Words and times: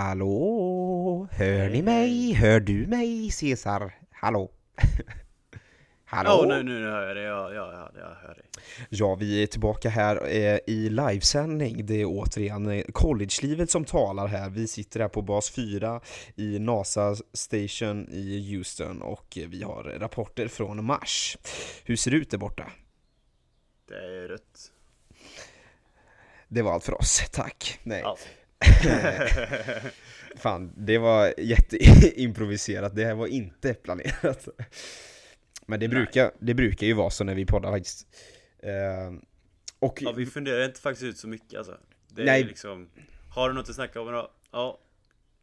Hallå? 0.00 1.28
Hör 1.30 1.68
ni 1.68 1.82
mig? 1.82 2.32
Hör 2.32 2.60
du 2.60 2.86
mig, 2.86 3.30
Cesar? 3.30 3.94
Hallå? 4.10 4.50
Hallå? 6.04 6.30
Åh, 6.40 6.48
nu, 6.48 6.62
nu, 6.62 6.80
nu 6.80 6.90
hör 6.90 7.06
jag 7.06 7.16
det. 7.16 7.22
Ja, 7.22 7.52
ja, 7.52 7.72
ja, 7.72 8.00
jag 8.00 8.28
hör 8.28 8.34
det. 8.34 8.60
Ja, 8.88 9.14
vi 9.14 9.42
är 9.42 9.46
tillbaka 9.46 9.88
här 9.88 10.26
eh, 10.28 10.58
i 10.66 10.88
livesändning. 10.90 11.86
Det 11.86 11.94
är 12.00 12.04
återigen 12.06 12.70
eh, 12.70 12.84
collegelivet 12.92 13.70
som 13.70 13.84
talar 13.84 14.26
här. 14.26 14.50
Vi 14.50 14.66
sitter 14.66 15.00
här 15.00 15.08
på 15.08 15.22
bas 15.22 15.50
4 15.50 16.00
i 16.36 16.58
NASA 16.58 17.16
Station 17.32 18.08
i 18.10 18.54
Houston 18.54 19.02
och 19.02 19.38
eh, 19.38 19.48
vi 19.48 19.62
har 19.62 19.82
rapporter 19.82 20.48
från 20.48 20.84
Mars. 20.84 21.36
Hur 21.84 21.96
ser 21.96 22.10
det 22.10 22.16
ut 22.16 22.30
där 22.30 22.38
borta? 22.38 22.70
Det 23.88 23.94
är 23.94 24.28
rött. 24.28 24.72
Det 26.48 26.62
var 26.62 26.72
allt 26.72 26.84
för 26.84 26.98
oss, 26.98 27.22
tack. 27.32 27.78
Nej. 27.82 28.00
Ja. 28.04 28.16
Fan, 30.36 30.72
det 30.76 30.98
var 30.98 31.34
jätteimproviserat. 31.38 32.96
Det 32.96 33.04
här 33.04 33.14
var 33.14 33.26
inte 33.26 33.74
planerat. 33.74 34.48
Men 35.66 35.80
det 35.80 35.88
brukar, 35.88 36.30
det 36.38 36.54
brukar 36.54 36.86
ju 36.86 36.92
vara 36.92 37.10
så 37.10 37.24
när 37.24 37.34
vi 37.34 37.46
poddar 37.46 37.70
faktiskt. 37.70 38.06
Eh, 38.62 39.12
och 39.78 40.02
ja, 40.02 40.12
vi 40.12 40.26
funderar 40.26 40.64
inte 40.64 40.80
faktiskt 40.80 41.04
ut 41.04 41.18
så 41.18 41.28
mycket 41.28 41.58
alltså. 41.58 41.76
Det 42.08 42.22
är 42.22 42.26
Nej. 42.26 42.44
liksom, 42.44 42.88
har 43.34 43.48
du 43.48 43.54
något 43.54 43.68
att 43.68 43.74
snacka 43.74 44.00
om 44.00 44.12
då? 44.12 44.30
Ja, 44.52 44.78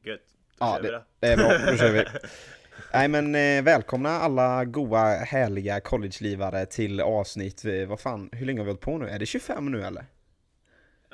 gött. 0.03 0.19
Då 0.59 0.65
Ja, 0.65 0.75
kör 0.75 0.81
vi 0.81 0.87
det, 0.87 0.93
det. 0.93 1.03
det 1.19 1.27
är 1.27 1.37
bra, 1.37 1.71
då 1.71 1.77
kör 1.77 1.91
vi. 1.91 2.03
Nej 2.93 3.07
men 3.07 3.35
eh, 3.35 3.63
välkomna 3.63 4.09
alla 4.09 4.65
goa, 4.65 5.15
härliga 5.15 5.79
collegelivare 5.79 6.65
till 6.65 7.01
avsnitt, 7.01 7.65
eh, 7.65 7.85
vad 7.87 7.99
fan, 7.99 8.29
hur 8.31 8.45
länge 8.45 8.59
har 8.59 8.65
vi 8.65 8.69
hållit 8.71 8.81
på 8.81 8.97
nu? 8.97 9.09
Är 9.09 9.19
det 9.19 9.25
25 9.25 9.71
nu 9.71 9.83
eller? 9.83 10.05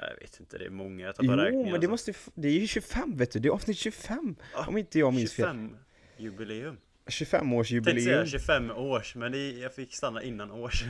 Jag 0.10 0.20
vet 0.22 0.40
inte, 0.40 0.58
det 0.58 0.66
är 0.66 0.70
många. 0.70 1.06
Jag 1.06 1.16
tappar 1.16 1.26
Jo, 1.28 1.36
räkningen 1.36 1.72
men 1.72 1.82
det 1.82 1.88
alltså. 1.88 1.90
måste 2.12 2.14
det 2.36 2.48
är 2.48 2.52
ju 2.60 2.68
25 2.68 3.18
vet 3.18 3.32
du, 3.32 3.40
det 3.40 3.48
är 3.48 3.52
avsnitt 3.52 3.78
25! 3.78 4.36
Ah, 4.54 4.66
Om 4.68 4.78
inte 4.78 5.00
jag 5.00 5.14
minns 5.14 5.34
fel. 5.34 5.46
25 5.46 5.78
jubileum. 6.18 6.78
25 7.08 7.54
års 7.54 7.70
Tänkte 7.70 7.92
säga 7.92 8.02
jubileum. 8.02 8.28
25 8.28 8.72
års, 8.72 9.16
men 9.16 9.32
det, 9.32 9.52
jag 9.52 9.76
fick 9.76 9.94
stanna 9.96 10.24
innan 10.24 10.52
års. 10.52 10.84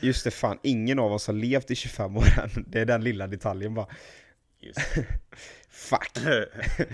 Just 0.00 0.24
det, 0.24 0.30
fan, 0.30 0.58
ingen 0.62 0.98
av 0.98 1.12
oss 1.12 1.26
har 1.26 1.34
levt 1.34 1.70
i 1.70 1.74
25 1.74 2.16
år 2.16 2.24
än. 2.42 2.64
Det 2.68 2.80
är 2.80 2.84
den 2.86 3.04
lilla 3.04 3.26
detaljen 3.26 3.74
bara. 3.74 3.86
Just 4.60 4.80
Fuck! 5.70 6.10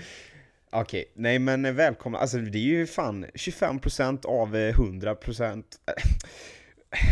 Okej, 0.69 1.11
nej 1.15 1.39
men 1.39 1.65
eh, 1.65 1.73
välkomna, 1.73 2.17
alltså 2.17 2.37
det 2.37 2.57
är 2.57 2.61
ju 2.61 2.87
fan 2.87 3.25
25% 3.25 4.25
av 4.25 4.55
eh, 4.55 4.73
100% 4.75 5.63
Äh, 5.85 5.93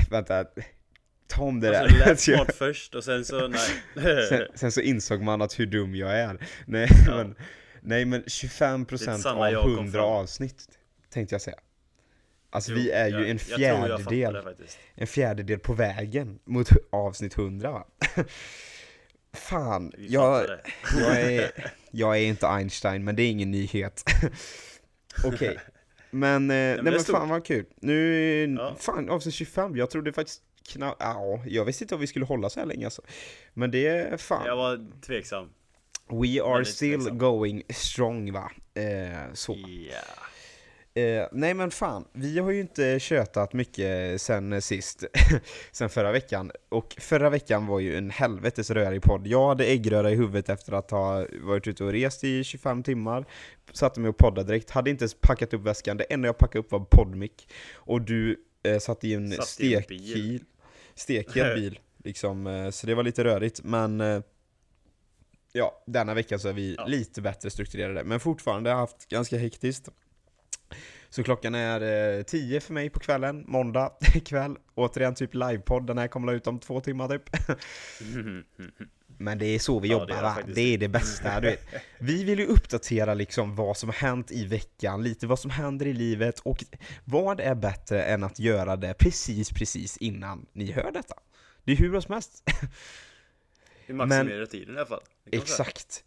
Vänta, 0.10 0.46
ta 1.28 1.42
om 1.44 1.60
det 1.60 1.70
där 1.72 1.84
Alltså, 1.84 1.98
lät 2.10 2.20
smart 2.20 2.56
först 2.56 2.96
och 2.96 3.04
sen 3.04 3.26
så, 3.26 3.48
nej. 3.48 3.60
sen, 4.30 4.48
sen 4.56 4.72
så 4.72 4.82
insåg 4.82 5.22
man 5.22 5.42
att 5.42 5.60
hur 5.60 5.66
dum 5.66 5.96
jag 5.96 6.20
är 6.20 6.38
Nej 6.66 6.88
Ja. 7.08 7.16
men, 7.16 7.36
nej 7.82 8.06
men 8.06 8.24
25% 8.24 9.18
samma 9.18 9.52
jag 9.52 9.60
av 9.60 9.64
kom 9.64 9.74
100 9.74 9.92
fram. 9.92 10.06
avsnitt 10.10 10.66
Tänkte 11.10 11.36
jag 11.36 11.42
säga 11.42 11.58
Alltså 12.50 12.72
Jo, 12.72 12.78
vi 12.78 12.92
är 12.92 13.08
ju 13.08 13.14
jag- 13.14 13.30
en 13.30 13.40
Jag 13.50 13.60
jag 13.60 14.02
fjärdedel, 14.06 14.38
en 14.96 15.08
fjärdedel 15.08 15.60
på 15.60 15.74
vägen 15.74 16.40
mot 16.46 16.70
avsnitt 16.92 17.38
100 17.38 17.72
va? 17.72 17.88
Fan, 19.34 19.92
jag, 19.98 20.46
jag 21.00 21.22
är, 21.22 21.52
jag 21.92 22.18
är 22.18 22.22
inte 22.22 22.48
Einstein, 22.48 23.04
men 23.04 23.16
det 23.16 23.24
är 23.24 23.30
ingen 23.30 23.52
nyhet. 23.52 24.04
Okej, 25.26 25.60
men, 26.12 26.44
eh, 26.52 26.56
nej, 26.56 26.80
men 26.84 27.00
stort. 27.00 27.16
fan 27.16 27.30
vad 27.30 27.46
kul. 27.46 27.66
Nu, 27.82 28.56
Ja. 28.58 28.76
fan 28.80 29.10
avsnitt 29.10 29.34
25, 29.36 29.76
jag 29.78 29.90
trodde 29.90 30.14
faktiskt 30.14 30.42
knappt, 30.68 30.98
ja, 31.00 31.42
jag 31.46 31.66
visste 31.66 31.84
inte 31.84 31.96
om 31.96 32.02
vi 32.02 32.08
skulle 32.08 32.26
hålla 32.26 32.50
så 32.50 32.60
här 32.60 32.68
länge 32.68 32.86
alltså. 32.86 33.02
Men 33.54 33.72
det 33.72 33.88
är 33.88 34.18
fan, 34.18 34.46
Jag 34.46 34.56
var 34.56 35.02
tveksam. 35.02 35.50
we 36.10 36.44
are 36.44 36.66
still 36.66 37.00
tveksam. 37.00 37.18
going 37.18 37.64
strong 37.70 38.32
va. 38.34 38.52
Eh, 38.74 39.34
så. 39.34 39.58
Ja. 39.92 39.98
Eh, 40.96 41.28
nej 41.32 41.54
men 41.54 41.72
fan, 41.72 42.06
vi 42.14 42.40
har 42.40 42.52
ju 42.52 42.60
inte 42.60 43.00
tjötat 43.00 43.54
mycket 43.54 44.22
sen 44.22 44.62
sist, 44.62 45.04
sen 45.72 45.90
förra 45.90 46.12
veckan. 46.12 46.52
Och 46.70 46.96
förra 47.00 47.30
veckan 47.30 47.68
var 47.68 47.80
ju 47.80 47.98
en 47.98 48.10
helvetes 48.10 48.70
rörig 48.70 49.02
podd. 49.02 49.28
Jag 49.28 49.48
hade 49.48 49.66
äggröra 49.66 50.12
i 50.12 50.16
huvudet 50.16 50.50
efter 50.50 50.74
att 50.74 50.92
ha 50.92 51.26
varit 51.42 51.68
ute 51.68 51.84
och 51.84 51.92
rest 51.92 52.24
i 52.24 52.44
25 52.44 52.84
timmar. 52.84 53.26
Satte 53.72 54.00
mig 54.00 54.10
och 54.10 54.18
poddade 54.18 54.48
direkt, 54.48 54.70
hade 54.70 54.90
inte 54.90 55.04
ens 55.04 55.14
packat 55.22 55.54
upp 55.54 55.62
väskan. 55.62 55.98
Det 55.98 56.04
enda 56.04 56.28
jag 56.28 56.38
packade 56.38 56.60
upp 56.60 56.72
var 56.72 56.80
poddmick. 56.80 57.48
Och 57.74 58.02
du 58.02 58.44
eh, 58.64 58.80
satt 58.80 59.04
i 59.04 59.14
en 59.14 59.32
Satt 59.32 59.48
stekkil, 59.48 60.44
stekig 60.96 61.44
bil. 61.56 61.80
Liksom, 62.04 62.48
eh, 62.48 62.70
så 62.70 62.88
det 62.88 62.96
var 62.96 63.04
lite 63.04 63.24
rörigt, 63.24 63.64
men 63.64 64.02
eh, 64.02 64.22
Ja, 65.56 65.84
denna 65.88 66.14
vecka 66.14 66.40
så 66.40 66.50
är 66.50 66.54
vi 66.54 66.76
Ja. 66.78 66.86
lite 66.86 67.22
bättre 67.22 67.50
strukturerade, 67.50 68.04
men 68.04 68.20
fortfarande 68.20 68.70
har 68.70 68.78
haft 68.78 69.08
ganska 69.10 69.38
hektiskt. 69.38 69.90
Så 71.10 71.24
klockan 71.24 71.56
är 71.56 72.18
eh, 72.18 72.24
10 72.24 72.60
för 72.60 72.74
mig 72.74 72.90
på 72.90 73.00
kvällen, 73.00 73.44
måndag 73.48 73.92
kväll. 74.26 74.56
Återigen 74.76 75.16
typ 75.16 75.34
livepodd, 75.34 75.88
den 75.88 75.98
här 75.98 76.08
kommer 76.08 76.34
ut 76.34 76.48
om 76.48 76.60
två 76.60 76.82
timmar 76.82 77.08
typ. 77.10 77.30
Men 79.24 79.38
det 79.38 79.46
är 79.46 79.60
så 79.60 79.80
vi 79.80 79.88
Ja, 79.88 79.94
jobbar 79.94 80.08
det 80.08 80.14
är 80.14 80.18
det 80.18 80.24
va? 80.24 80.34
faktiskt. 80.34 80.56
Det 80.56 80.62
är 80.74 80.78
det 80.78 80.88
bästa, 80.88 81.40
du 81.40 81.48
vet. 81.48 81.66
Vi 82.00 82.24
vill 82.24 82.40
ju 82.40 82.46
uppdatera 82.46 83.14
liksom 83.14 83.56
vad 83.56 83.78
som 83.78 83.90
har 83.90 83.94
hänt 83.94 84.32
i 84.32 84.46
veckan, 84.46 85.04
lite 85.04 85.28
vad 85.28 85.40
som 85.40 85.52
händer 85.52 85.86
i 85.86 85.94
livet 85.94 86.40
och 86.40 86.64
vad 87.06 87.40
är 87.40 87.56
bättre 87.56 88.04
än 88.04 88.24
att 88.24 88.40
göra 88.40 88.76
det 88.76 88.94
precis, 88.94 89.50
precis 89.50 89.98
innan 89.98 90.46
ni 90.54 90.72
hör 90.72 90.92
detta? 90.92 91.16
Det 91.64 91.72
är 91.72 91.76
hur 91.76 91.90
bra 91.90 92.02
som 92.02 92.14
helst. 92.14 92.44
Vi 93.88 93.94
maximerar 93.94 94.46
tiden 94.46 94.76
i 94.76 94.78
alla 94.78 94.86
fall. 94.86 95.02
Säga. 95.30 95.42
Exakt. 95.42 96.04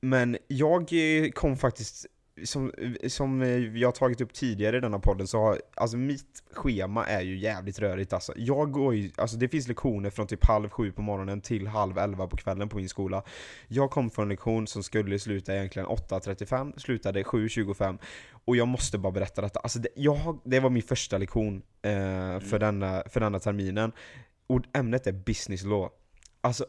Men 0.00 0.38
jag 0.48 0.92
eh, 0.92 1.30
kom 1.30 1.56
faktiskt, 1.56 2.06
som, 2.44 2.72
som 3.08 3.42
eh, 3.42 3.48
jag 3.78 3.88
har 3.88 3.92
tagit 3.92 4.20
upp 4.20 4.32
tidigare 4.32 4.76
i 4.76 4.80
denna 4.80 4.98
podden, 4.98 5.26
så 5.26 5.40
har, 5.40 5.60
alltså 5.74 5.96
mitt 5.96 6.42
schema 6.52 7.06
är 7.06 7.20
ju 7.20 7.38
jävligt 7.38 7.78
rörigt 7.78 8.12
alltså. 8.12 8.32
Jag 8.36 8.72
går 8.72 8.94
ju, 8.94 9.10
alltså 9.16 9.36
det 9.36 9.48
finns 9.48 9.68
lektioner 9.68 10.10
från 10.10 10.26
typ 10.26 10.44
halv 10.44 10.68
sju 10.68 10.92
på 10.92 11.02
morgonen 11.02 11.40
till 11.40 11.66
halv 11.66 11.98
elva 11.98 12.26
på 12.26 12.36
kvällen 12.36 12.68
på 12.68 12.76
min 12.76 12.88
skola. 12.88 13.22
Jag 13.68 13.90
kom 13.90 14.10
från 14.10 14.22
en 14.22 14.28
lektion 14.28 14.66
som 14.66 14.82
skulle 14.82 15.18
sluta 15.18 15.54
egentligen 15.54 15.88
8.35, 15.88 16.78
slutade 16.78 17.22
7.25 17.22 17.98
och 18.44 18.56
jag 18.56 18.68
måste 18.68 18.98
bara 18.98 19.12
berätta 19.12 19.42
detta. 19.42 19.60
Alltså 19.60 19.78
det, 19.78 19.88
jag, 19.94 20.40
det 20.44 20.60
var 20.60 20.70
min 20.70 20.82
första 20.82 21.18
lektion 21.18 21.62
eh, 21.82 22.40
för, 22.40 22.58
denna, 22.58 23.02
för 23.10 23.20
denna 23.20 23.38
terminen. 23.38 23.92
Och 24.46 24.62
ämnet 24.72 25.06
är 25.06 25.12
business 25.12 25.62
law. 25.64 25.90
Alltså 26.40 26.66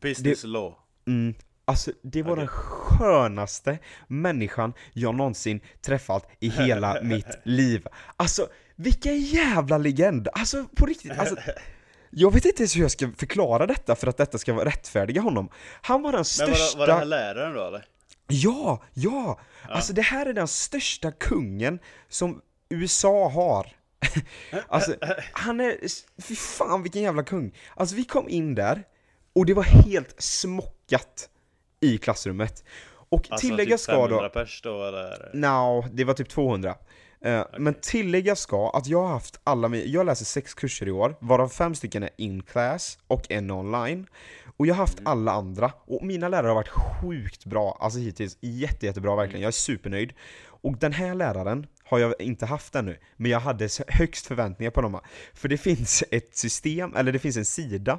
Business 0.00 0.44
law. 0.44 0.74
Mm, 1.06 1.34
alltså 1.64 1.90
det 2.02 2.22
var 2.22 2.32
Okej. 2.32 2.40
den 2.40 2.48
skönaste 2.48 3.78
människan 4.06 4.72
jag 4.92 5.14
någonsin 5.14 5.60
träffat 5.80 6.30
i 6.40 6.48
hela 6.48 6.98
mitt 7.02 7.38
liv. 7.44 7.86
Alltså 8.16 8.48
vilken 8.76 9.20
jävla 9.20 9.78
legend! 9.78 10.28
Alltså 10.32 10.64
på 10.76 10.86
riktigt, 10.86 11.18
alltså, 11.18 11.36
jag 12.10 12.32
vet 12.34 12.44
inte 12.44 12.62
ens 12.62 12.76
hur 12.76 12.80
jag 12.82 12.90
ska 12.90 13.10
förklara 13.16 13.66
detta 13.66 13.94
för 13.96 14.06
att 14.06 14.16
detta 14.16 14.38
ska 14.38 14.52
vara 14.52 14.64
rättfärdiga 14.64 15.20
honom. 15.20 15.48
Han 15.82 16.02
var 16.02 16.12
den 16.12 16.18
Men 16.18 16.24
största... 16.24 16.78
var, 16.78 16.86
det- 16.86 16.92
var 16.92 16.98
det 16.98 16.98
här 16.98 17.04
läraren 17.04 17.54
då 17.54 17.66
eller? 17.66 17.84
Ja, 18.28 18.82
ja! 18.94 19.40
Alltså 19.68 19.92
det 19.92 20.02
här 20.02 20.26
är 20.26 20.32
den 20.32 20.48
största 20.48 21.12
kungen 21.12 21.78
som 22.08 22.40
USA 22.68 23.28
har. 23.28 23.66
alltså, 24.68 24.94
han 25.32 25.60
är, 25.60 25.76
fy 26.22 26.36
fan 26.36 26.82
vilken 26.82 27.02
jävla 27.02 27.22
kung. 27.22 27.54
Alltså 27.76 27.96
vi 27.96 28.04
kom 28.04 28.28
in 28.28 28.54
där, 28.54 28.82
och 29.32 29.46
det 29.46 29.54
var 29.54 29.62
helt 29.62 30.14
smockat 30.22 31.28
i 31.82 31.98
klassrummet. 31.98 32.64
Och 33.08 33.26
Alltså 33.30 33.46
tillägga 33.48 33.76
typ 33.76 33.80
ska 33.80 33.92
500 33.92 34.22
då, 34.22 34.28
pers 34.28 34.62
då 34.62 34.84
eller? 34.84 35.30
no, 35.32 35.84
det 35.92 36.04
var 36.04 36.14
typ 36.14 36.28
200. 36.28 36.74
Eh, 37.24 37.44
Men 37.58 37.74
tillägga 37.74 38.36
ska 38.36 38.70
att 38.70 38.86
jag 38.86 39.02
har 39.02 39.08
haft 39.08 39.40
alla 39.44 39.68
mina, 39.68 39.84
jag 39.84 40.06
läser 40.06 40.24
sex 40.24 40.54
kurser 40.54 40.88
i 40.88 40.90
år, 40.90 41.16
varav 41.20 41.48
fem 41.48 41.74
stycken 41.74 42.02
är 42.02 42.10
in 42.16 42.42
class 42.42 42.98
och 43.06 43.30
en 43.30 43.50
online. 43.50 44.06
Och 44.56 44.66
jag 44.66 44.74
har 44.74 44.78
haft 44.82 44.98
alla 45.04 45.32
andra, 45.32 45.72
och 45.86 46.02
mina 46.04 46.28
lärare 46.28 46.48
har 46.48 46.54
varit 46.54 46.68
sjukt 46.68 47.44
bra, 47.44 47.78
alltså 47.80 47.98
hittills 47.98 48.38
jätte, 48.40 48.86
jättebra 48.86 49.16
verkligen, 49.16 49.40
jag 49.40 49.48
är 49.48 49.52
supernöjd. 49.52 50.12
Och 50.46 50.76
den 50.78 50.92
här 50.92 51.14
läraren 51.14 51.66
har 51.84 51.98
jag 51.98 52.14
inte 52.20 52.46
haft 52.46 52.74
ännu, 52.74 52.98
men 53.16 53.30
jag 53.30 53.40
hade 53.40 53.68
högst 53.88 54.26
förväntningar 54.26 54.70
på 54.70 54.80
dem. 54.80 55.00
För 55.34 55.48
det 55.48 55.58
finns 55.68 56.04
ett 56.10 56.36
system, 56.36 56.96
eller 56.96 57.12
det 57.12 57.18
finns 57.18 57.36
en 57.36 57.44
sida 57.44 57.98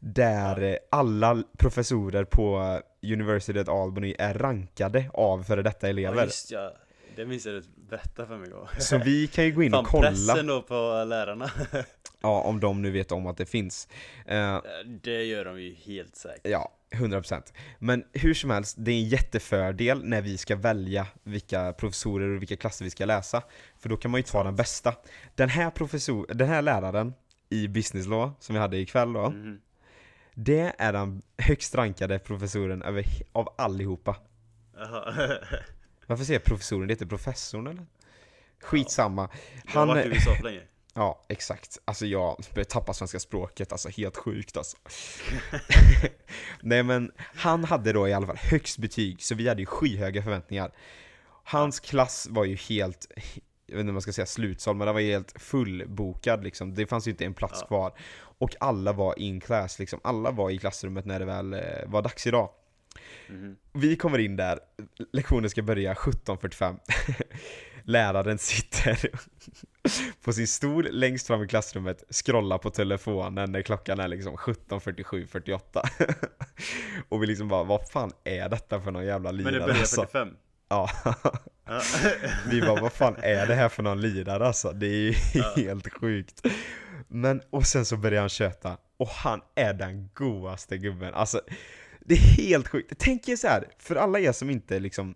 där 0.00 0.78
alla 0.90 1.42
professorer 1.58 2.24
på 2.24 2.80
University 3.02 3.58
at 3.58 3.68
Albany 3.68 4.14
är 4.18 4.34
rankade 4.34 5.10
av 5.14 5.42
före 5.42 5.62
detta 5.62 5.86
Ja 5.86 5.90
elever. 5.90 6.24
just 6.24 6.50
ja, 6.50 6.72
det 7.16 7.26
minns 7.26 7.46
jag 7.46 7.54
du 7.54 7.62
berättade 7.90 8.28
för 8.28 8.36
mig 8.36 8.48
igår. 8.48 8.70
Så 8.78 8.98
vi 8.98 9.26
kan 9.26 9.44
ju 9.44 9.52
gå 9.52 9.62
in 9.62 9.72
Fan 9.72 9.84
och 9.84 9.90
kolla 9.90 10.08
pressen 10.10 10.46
då 10.46 10.62
på 10.62 11.04
lärarna. 11.08 11.50
ja, 12.22 12.40
om 12.42 12.60
de 12.60 12.82
nu 12.82 12.90
vet 12.90 13.12
om 13.12 13.26
att 13.26 13.36
det 13.36 13.46
finns. 13.46 13.88
Eh, 14.26 14.58
det 15.02 15.24
gör 15.24 15.44
de 15.44 15.62
ju 15.62 15.74
helt 15.74 16.16
säkert. 16.16 16.40
ja, 16.50 16.72
100%. 16.94 17.42
Men 17.78 18.04
hur 18.12 18.34
som 18.34 18.50
helst, 18.50 18.76
det 18.78 18.90
är 18.90 18.94
en 18.94 19.08
jättefördel 19.08 20.04
när 20.04 20.20
vi 20.22 20.38
ska 20.38 20.56
välja 20.56 21.06
vilka 21.22 21.72
professorer 21.72 22.36
och 22.36 22.42
vilka 22.42 22.56
klasser 22.56 22.84
vi 22.84 22.90
ska 22.90 23.04
läsa. 23.04 23.42
För 23.78 23.88
då 23.88 23.96
kan 23.96 24.10
man 24.10 24.18
ju 24.18 24.22
ta 24.22 24.44
den 24.44 24.56
bästa. 24.56 24.94
Den 25.34 25.48
här 25.48 25.70
professor, 25.70 26.26
den 26.34 26.48
här 26.48 26.62
läraren 26.62 27.14
i 27.50 27.68
business 27.68 28.06
law, 28.06 28.30
som 28.40 28.54
vi 28.54 28.60
hade 28.60 28.76
ikväll 28.78 29.12
då, 29.12 29.30
Mhm. 29.30 29.60
Det 30.34 30.74
är 30.78 30.92
den 30.92 31.22
högst 31.38 31.74
rankade 31.74 32.18
professoren 32.18 32.82
över, 32.82 33.04
av 33.32 33.54
allihopa. 33.58 34.16
Jaha. 34.76 35.38
Varför 36.06 36.24
säger 36.24 36.40
jag 36.40 36.44
professoren? 36.44 36.88
Det 36.88 36.94
heter 36.94 37.06
professorn 37.06 37.66
eller? 37.66 37.86
Skitsamma. 38.62 39.28
Jag 39.64 39.70
har 39.72 39.78
Han, 39.80 39.88
varit 39.88 40.06
i 40.06 40.08
USA 40.08 40.34
för 40.36 40.44
länge. 40.44 40.60
ja 40.94 41.24
exakt. 41.28 41.78
Alltså 41.84 42.06
jag 42.06 42.44
börjar 42.54 42.64
tappa 42.64 42.92
svenska 42.94 43.18
språket, 43.20 43.72
alltså 43.72 43.88
helt 43.88 44.16
sjukt 44.16 44.56
alltså. 44.56 44.76
Nej 46.62 46.82
men, 46.82 47.12
han 47.34 47.64
hade 47.64 47.92
då 47.92 48.08
i 48.08 48.12
alla 48.12 48.26
fall 48.26 48.38
högst 48.40 48.78
betyg, 48.78 49.22
så 49.22 49.34
vi 49.34 49.48
hade 49.48 49.62
ju 49.62 49.66
skyhöga 49.66 50.22
förväntningar. 50.22 50.72
Hans 51.44 51.80
klass 51.80 52.26
var 52.30 52.44
ju 52.44 52.56
helt, 52.56 53.06
jag 53.66 53.76
vet 53.76 53.80
inte 53.80 53.90
om 53.90 53.94
man 53.94 54.02
ska 54.02 54.12
säga 54.12 54.26
slutsåld, 54.26 54.78
men 54.78 54.86
den 54.86 54.94
var 54.94 55.00
ju 55.00 55.12
helt 55.12 55.42
fullbokad 55.42 56.44
liksom. 56.44 56.74
Det 56.74 56.86
fanns 56.86 57.06
ju 57.06 57.10
inte 57.10 57.24
en 57.24 57.34
plats 57.34 57.58
Ja. 57.60 57.66
kvar. 57.66 57.92
Och 58.42 58.56
alla 58.60 58.92
var 58.92 59.18
in 59.18 59.40
class 59.40 59.78
liksom, 59.78 60.00
alla 60.04 60.30
var 60.30 60.50
i 60.50 60.58
klassrummet 60.58 61.04
när 61.04 61.18
det 61.18 61.24
väl 61.24 61.54
eh, 61.54 61.60
var 61.86 62.02
dags 62.02 62.26
idag. 62.26 62.50
Mhm. 63.28 63.56
Vi 63.72 63.96
kommer 63.96 64.18
in 64.18 64.36
där, 64.36 64.58
lektionen 65.12 65.50
ska 65.50 65.62
börja 65.62 65.94
17.45 65.94 66.78
Läraren 67.84 68.38
sitter 68.38 69.10
på 70.24 70.32
sin 70.32 70.46
stol 70.48 70.88
längst 70.90 71.26
fram 71.26 71.42
i 71.42 71.48
klassrummet, 71.48 72.04
scrollar 72.10 72.58
på 72.58 72.70
telefonen 72.70 73.52
när 73.52 73.62
klockan 73.62 74.00
är 74.00 74.08
liksom 74.08 74.36
17.47, 74.36 75.26
48 75.26 75.82
Och 77.08 77.22
vi 77.22 77.26
liksom 77.26 77.48
bara, 77.48 77.64
vad 77.64 77.88
fan 77.88 78.12
är 78.24 78.48
detta 78.48 78.80
för 78.80 78.90
någon 78.90 79.04
jävla 79.06 79.30
lirare 79.30 79.52
Men 79.52 79.60
det 79.60 79.66
börjar 79.66 79.80
alltså? 79.80 80.00
45. 80.00 80.28
Ja, 80.68 80.90
Ja. 81.66 81.80
vi 82.50 82.60
bara, 82.60 82.80
vad 82.80 82.92
fan 82.92 83.16
är 83.22 83.46
det 83.46 83.54
här 83.54 83.68
för 83.68 83.82
någon 83.82 84.00
lirare 84.00 84.46
alltså? 84.46 84.72
Det 84.72 84.86
är 84.86 85.00
ju 85.00 85.42
helt 85.56 85.92
sjukt 85.92 86.46
Men, 87.14 87.42
och 87.50 87.66
sen 87.66 87.84
så 87.84 87.96
börjar 87.96 88.20
han 88.20 88.28
köta, 88.28 88.76
och 88.96 89.08
han 89.08 89.40
är 89.54 89.74
den 89.74 90.10
godaste 90.14 90.78
gubben 90.78 91.14
Alltså, 91.14 91.40
det 92.00 92.14
är 92.14 92.18
helt 92.18 92.68
sjukt. 92.68 92.92
Tänk 92.98 93.28
er 93.28 93.36
så 93.36 93.46
här, 93.46 93.68
för 93.78 93.96
alla 93.96 94.18
er 94.20 94.32
som 94.32 94.50
inte 94.50 94.78
liksom 94.78 95.14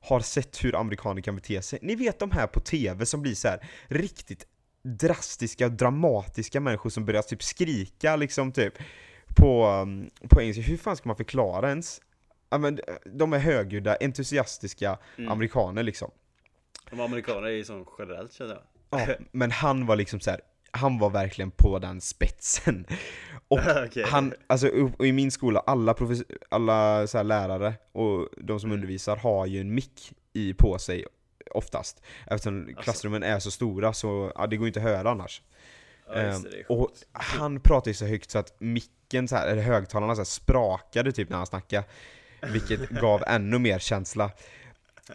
har 0.00 0.20
sett 0.20 0.64
hur 0.64 0.76
amerikaner 0.76 1.22
kan 1.22 1.36
bete 1.36 1.62
sig. 1.62 1.78
Ni 1.82 1.94
vet 1.94 2.18
de 2.18 2.30
här 2.30 2.46
på 2.46 2.60
TV 2.60 3.06
som 3.06 3.22
blir 3.22 3.34
så 3.34 3.48
här 3.48 3.68
riktigt 3.88 4.46
drastiska, 4.82 5.68
dramatiska 5.68 6.60
människor 6.60 6.90
som 6.90 7.04
börjar 7.04 7.22
typ 7.22 7.42
skrika 7.42 8.16
liksom 8.16 8.52
typ 8.52 8.74
på, 9.36 9.66
um, 9.66 10.10
på 10.28 10.42
engelska. 10.42 10.62
Hur 10.62 10.76
fan 10.76 10.96
ska 10.96 11.08
man 11.08 11.16
förklara 11.16 11.68
ens? 11.68 12.00
Ja, 12.50 12.58
men, 12.58 12.80
de 13.04 13.32
är 13.32 13.38
högljudda, 13.38 13.96
entusiastiska 14.00 14.98
Mm. 15.18 15.32
amerikaner 15.32 15.82
liksom. 15.82 16.10
De 16.90 17.00
amerikaner 17.00 17.42
är 17.42 17.52
ju 17.52 17.64
som 17.64 17.86
generellt 17.98 18.32
känner 18.32 18.54
jag. 18.54 18.62
Ja, 19.00 19.14
men 19.32 19.50
han 19.50 19.86
var 19.86 19.96
liksom 19.96 20.20
så 20.20 20.30
här. 20.30 20.40
Han 20.78 20.98
var 20.98 21.10
verkligen 21.10 21.50
på 21.50 21.78
den 21.78 22.00
spetsen. 22.00 22.86
Och 23.48 23.58
Okej. 23.86 24.04
han, 24.06 24.34
alltså 24.46 24.68
i 25.04 25.12
min 25.12 25.30
skola, 25.30 25.60
alla, 25.66 25.94
alla 26.48 27.06
så 27.06 27.22
lärare 27.22 27.74
och 27.92 28.28
de 28.36 28.60
som 28.60 28.70
Mm. 28.70 28.74
undervisar 28.80 29.16
har 29.16 29.46
ju 29.46 29.60
en 29.60 29.74
mick 29.74 30.12
i 30.32 30.54
på 30.54 30.78
sig 30.78 31.04
oftast. 31.50 32.02
Eftersom 32.26 32.66
Alltså. 32.68 32.82
klassrummen 32.82 33.22
är 33.22 33.38
så 33.38 33.50
stora 33.50 33.92
så, 33.92 34.32
ja, 34.34 34.46
det 34.46 34.56
går 34.56 34.66
inte 34.66 34.80
att 34.80 34.84
höra 34.86 35.10
annars. 35.10 35.42
Ja, 36.06 36.14
det, 36.14 36.20
Ehm, 36.20 36.44
och 36.68 36.90
han 37.12 37.60
pratade 37.60 37.90
ju 37.90 37.94
så 37.94 38.06
högt 38.06 38.30
så 38.30 38.38
att 38.38 38.60
micken, 38.60 39.28
så 39.28 39.36
här, 39.36 39.46
eller 39.46 39.62
högtalarna 39.62 40.14
så 40.14 40.20
här, 40.20 40.24
sprakade 40.24 41.12
typ 41.12 41.28
när 41.28 41.36
han 41.36 41.46
snackade. 41.46 41.84
Vilket 42.52 42.88
gav 43.00 43.22
ännu 43.26 43.58
mer 43.58 43.78
känsla. 43.78 44.30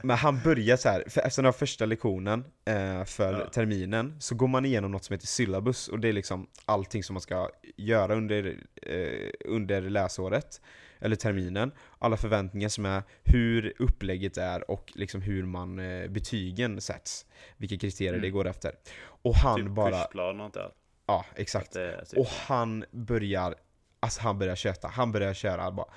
Men 0.03 0.17
han 0.17 0.39
börjar 0.43 0.77
så 0.77 0.89
här, 0.89 1.03
för 1.09 1.21
efter 1.21 1.41
den 1.41 1.45
här 1.47 1.51
första 1.59 1.85
lektionen 1.85 2.45
eh, 2.65 3.03
för 3.05 3.33
Ja. 3.39 3.49
terminen 3.49 4.15
så 4.19 4.35
går 4.35 4.47
man 4.47 4.65
igenom 4.65 4.91
något 4.91 5.03
som 5.05 5.13
heter 5.13 5.27
syllabus 5.27 5.87
och 5.87 5.99
det 5.99 6.09
är 6.09 6.13
liksom 6.13 6.47
allting 6.65 7.03
som 7.03 7.13
man 7.13 7.21
ska 7.21 7.49
göra 7.77 8.15
under, 8.15 8.57
eh, 8.81 9.29
under 9.45 9.81
läsåret 9.81 10.61
eller 10.99 11.15
terminen. 11.15 11.71
Alla 11.99 12.17
förväntningar 12.17 12.69
som 12.69 12.85
är, 12.85 13.03
hur 13.23 13.73
upplägget 13.79 14.37
är 14.37 14.71
och 14.71 14.91
liksom 14.95 15.21
hur 15.21 15.43
man 15.45 15.79
eh, 15.79 16.07
betygen 16.09 16.81
sätts. 16.81 17.25
Vilka 17.57 17.77
kriterier 17.77 18.13
Mm. 18.13 18.21
det 18.21 18.29
går 18.29 18.47
efter. 18.47 18.71
Och 19.05 19.35
han 19.35 19.59
typ 19.59 19.69
bara, 19.69 19.91
kursplan 19.91 20.39
och 20.41 20.57
allt. 20.57 20.73
ja 21.07 21.25
exakt. 21.35 21.73
Typ 21.73 22.17
Och 22.19 22.27
han 22.27 22.85
börjar, 22.91 23.55
alltså 23.99 24.21
han 24.21 24.39
börjar 24.39 24.55
köta, 24.55 24.87
han 24.87 25.11
börjar 25.11 25.33
köra 25.33 25.71
bara. 25.71 25.87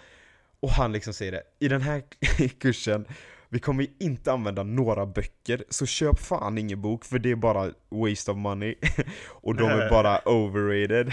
Och 0.60 0.70
han 0.70 0.92
liksom 0.92 1.12
säger 1.14 1.32
det, 1.32 1.42
i 1.58 1.69
den 1.69 1.81
här 1.82 2.02
kursen, 2.60 3.06
vi 3.48 3.58
kommer 3.58 3.87
inte 3.98 4.32
använda 4.32 4.62
några 4.62 5.06
böcker, 5.06 5.64
så 5.69 5.87
köp 5.87 6.19
fan 6.19 6.58
ingen 6.58 6.81
bok 6.81 7.04
för 7.04 7.19
det 7.19 7.31
är 7.31 7.37
bara 7.37 7.72
waste 7.88 8.31
of 8.31 8.37
money. 8.37 8.75
Och 9.28 9.54
de 9.54 9.64
är 9.64 9.90
bara 9.90 10.28
overrated. 10.28 11.12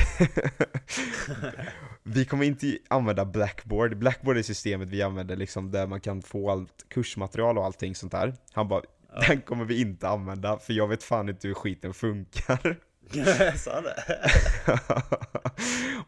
vi 2.04 2.26
kommer 2.26 2.46
inte 2.46 2.78
använda 2.88 3.26
Blackboard, 3.26 3.98
Blackboard 3.98 4.38
är 4.38 4.42
systemet 4.42 4.90
vi 4.90 5.02
använder 5.02 5.36
liksom 5.36 5.72
där 5.72 5.88
man 5.88 6.02
kan 6.02 6.22
få 6.22 6.52
allt 6.52 6.86
kursmaterial 6.90 7.58
och 7.58 7.66
allting 7.66 7.96
sånt 7.96 8.12
där. 8.12 8.34
Han 8.54 8.68
bara, 8.68 8.82
den 9.28 9.42
kommer 9.42 9.66
vi 9.66 9.82
inte 9.82 10.10
använda 10.10 10.58
för 10.58 10.74
jag 10.74 10.88
vet 10.88 11.04
fan 11.04 11.30
inte 11.30 11.48
hur 11.48 11.56
skiten 11.56 11.94
funkar. 11.94 12.80
Sa 13.58 13.74
han 13.74 13.84
det? 13.84 14.30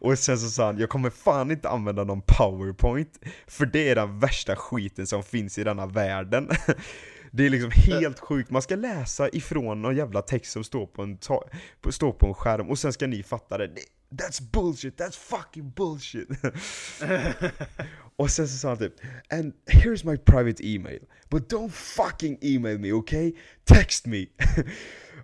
och 0.00 0.18
sen 0.18 0.38
så 0.38 0.50
sa 0.50 0.66
han, 0.66 0.78
jag 0.78 0.88
kommer 0.88 1.10
fan 1.10 1.50
inte 1.50 1.68
använda 1.68 2.04
någon 2.04 2.22
powerpoint 2.26 3.18
För 3.46 3.66
det 3.66 3.88
är 3.88 3.94
den 3.94 4.18
värsta 4.18 4.56
skiten 4.56 5.06
som 5.06 5.22
finns 5.22 5.58
i 5.58 5.64
denna 5.64 5.86
världen 5.86 6.48
Det 7.30 7.46
är 7.46 7.50
liksom 7.50 7.70
helt 7.70 8.20
sjukt, 8.20 8.50
man 8.50 8.62
ska 8.62 8.76
läsa 8.76 9.28
ifrån 9.28 9.82
någon 9.82 9.96
jävla 9.96 10.22
text 10.22 10.52
som 10.52 10.64
står 10.64 10.86
på 10.86 11.02
en, 11.02 11.18
på, 11.80 11.92
står 11.92 12.12
på 12.12 12.26
en 12.26 12.34
skärm 12.34 12.70
och 12.70 12.78
sen 12.78 12.92
ska 12.92 13.06
ni 13.06 13.22
fatta 13.22 13.58
det 13.58 13.70
That's 14.10 14.42
bullshit, 14.52 15.00
that's 15.00 15.18
fucking 15.18 15.70
bullshit 15.70 16.28
Och 18.16 18.30
sen 18.30 18.48
så 18.48 18.58
sa 18.58 18.68
han 18.68 18.78
typ 18.78 18.94
And 19.28 19.52
here's 19.66 20.10
my 20.10 20.16
private 20.16 20.64
email 20.64 21.00
But 21.28 21.52
don't 21.52 21.70
fucking 21.70 22.38
email 22.42 22.78
me, 22.78 22.92
okay? 22.92 23.32
Text 23.64 24.06
me! 24.06 24.26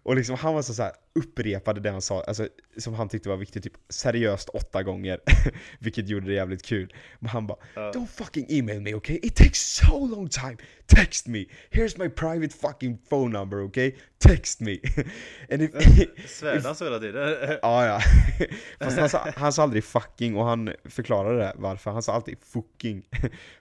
Och 0.03 0.17
liksom 0.17 0.37
han 0.37 0.55
var 0.55 0.63
så, 0.63 0.75
så 0.75 0.83
här 0.83 0.93
upprepade 1.15 1.81
det 1.81 1.91
han 1.91 2.03
sa, 2.03 2.23
alltså, 2.23 2.49
som 2.79 2.95
han 2.95 3.09
tyckte 3.09 3.29
var 3.29 3.37
viktigt, 3.37 3.63
typ 3.63 3.73
seriöst 3.89 4.49
åtta 4.49 4.83
gånger 4.83 5.21
Vilket 5.79 6.09
gjorde 6.09 6.27
det 6.27 6.33
jävligt 6.33 6.63
kul 6.63 6.95
Men 7.19 7.29
han 7.29 7.47
bara 7.47 7.59
Ja. 7.75 7.81
Don't 7.95 8.07
fucking 8.07 8.47
email 8.49 8.81
me 8.81 8.95
okay? 8.95 9.19
It 9.23 9.37
takes 9.37 9.75
so 9.77 10.07
long 10.07 10.29
time! 10.29 10.57
Text 10.87 11.27
me! 11.27 11.45
Here's 11.71 11.99
my 11.99 12.09
private 12.09 12.55
fucking 12.55 12.99
phone 13.09 13.39
number 13.39 13.65
okay? 13.65 13.95
Text 14.19 14.61
me! 14.61 14.79
And 15.51 15.63
if, 15.63 15.71
Svärde 16.31 16.61
han 16.65 16.77
så 16.77 16.85
hela 16.85 16.99
tiden? 16.99 17.59
Ja, 17.63 17.87
ja. 17.87 18.01
Fast 18.81 18.99
han 18.99 19.09
sa, 19.09 19.29
han 19.37 19.53
sa 19.53 19.63
aldrig 19.63 19.85
fucking 19.85 20.37
och 20.37 20.45
han 20.45 20.73
förklarade 20.85 21.39
det 21.39 21.53
varför. 21.57 21.91
Han 21.91 22.03
sa 22.03 22.13
alltid 22.13 22.39
fucking. 22.41 23.09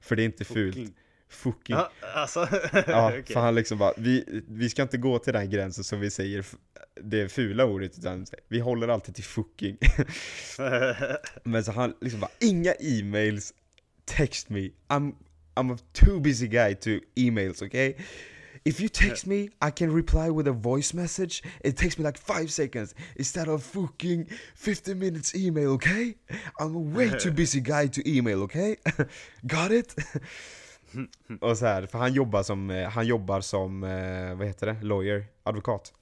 För 0.01 0.15
det 0.15 0.23
är 0.23 0.25
inte 0.25 0.45
fult. 0.45 0.93
Fucking. 1.31 1.75
Ja, 1.75 1.91
alltså. 2.13 2.47
Ja, 2.87 3.07
okej. 3.09 3.33
för 3.33 3.39
han 3.39 3.55
liksom 3.55 3.77
bara, 3.77 3.93
vi, 3.97 4.43
vi 4.47 4.69
ska 4.69 4.81
inte 4.81 4.97
gå 4.97 5.19
till 5.19 5.33
den 5.33 5.49
gränsen 5.49 5.83
som 5.83 5.99
vi 5.99 6.11
säger 6.11 6.45
det 7.01 7.29
fula 7.29 7.65
ordet, 7.65 7.97
utan 7.97 8.25
vi 8.47 8.59
håller 8.59 8.87
alltid 8.87 9.15
till 9.15 9.23
fucking. 9.23 9.77
Men 11.43 11.63
så 11.63 11.71
han 11.71 11.93
liksom 12.01 12.19
bara, 12.19 12.31
inga 12.39 12.73
e-mails, 12.79 13.53
text 14.05 14.49
me, 14.49 14.69
I'm, 14.87 15.13
I'm 15.55 15.73
a 15.73 15.77
too 15.93 16.19
busy 16.19 16.47
guy 16.47 16.75
to 16.75 16.89
emails, 17.15 17.61
okay? 17.61 17.95
If 18.63 18.79
you 18.79 18.89
text 18.89 19.25
me, 19.25 19.49
I 19.59 19.71
can 19.71 19.91
reply 19.95 20.29
with 20.29 20.47
a 20.47 20.51
voice 20.51 20.93
message. 20.93 21.41
It 21.63 21.77
takes 21.77 21.97
me 21.97 22.05
like 22.05 22.17
five 22.17 22.51
seconds 22.51 22.93
instead 23.15 23.47
of 23.47 23.63
fucking 23.63 24.27
50 24.55 24.93
minutes 24.93 25.35
email, 25.35 25.71
okay? 25.71 26.15
I'm 26.59 26.75
a 26.75 26.79
way 26.79 27.09
too 27.09 27.31
busy 27.41 27.59
guy 27.59 27.87
to 27.87 28.01
email, 28.07 28.43
okay? 28.43 28.77
Got 29.47 29.71
it? 29.71 29.95
Och 31.41 31.57
så 31.57 31.65
här, 31.65 31.85
för 31.85 31.97
han 31.99 32.13
jobbar 32.13 32.43
som, 32.43 32.69
eh, 32.69 32.89
han 32.89 33.07
jobbar 33.07 33.41
som, 33.41 33.83
eh, 33.83 34.35
vad 34.35 34.47
heter 34.47 34.67
det, 34.67 34.77
lawyer, 34.81 35.25
advokat. 35.43 35.93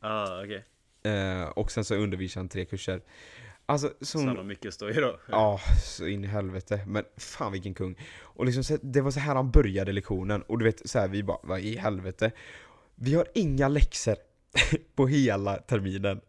ah, 0.00 0.42
okej. 0.44 0.64
Eh, 1.12 1.48
och 1.48 1.70
sen 1.70 1.84
så 1.84 1.94
undervisar 1.94 2.40
han 2.40 2.48
tre 2.48 2.64
kurser. 2.64 3.02
Alltså, 3.66 3.92
Så 4.00 4.18
han 4.18 4.36
har 4.36 4.44
mycket 4.44 4.74
stoj 4.74 4.94
då. 4.94 5.18
Ja, 5.30 5.60
så 5.82 6.06
in 6.06 6.24
i 6.24 6.26
helvete. 6.26 6.84
Men 6.86 7.04
fan 7.16 7.52
vilken 7.52 7.74
kung. 7.74 7.96
Och 8.20 8.46
liksom, 8.46 8.78
det 8.82 9.00
var 9.00 9.10
så 9.10 9.20
här 9.20 9.34
han 9.34 9.50
började 9.50 9.92
lektionen. 9.92 10.42
Och 10.42 10.58
du 10.58 10.64
vet, 10.64 10.88
så 10.90 10.98
här, 10.98 11.08
vi 11.08 11.22
bara, 11.22 11.38
vad 11.42 11.60
i 11.60 11.76
helvete? 11.76 12.32
Vi 12.94 13.14
har 13.14 13.26
inga 13.34 13.68
läxor 13.68 14.16
på 14.94 15.06
hela 15.06 15.56
terminen. 15.56 16.20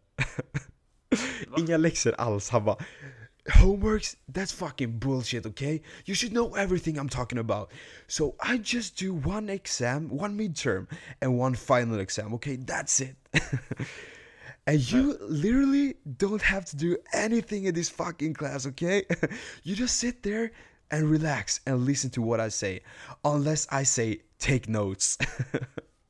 Va? 1.48 1.58
inga 1.58 1.78
läxor 1.78 2.14
alls. 2.18 2.50
Han 2.50 2.66
bara, 2.66 2.78
Homeworks, 3.50 4.16
that's 4.28 4.52
fucking 4.52 4.98
bullshit, 4.98 5.46
okay? 5.46 5.82
You 6.06 6.16
should 6.16 6.34
know 6.34 6.56
everything 6.56 6.98
I'm 6.98 7.10
talking 7.10 7.38
about. 7.38 7.72
So 8.08 8.36
I 8.40 8.58
just 8.58 8.98
do 8.98 9.14
one 9.14 9.50
exam, 9.50 10.10
one 10.10 10.38
midterm, 10.38 10.88
and 11.22 11.38
one 11.38 11.54
final 11.54 12.00
exam, 12.00 12.34
okay? 12.36 12.56
That's 12.56 13.02
it. 13.02 13.16
and 14.68 14.92
you 14.92 15.18
literally 15.22 15.96
don't 16.18 16.42
have 16.42 16.66
to 16.66 16.76
do 16.76 16.98
anything 17.14 17.66
in 17.66 17.76
this 17.76 17.90
fucking 17.90 18.34
class, 18.34 18.66
okay? 18.66 19.04
you 19.64 19.76
just 19.76 19.98
sit 19.98 20.24
there 20.24 20.52
and 20.90 21.10
relax 21.10 21.60
and 21.68 21.86
listen 21.86 22.10
to 22.12 22.22
what 22.24 22.40
I 22.40 22.50
say. 22.50 22.82
Unless 23.24 23.68
I 23.72 23.84
say 23.84 24.22
take 24.40 24.68
notes. 24.68 25.20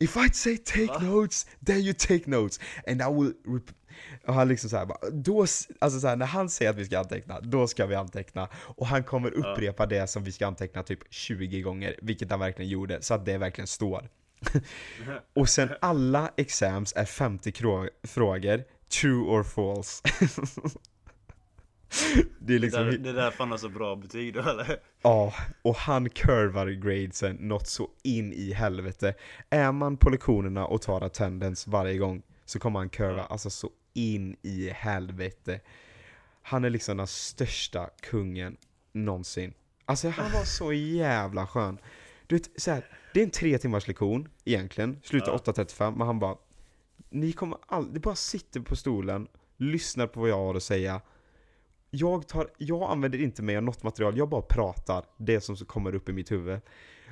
if 0.00 0.16
I 0.16 0.28
say 0.30 0.56
take 0.56 1.00
notes, 1.00 1.46
then 1.62 1.82
you 1.82 1.92
take 1.92 2.26
notes. 2.26 2.58
And 2.86 3.02
I 3.02 3.08
will 3.08 3.34
rep- 3.44 3.70
Och 4.26 4.34
han 4.34 4.48
liksom 4.48 4.70
såhär 4.70 4.86
bara, 4.86 5.10
då, 5.12 5.40
alltså 5.78 6.00
så 6.00 6.08
här, 6.08 6.16
när 6.16 6.26
han 6.26 6.48
säger 6.50 6.70
att 6.70 6.76
vi 6.76 6.84
ska 6.84 6.98
anteckna, 6.98 7.40
då 7.40 7.66
ska 7.66 7.86
vi 7.86 7.94
anteckna. 7.94 8.48
Och 8.54 8.86
han 8.86 9.04
kommer 9.04 9.30
upprepa 9.30 9.86
det 9.86 10.06
som 10.06 10.24
vi 10.24 10.32
ska 10.32 10.46
anteckna 10.46 10.82
typ 10.82 11.00
20 11.10 11.62
gånger, 11.62 11.96
vilket 12.02 12.30
han 12.30 12.40
verkligen 12.40 12.70
gjorde, 12.70 13.02
så 13.02 13.14
att 13.14 13.24
det 13.24 13.38
verkligen 13.38 13.66
står. 13.66 14.08
och 15.34 15.48
sen 15.48 15.68
alla 15.80 16.30
exams 16.36 16.92
är 16.96 17.04
50 17.04 17.50
krå- 17.50 17.88
frågor, 18.02 18.64
true 19.00 19.24
or 19.24 19.42
false. 19.42 20.02
det 22.38 22.54
är 22.54 22.58
Det 22.58 22.58
liksom, 22.58 22.84
där, 22.84 22.98
det 22.98 23.12
där 23.12 23.30
fan 23.30 23.50
har 23.50 23.58
så 23.58 23.68
bra 23.68 23.96
betyg 23.96 24.34
då 24.34 24.40
eller? 24.40 24.76
Ja, 25.02 25.34
och 25.62 25.76
han 25.76 26.10
curvar 26.10 26.66
gradesen 26.66 27.36
något 27.36 27.66
så 27.66 27.88
in 28.02 28.32
i 28.32 28.52
helvete. 28.52 29.14
Är 29.50 29.72
man 29.72 29.96
på 29.96 30.10
lektionerna 30.10 30.66
och 30.66 30.82
tar 30.82 31.00
attendance 31.00 31.70
varje 31.70 31.98
gång 31.98 32.22
så 32.46 32.58
kommer 32.58 32.78
han 32.78 32.88
curva 32.88 33.22
alltså 33.22 33.50
så 33.50 33.70
in 33.92 34.36
i 34.42 34.70
helvete. 34.70 35.60
Han 36.42 36.64
är 36.64 36.70
liksom 36.70 36.96
den 36.96 37.06
största 37.06 37.90
kungen 38.02 38.56
någonsin. 38.92 39.54
Alltså 39.84 40.08
han 40.08 40.32
var 40.32 40.44
så 40.44 40.72
jävla 40.72 41.46
skön. 41.46 41.78
Du 42.26 42.36
vet, 42.36 42.60
så 42.60 42.70
här, 42.70 42.84
det 43.14 43.20
är 43.20 43.24
en 43.24 43.30
tre 43.30 43.58
timmars 43.58 43.88
lektion 43.88 44.28
egentligen, 44.44 45.00
slutar 45.02 45.32
Ja. 45.32 45.52
8.35, 45.52 45.96
men 45.96 46.06
han 46.06 46.18
bara 46.18 46.36
Ni 47.10 47.32
kommer 47.32 47.58
aldrig, 47.66 48.02
bara 48.02 48.14
sitter 48.14 48.60
på 48.60 48.76
stolen, 48.76 49.28
lyssnar 49.56 50.06
på 50.06 50.20
vad 50.20 50.28
jag 50.30 50.36
har 50.36 50.54
att 50.54 50.62
säga 50.62 51.00
jag, 51.90 52.26
tar, 52.26 52.50
jag 52.58 52.90
använder 52.90 53.22
inte 53.22 53.42
mig 53.42 53.56
av 53.56 53.62
något 53.62 53.82
material, 53.82 54.18
jag 54.18 54.28
bara 54.28 54.42
pratar 54.42 55.04
det 55.16 55.40
som 55.40 55.56
kommer 55.56 55.94
upp 55.94 56.08
i 56.08 56.12
mitt 56.12 56.32
huvud. 56.32 56.60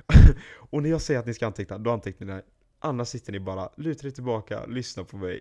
och 0.54 0.82
när 0.82 0.90
jag 0.90 1.00
säger 1.00 1.20
att 1.20 1.26
ni 1.26 1.34
ska 1.34 1.46
anteckna, 1.46 1.78
då 1.78 1.90
antecknar 1.90 2.36
ni. 2.36 2.42
Annars 2.84 3.08
sitter 3.08 3.32
ni 3.32 3.40
bara, 3.40 3.68
lutar 3.76 4.06
er 4.06 4.10
tillbaka, 4.10 4.66
lyssnar 4.66 5.04
på 5.04 5.16
mig. 5.16 5.40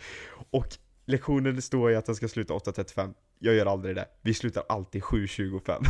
och 0.50 0.66
lektionen 1.06 1.62
står 1.62 1.90
i 1.90 1.96
att 1.96 2.06
den 2.06 2.14
ska 2.14 2.28
sluta 2.28 2.54
8.35. 2.54 3.14
Jag 3.38 3.54
gör 3.54 3.66
aldrig 3.66 3.96
det. 3.96 4.08
Vi 4.22 4.34
slutar 4.34 4.64
alltid 4.68 5.02
7.25 5.02 5.86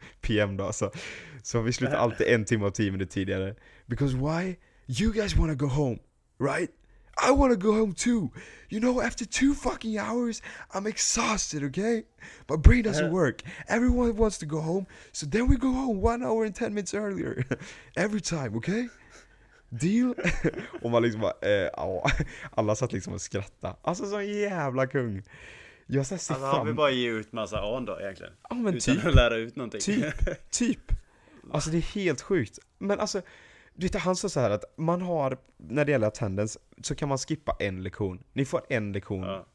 PM 0.20 0.56
då 0.56 0.64
alltså. 0.64 0.90
Så 1.42 1.60
vi 1.60 1.72
slutar 1.72 1.96
alltid 1.96 2.26
en 2.26 2.44
timme 2.44 2.66
och 2.66 2.74
tio 2.74 2.92
minuter 2.92 3.12
tidigare. 3.12 3.54
Because 3.86 4.16
why? 4.16 4.56
You 4.86 5.12
guys 5.12 5.36
wanna 5.36 5.54
go 5.54 5.66
home, 5.66 5.98
right? 6.40 6.70
I 7.28 7.30
wanna 7.30 7.54
go 7.54 7.72
home 7.72 7.94
too. 7.94 8.30
You 8.68 8.80
know, 8.80 9.02
after 9.02 9.26
two 9.26 9.54
fucking 9.54 9.98
hours, 9.98 10.42
I'm 10.74 10.86
exhausted, 10.86 11.62
okay? 11.62 12.04
My 12.48 12.56
brain 12.56 12.84
doesn't 12.84 13.12
work. 13.12 13.42
Everyone 13.68 14.16
wants 14.16 14.38
to 14.38 14.46
go 14.46 14.60
home, 14.60 14.86
so 15.12 15.26
then 15.26 15.46
we 15.46 15.56
go 15.56 15.72
home 15.72 16.00
one 16.00 16.22
hour 16.22 16.44
and 16.44 16.54
ten 16.54 16.72
minutes 16.74 16.94
earlier. 16.94 17.44
Every 17.96 18.20
time, 18.20 18.56
okay? 18.56 18.88
Deal? 19.80 20.14
och 20.82 20.90
man 20.90 21.02
liksom 21.02 21.20
bara, 21.20 21.34
eh, 21.42 21.70
ja. 21.72 22.10
Alla 22.50 22.74
satt 22.74 22.92
liksom 22.92 23.12
och 23.14 23.20
skrattade. 23.20 23.74
Alltså 23.82 24.06
sån 24.06 24.26
jävla 24.26 24.86
kung. 24.86 25.22
Jag 25.86 26.06
så 26.06 26.14
Alltså 26.14 26.32
han 26.34 26.50
vill 26.66 26.66
fram... 26.66 26.76
bara 26.76 26.90
ge 26.90 27.08
ut 27.10 27.32
massa 27.32 27.60
an 27.60 27.84
då 27.84 28.00
egentligen. 28.00 28.32
Ja 28.50 28.54
men 28.54 28.74
Utan 28.74 28.96
typ. 28.96 29.06
att 29.06 29.14
lära 29.14 29.36
ut 29.36 29.56
någonting. 29.56 29.80
Typ. 29.80 30.14
Typ. 30.50 30.92
Alltså 31.52 31.70
det 31.70 31.76
är 31.76 31.94
helt 31.94 32.20
sjukt. 32.20 32.58
Men 32.78 33.00
alltså, 33.00 33.22
du 33.74 33.86
vet, 33.86 33.94
han 34.02 34.16
sa 34.16 34.28
så 34.28 34.40
här 34.40 34.50
att 34.50 34.64
man 34.76 35.02
har, 35.02 35.38
när 35.56 35.84
det 35.84 35.92
gäller 35.92 36.06
attendance, 36.06 36.58
så 36.82 36.94
kan 36.94 37.08
man 37.08 37.18
skippa 37.18 37.56
en 37.60 37.82
lektion. 37.82 38.22
Ni 38.32 38.44
får 38.44 38.60
en 38.68 38.92
lektion, 38.92 39.22
Ja. 39.22 39.46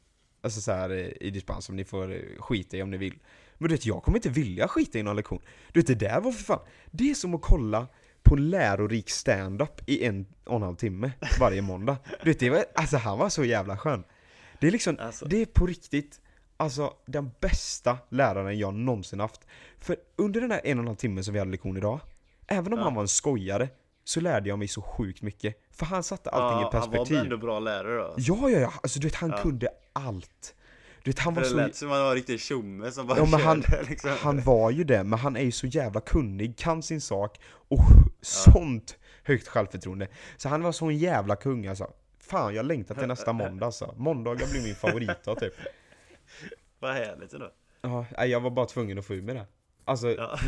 alltså 0.42 0.62
så 0.62 0.72
här 0.72 1.24
i 1.24 1.30
dispens 1.30 1.66
som 1.66 1.76
ni 1.76 1.84
får 1.86 2.40
skita 2.42 2.78
i 2.78 2.82
om 2.82 2.92
ni 2.92 2.98
vill. 2.98 3.20
Men 3.58 3.70
du 3.70 3.76
vet, 3.76 3.86
jag 3.86 4.04
kommer 4.04 4.18
inte 4.18 4.30
vilja 4.30 4.68
skita 4.68 5.00
i 5.00 5.04
någon 5.04 5.16
lektion. 5.16 5.42
Du 5.72 5.80
vet, 5.80 5.88
det 5.88 5.96
där 5.96 6.22
var 6.22 6.32
för 6.32 6.44
fan, 6.44 6.60
det 6.92 7.10
är 7.12 7.16
som 7.16 7.36
att 7.36 7.42
kolla 7.42 7.88
på 8.28 8.36
lärorik 8.36 9.10
stand-up 9.10 9.82
i 9.86 10.06
en 10.06 10.26
och 10.46 10.56
en 10.56 10.62
halv 10.62 10.76
timme 10.76 11.12
varje 11.40 11.62
måndag. 11.62 11.98
Du 12.24 12.30
vet, 12.30 12.40
det 12.40 12.50
var, 12.50 12.66
alltså 12.76 12.98
han 12.98 13.18
var 13.18 13.30
så 13.30 13.44
jävla 13.44 13.78
skön. 13.78 14.04
Det 14.60 14.68
är 14.68 14.72
liksom, 14.72 14.98
Alltså. 15.00 15.26
det 15.26 15.42
är 15.42 15.46
på 15.46 15.66
riktigt, 15.66 16.22
alltså 16.58 16.94
den 17.06 17.32
bästa 17.40 17.98
läraren 18.10 18.60
jag 18.60 18.74
någonsin 18.74 19.20
haft. 19.20 19.42
För 19.80 19.96
under 20.16 20.42
den 20.42 20.52
här 20.52 20.62
en 20.64 20.78
och 20.78 20.82
en 20.84 20.88
halv 20.88 20.96
timmen 20.98 21.24
som 21.24 21.34
vi 21.34 21.40
hade 21.40 21.52
lektion 21.52 21.78
idag, 21.78 22.00
även 22.48 22.74
om 22.74 22.80
Ja. 22.80 22.86
han 22.86 22.94
var 22.96 23.02
en 23.02 23.08
skojare, 23.08 23.70
så 24.04 24.22
lärde 24.22 24.50
jag 24.50 24.60
mig 24.60 24.68
så 24.68 24.82
sjukt 24.82 25.22
mycket. 25.22 25.56
För 25.72 25.86
han 25.86 26.04
satte 26.04 26.30
allting 26.30 26.62
ja, 26.62 26.68
i 26.68 26.72
perspektiv. 26.72 27.18
Han 27.18 27.26
var 27.28 27.34
ändå 27.34 27.38
bra 27.46 27.60
lärare 27.60 27.98
då. 27.98 28.14
Ja, 28.18 28.50
ja, 28.50 28.60
ja, 28.60 28.74
alltså 28.84 29.00
du 29.00 29.08
vet 29.08 29.16
han 29.16 29.30
Ja. 29.30 29.38
kunde 29.38 29.70
allt. 29.94 30.56
Du 31.08 31.12
vet 31.12 31.20
han 31.20 31.34
var 31.34 31.42
det 31.42 31.50
så... 31.50 31.56
lät 31.56 31.76
som 31.76 31.90
han 31.90 32.02
var 32.02 32.10
en 32.10 32.16
riktig 32.16 32.40
tjomme 32.40 32.92
som 32.92 33.08
bara 33.08 33.18
Ja 33.18 33.26
men 33.26 33.42
han, 33.42 33.64
liksom. 33.90 34.12
han 34.20 34.42
var 34.42 34.72
ju 34.72 34.84
det, 34.84 35.04
men 35.04 35.20
han 35.20 35.36
är 35.36 35.42
ju 35.42 35.52
så 35.52 35.68
jävla 35.68 36.02
kunnig, 36.02 36.58
kan 36.58 36.84
sin 36.84 37.02
sak 37.02 37.40
och 37.44 37.80
sånt 38.22 38.98
högt 39.24 39.48
självförtroende. 39.48 40.08
Så 40.38 40.50
han 40.50 40.64
var 40.64 40.72
sån 40.72 40.98
jävla 40.98 41.36
kung 41.36 41.68
alltså. 41.68 41.92
Fan 42.20 42.56
jag 42.56 42.66
längtar 42.66 42.96
till 42.96 43.08
nästa 43.08 43.34
måndag 43.34 43.66
alltså. 43.66 43.94
Måndagar 43.98 44.48
blir 44.52 44.62
min 44.64 44.76
favoritdag 44.76 45.40
typ. 45.40 45.54
Vad 46.80 46.94
härligt 46.94 47.34
ändå. 47.34 47.52
Ja, 47.82 48.26
jag 48.26 48.40
var 48.40 48.50
bara 48.50 48.66
tvungen 48.66 49.00
att 49.00 49.06
få 49.06 49.14
ur 49.14 49.22
mig 49.22 49.36
det. 49.36 49.46
Alltså, 49.86 50.10
Ja. 50.10 50.40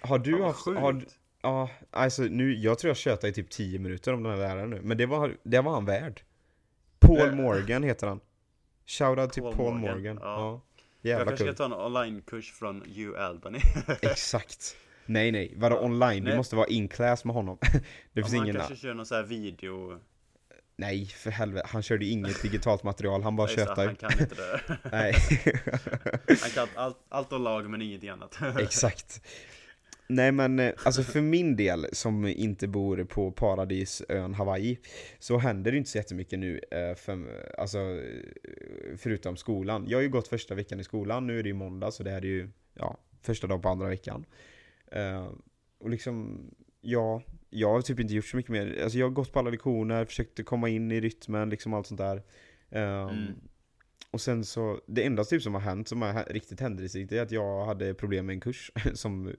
har 0.00 0.18
du 0.18 0.32
vad 0.32 0.46
haft... 0.46 0.66
Har, 0.66 1.04
ja, 1.42 1.70
alltså 1.90 2.22
nu, 2.22 2.54
jag 2.54 2.78
tror 2.78 2.88
jag 2.90 2.96
tjötar 2.96 3.28
i 3.28 3.32
typ 3.32 3.50
10 3.50 3.78
minuter 3.78 4.12
om 4.12 4.22
den 4.22 4.32
här 4.32 4.38
läraren 4.38 4.70
nu, 4.70 4.80
men 4.82 4.98
det 4.98 5.06
var, 5.06 5.36
det 5.42 5.60
var 5.60 5.72
han 5.72 5.84
värd. 5.84 6.22
Paul. 6.98 7.34
Morgan 7.34 7.82
heter 7.82 8.06
han. 8.06 8.20
Shoutout 8.86 9.32
till 9.32 9.42
Paul 9.42 9.54
Paul 9.56 9.74
Morgan, 9.74 9.94
Morgan. 9.96 10.18
ja. 10.22 10.40
Ja. 10.40 10.60
Jag 11.02 11.10
Jävla 11.10 11.24
kanske 11.26 11.44
kul. 11.44 11.54
ska 11.54 11.68
ta 11.68 11.74
en 11.74 11.86
onlinekurs 11.96 12.52
från 12.52 12.82
U 12.96 13.16
Albany. 13.16 13.58
Exakt. 14.02 14.76
Nej 15.06 15.32
nej, 15.32 15.52
vadå 15.56 15.80
online? 15.80 16.24
Du 16.24 16.28
Nej. 16.30 16.36
måste 16.36 16.56
vara 16.56 16.66
in 16.66 16.88
class 16.88 17.24
med 17.24 17.34
honom. 17.34 17.58
Det 18.12 18.22
finns 18.22 18.32
Om 18.32 18.38
han 18.38 18.46
ingen... 18.46 18.56
kanske 18.56 18.76
kör 18.76 18.94
någon 18.94 19.06
sån 19.06 19.16
här 19.16 19.24
video. 19.24 20.00
Nej 20.76 21.06
för 21.06 21.30
helvete, 21.30 21.66
han 21.70 21.82
körde 21.82 22.04
inget 22.06 22.42
digitalt 22.42 22.82
material, 22.82 23.22
han 23.22 23.36
bara 23.36 23.48
tjötade. 23.48 23.86
Han 23.86 23.96
kan 23.96 24.12
inte 24.20 24.34
det. 24.34 24.78
Nej, 24.92 25.14
Han 26.42 26.50
kan 26.50 26.68
allt, 26.74 26.98
allt 27.08 27.32
om 27.32 27.42
lag 27.42 27.70
men 27.70 27.82
ingenting 27.82 28.08
annat. 28.10 28.38
exakt. 28.60 29.22
Nej 30.08 30.32
men 30.32 30.58
eh, 30.58 30.72
alltså 30.84 31.02
för 31.02 31.20
min 31.20 31.56
del 31.56 31.86
som 31.92 32.26
inte 32.26 32.68
bor 32.68 33.04
på 33.04 33.30
paradisön 33.30 34.34
Hawaii 34.34 34.78
så 35.18 35.38
händer 35.38 35.72
det 35.72 35.78
inte 35.78 35.90
så 35.90 35.98
jättemycket 35.98 36.38
nu 36.38 36.60
eh, 36.70 36.94
för, 36.94 37.46
alltså, 37.58 37.78
eh, 37.78 38.96
förutom 38.96 39.36
skolan. 39.36 39.84
Jag 39.88 39.98
har 39.98 40.02
ju 40.02 40.08
gått 40.08 40.28
första 40.28 40.54
veckan 40.54 40.80
i 40.80 40.84
skolan, 40.84 41.26
nu 41.26 41.38
är 41.38 41.42
det 41.42 41.48
ju 41.48 41.54
måndag 41.54 41.90
så 41.90 42.02
det 42.02 42.10
här 42.10 42.18
är 42.18 42.26
ju 42.26 42.48
ja, 42.74 42.96
första 43.22 43.46
dagen 43.46 43.60
på 43.60 43.68
andra 43.68 43.88
veckan. 43.88 44.26
Och 45.78 45.90
liksom, 45.90 46.44
ja, 46.80 47.22
jag 47.50 47.68
har 47.68 47.82
typ 47.82 48.00
inte 48.00 48.14
gjort 48.14 48.24
så 48.24 48.36
mycket 48.36 48.52
mer. 48.52 48.82
Alltså 48.82 48.98
jag 48.98 49.06
har 49.06 49.10
gått 49.10 49.32
på 49.32 49.38
alla 49.38 49.50
lektioner, 49.50 50.04
försökt 50.04 50.44
komma 50.44 50.68
in 50.68 50.92
i 50.92 51.00
rytmen, 51.00 51.50
liksom 51.50 51.74
allt 51.74 51.86
sånt 51.86 52.00
där. 52.00 52.22
Mm. 52.70 53.34
Och 54.16 54.20
sen 54.20 54.44
så, 54.44 54.80
det 54.86 55.04
enda 55.06 55.24
typ 55.24 55.42
som 55.42 55.54
har 55.54 55.60
hänt 55.60 55.88
som 55.88 56.02
hä- 56.02 56.24
riktigt 56.32 56.60
händelserikt 56.60 57.12
är 57.12 57.22
att 57.22 57.30
jag 57.30 57.64
hade 57.66 57.94
problem 57.94 58.26
med 58.26 58.34
en 58.34 58.40
kurs 58.40 58.70
som 58.94 59.32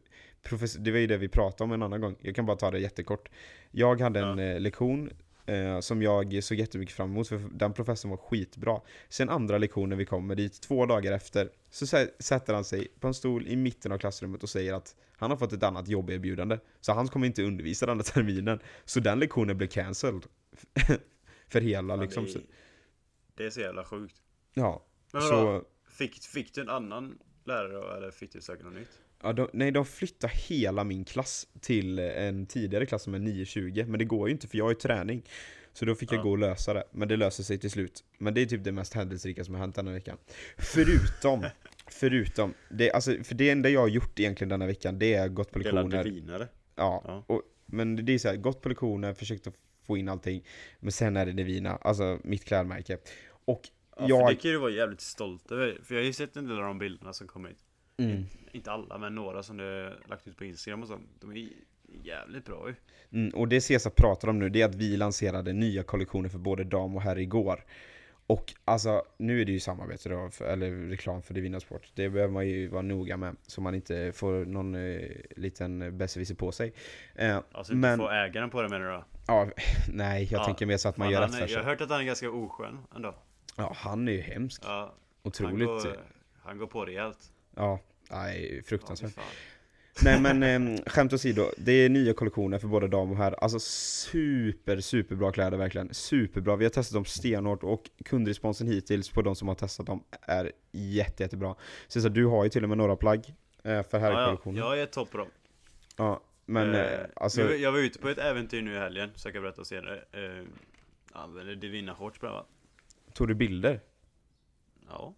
professor, 0.44 0.80
det 0.80 0.92
var 0.92 1.00
ju 1.00 1.08
det 1.08 1.18
vi 1.18 1.28
pratade 1.28 1.64
om 1.64 1.72
en 1.72 1.82
annan 1.84 2.02
gång, 2.02 2.16
jag 2.22 2.36
kan 2.36 2.46
bara 2.46 2.58
ta 2.58 2.72
det 2.72 2.80
jättekort. 2.80 3.30
Jag 3.72 4.02
hade 4.02 4.20
en 4.20 4.38
Ja. 4.38 4.44
eh, 4.44 4.60
lektion 4.60 5.10
eh, 5.46 5.80
som 5.80 6.02
jag 6.02 6.44
såg 6.44 6.58
jättemycket 6.58 6.96
fram 6.96 7.12
emot 7.12 7.28
för 7.28 7.42
den 7.52 7.74
professorn 7.74 8.10
var 8.12 8.18
skitbra. 8.18 8.82
Sen 9.10 9.30
andra 9.30 9.58
lektionen 9.58 9.98
vi 9.98 10.06
kommer 10.06 10.36
dit, 10.36 10.62
två 10.62 10.86
dagar 10.86 11.12
efter, 11.12 11.50
så 11.70 11.86
sä- 11.86 12.10
sätter 12.20 12.54
han 12.54 12.64
sig 12.64 12.88
på 13.00 13.08
en 13.08 13.14
stol 13.14 13.48
i 13.48 13.56
mitten 13.56 13.92
av 13.92 13.98
klassrummet 13.98 14.44
och 14.44 14.50
säger 14.50 14.74
att 14.74 14.96
han 15.18 15.30
har 15.30 15.38
fått 15.38 15.54
ett 15.54 15.64
annat 15.64 15.88
jobberbjudande. 15.88 16.60
Så 16.82 16.94
han 16.94 17.08
kommer 17.08 17.28
inte 17.28 17.44
undervisa 17.44 17.86
den 17.86 17.98
här 17.98 18.04
terminen. 18.04 18.60
Så 18.86 19.00
den 19.00 19.20
lektionen 19.20 19.58
blev 19.58 19.68
cancelled. 19.68 20.24
för 21.50 21.62
hela 21.62 21.96
liksom. 21.96 22.26
det, 22.26 22.32
Så, 22.32 22.40
är- 22.40 22.44
det 23.36 23.46
är 23.46 23.50
så 23.50 23.60
jävla 23.60 23.84
sjukt. 23.84 24.16
Ja, 24.54 24.86
Men 25.14 25.22
så... 25.22 25.64
Fick, 25.90 26.24
fick 26.24 26.54
du 26.54 26.62
en 26.62 26.70
annan 26.70 27.18
lärare 27.46 27.74
då, 27.74 27.94
eller 27.98 28.12
fick 28.12 28.34
du 28.34 28.42
söka 28.42 28.64
något 28.64 28.74
nytt? 28.74 28.90
Ja, 29.24 29.34
de, 29.34 29.50
nej, 29.54 29.72
de 29.72 29.86
flyttar 29.86 30.28
hela 30.50 30.84
min 30.84 31.06
klass 31.06 31.48
till 31.62 32.00
en 32.00 32.46
tidigare 32.46 32.86
klass 32.86 33.04
som 33.04 33.14
är 33.14 33.20
9.20 33.20 33.86
Men 33.86 34.00
det 34.00 34.06
går 34.06 34.28
ju 34.28 34.34
inte 34.34 34.48
för 34.48 34.58
jag 34.58 34.66
har 34.66 34.72
ju 34.72 34.76
träning. 34.76 35.24
Så 35.74 35.86
då 35.86 35.96
fick 35.96 36.12
jag 36.12 36.20
Ja. 36.20 36.24
gå 36.24 36.32
och 36.32 36.38
lösa 36.38 36.74
det. 36.74 36.84
Men 36.92 37.08
det 37.08 37.18
löser 37.18 37.44
sig 37.44 37.58
till 37.58 37.72
slut. 37.72 38.04
Men 38.18 38.34
det 38.34 38.42
är 38.42 38.46
typ 38.46 38.64
det 38.64 38.72
mest 38.72 38.94
händelserika 38.94 39.44
som 39.44 39.54
har 39.54 39.62
hänt 39.62 39.76
denna 39.76 39.92
veckan. 39.92 40.18
Förutom 40.58 41.46
Förutom, 41.92 42.54
det, 42.70 42.92
alltså, 42.92 43.24
för 43.24 43.36
det 43.36 43.50
enda 43.50 43.70
jag 43.70 43.80
har 43.80 43.88
gjort 43.88 44.20
egentligen 44.20 44.50
denna 44.50 44.66
veckan 44.66 45.00
Det 45.00 45.14
är 45.14 45.28
gått 45.28 45.52
på 45.52 45.60
lektioner. 45.60 46.04
Divinare. 46.04 46.48
Ja, 46.76 47.04
Ja. 47.06 47.24
Och, 47.28 47.42
men 47.66 48.06
det 48.06 48.14
är 48.14 48.18
så 48.18 48.28
här, 48.28 48.36
gått 48.36 48.62
på 48.62 48.70
lektioner, 48.70 49.14
försökt 49.14 49.48
att 49.48 49.54
få 49.88 49.98
in 49.98 50.10
allting. 50.10 50.44
Men 50.80 50.92
sen 50.92 51.18
är 51.18 51.26
det 51.26 51.34
Nevina, 51.34 51.76
alltså 51.76 52.20
mitt 52.24 52.46
klädmärke. 52.46 52.98
Och 53.46 53.70
Ja, 54.00 54.08
för 54.08 54.10
jag 54.10 54.30
det 54.30 54.36
kan 54.36 54.52
du 54.52 54.58
vara 54.58 54.72
jävligt 54.72 55.02
stolt 55.02 55.52
över. 55.52 55.78
För 55.84 55.96
jag 55.96 56.02
har 56.02 56.06
ju 56.06 56.14
sett 56.14 56.36
en 56.38 56.48
del 56.48 56.58
av 56.58 56.64
de 56.64 56.80
bilderna 56.80 57.14
som 57.14 57.28
kommit. 57.28 57.58
mm. 57.98 58.24
Inte 58.52 58.72
alla, 58.72 58.98
men 58.98 59.16
några 59.16 59.44
som 59.44 59.58
du 59.58 59.94
lagt 60.10 60.28
ut 60.28 60.38
på 60.38 60.46
Instagram 60.46 60.82
och 60.82 60.88
sånt. 60.88 61.10
De 61.22 61.32
är 61.32 61.50
jävligt 62.04 62.46
bra 62.46 62.68
ju. 62.70 62.76
Mm, 63.20 63.36
och 63.36 63.48
det 63.48 63.62
Cesar 63.62 63.90
pratar 63.90 64.28
om 64.28 64.40
nu, 64.40 64.50
det 64.50 64.62
är 64.62 64.66
att 64.66 64.76
vi 64.76 64.98
lanserade 64.98 65.54
nya 65.54 65.84
kollektioner 65.84 66.30
för 66.30 66.38
både 66.40 66.64
dam 66.64 66.96
och 66.96 67.02
herr 67.02 67.20
igår. 67.20 67.66
Och 68.28 68.54
alltså, 68.66 69.04
nu 69.18 69.42
är 69.42 69.46
det 69.46 69.52
ju 69.52 69.60
samarbete 69.60 70.10
då, 70.10 70.30
för, 70.32 70.46
eller 70.46 70.72
reklam 70.90 71.22
för 71.22 71.34
Divina 71.34 71.60
Sport. 71.60 71.92
Det 71.96 72.10
behöver 72.10 72.34
man 72.34 72.48
ju 72.48 72.68
vara 72.68 72.82
noga 72.82 73.18
med, 73.18 73.36
så 73.48 73.62
man 73.62 73.76
inte 73.76 74.12
får 74.16 74.46
någon 74.46 74.76
eh, 74.76 75.02
liten 75.36 75.98
besserwisser 75.98 76.36
på 76.36 76.52
sig. 76.52 76.74
Eh, 77.16 77.40
Alltså 77.52 77.74
inte 77.74 77.88
men, 77.88 78.00
få 78.00 78.10
ägaren 78.10 78.50
på 78.50 78.62
det 78.62 78.70
menar 78.70 78.86
du 78.86 78.92
då? 78.92 79.04
ja, 79.28 79.48
nej, 79.94 80.28
jag 80.32 80.42
Ja, 80.42 80.46
tänker 80.46 80.66
mer 80.66 80.78
så 80.78 80.90
att 80.90 80.98
man 80.98 81.10
gör 81.12 81.22
rätt 81.22 81.32
för 81.34 81.40
Jag 81.40 81.50
sig. 81.50 81.58
har 81.58 81.64
hört 81.64 81.82
att 81.82 81.90
han 81.90 82.00
är 82.00 82.06
ganska 82.06 82.32
oskön 82.32 82.78
ändå. 82.96 83.16
Ja, 83.56 83.74
han 83.76 84.08
är 84.08 84.12
ju 84.12 84.22
hemsk. 84.22 84.62
Ja, 84.66 84.80
han, 84.80 84.94
Otroligt. 85.24 85.68
går, 85.68 85.98
han 86.44 86.58
går 86.58 86.68
på 86.68 86.86
rejält. 86.86 87.32
Ja, 87.56 87.80
nej, 88.12 88.56
Ja, 88.56 88.64
fruktansvärt. 88.66 89.12
fan. 89.14 89.24
Nej 90.04 90.22
men 90.22 90.44
eh, 90.44 90.82
skämt 90.86 91.14
åsido, 91.14 91.52
det 91.58 91.72
är 91.72 91.90
nya 91.90 92.14
kollektioner 92.14 92.60
för 92.60 92.68
både 92.68 92.88
dam 92.88 93.12
och 93.12 93.18
herr. 93.18 93.32
Alltså 93.44 93.60
super, 93.60 94.80
superbra 94.80 95.32
kläder 95.32 95.58
verkligen. 95.58 95.94
Superbra. 95.94 96.56
Vi 96.56 96.66
har 96.66 96.70
testat 96.70 96.94
dem 96.94 97.06
stenhårt 97.06 97.64
och 97.64 97.90
kundresponsen 98.06 98.68
hittills 98.68 99.10
på 99.10 99.22
de 99.22 99.36
som 99.36 99.48
har 99.48 99.56
testat 99.56 99.86
dem 99.86 100.04
är 100.22 100.52
jätte, 100.72 101.24
jättebra. 101.24 101.56
Så, 101.88 102.02
så 102.02 102.10
du 102.10 102.26
har 102.26 102.44
ju 102.44 102.50
till 102.50 102.64
och 102.64 102.70
med 102.70 102.78
några 102.78 102.96
plagg 102.96 103.20
eh, 103.64 103.64
för 103.64 103.74
Ja, 103.74 103.84
ja, 103.92 104.00
herrkollektionen. 104.00 104.58
Ja, 104.60 104.76
jag 104.76 104.82
är 104.82 104.86
topp 104.86 105.12
på 105.12 105.18
dem. 105.18 106.20
men 106.46 106.76
Eh, 106.76 106.82
eh, 106.82 107.00
alltså, 107.16 107.42
jag, 107.42 107.58
jag 107.58 107.72
var 107.72 107.80
ute 107.80 108.00
på 108.00 108.10
ett 108.10 108.18
äventyr 108.18 108.62
nu 108.62 108.74
i 108.76 108.80
helgen, 108.80 109.10
så 109.16 109.28
jag 109.28 109.34
kan 109.34 109.44
berätta 109.44 109.66
senare. 109.66 109.96
Eh, 110.12 110.46
använde 111.12 111.56
Divina 111.56 111.96
shorts 111.96 112.20
bland 112.20 112.36
annat. 112.36 112.48
Tog 113.18 113.28
du 113.28 113.36
bilder 113.36 113.82
Ja. 114.90 115.14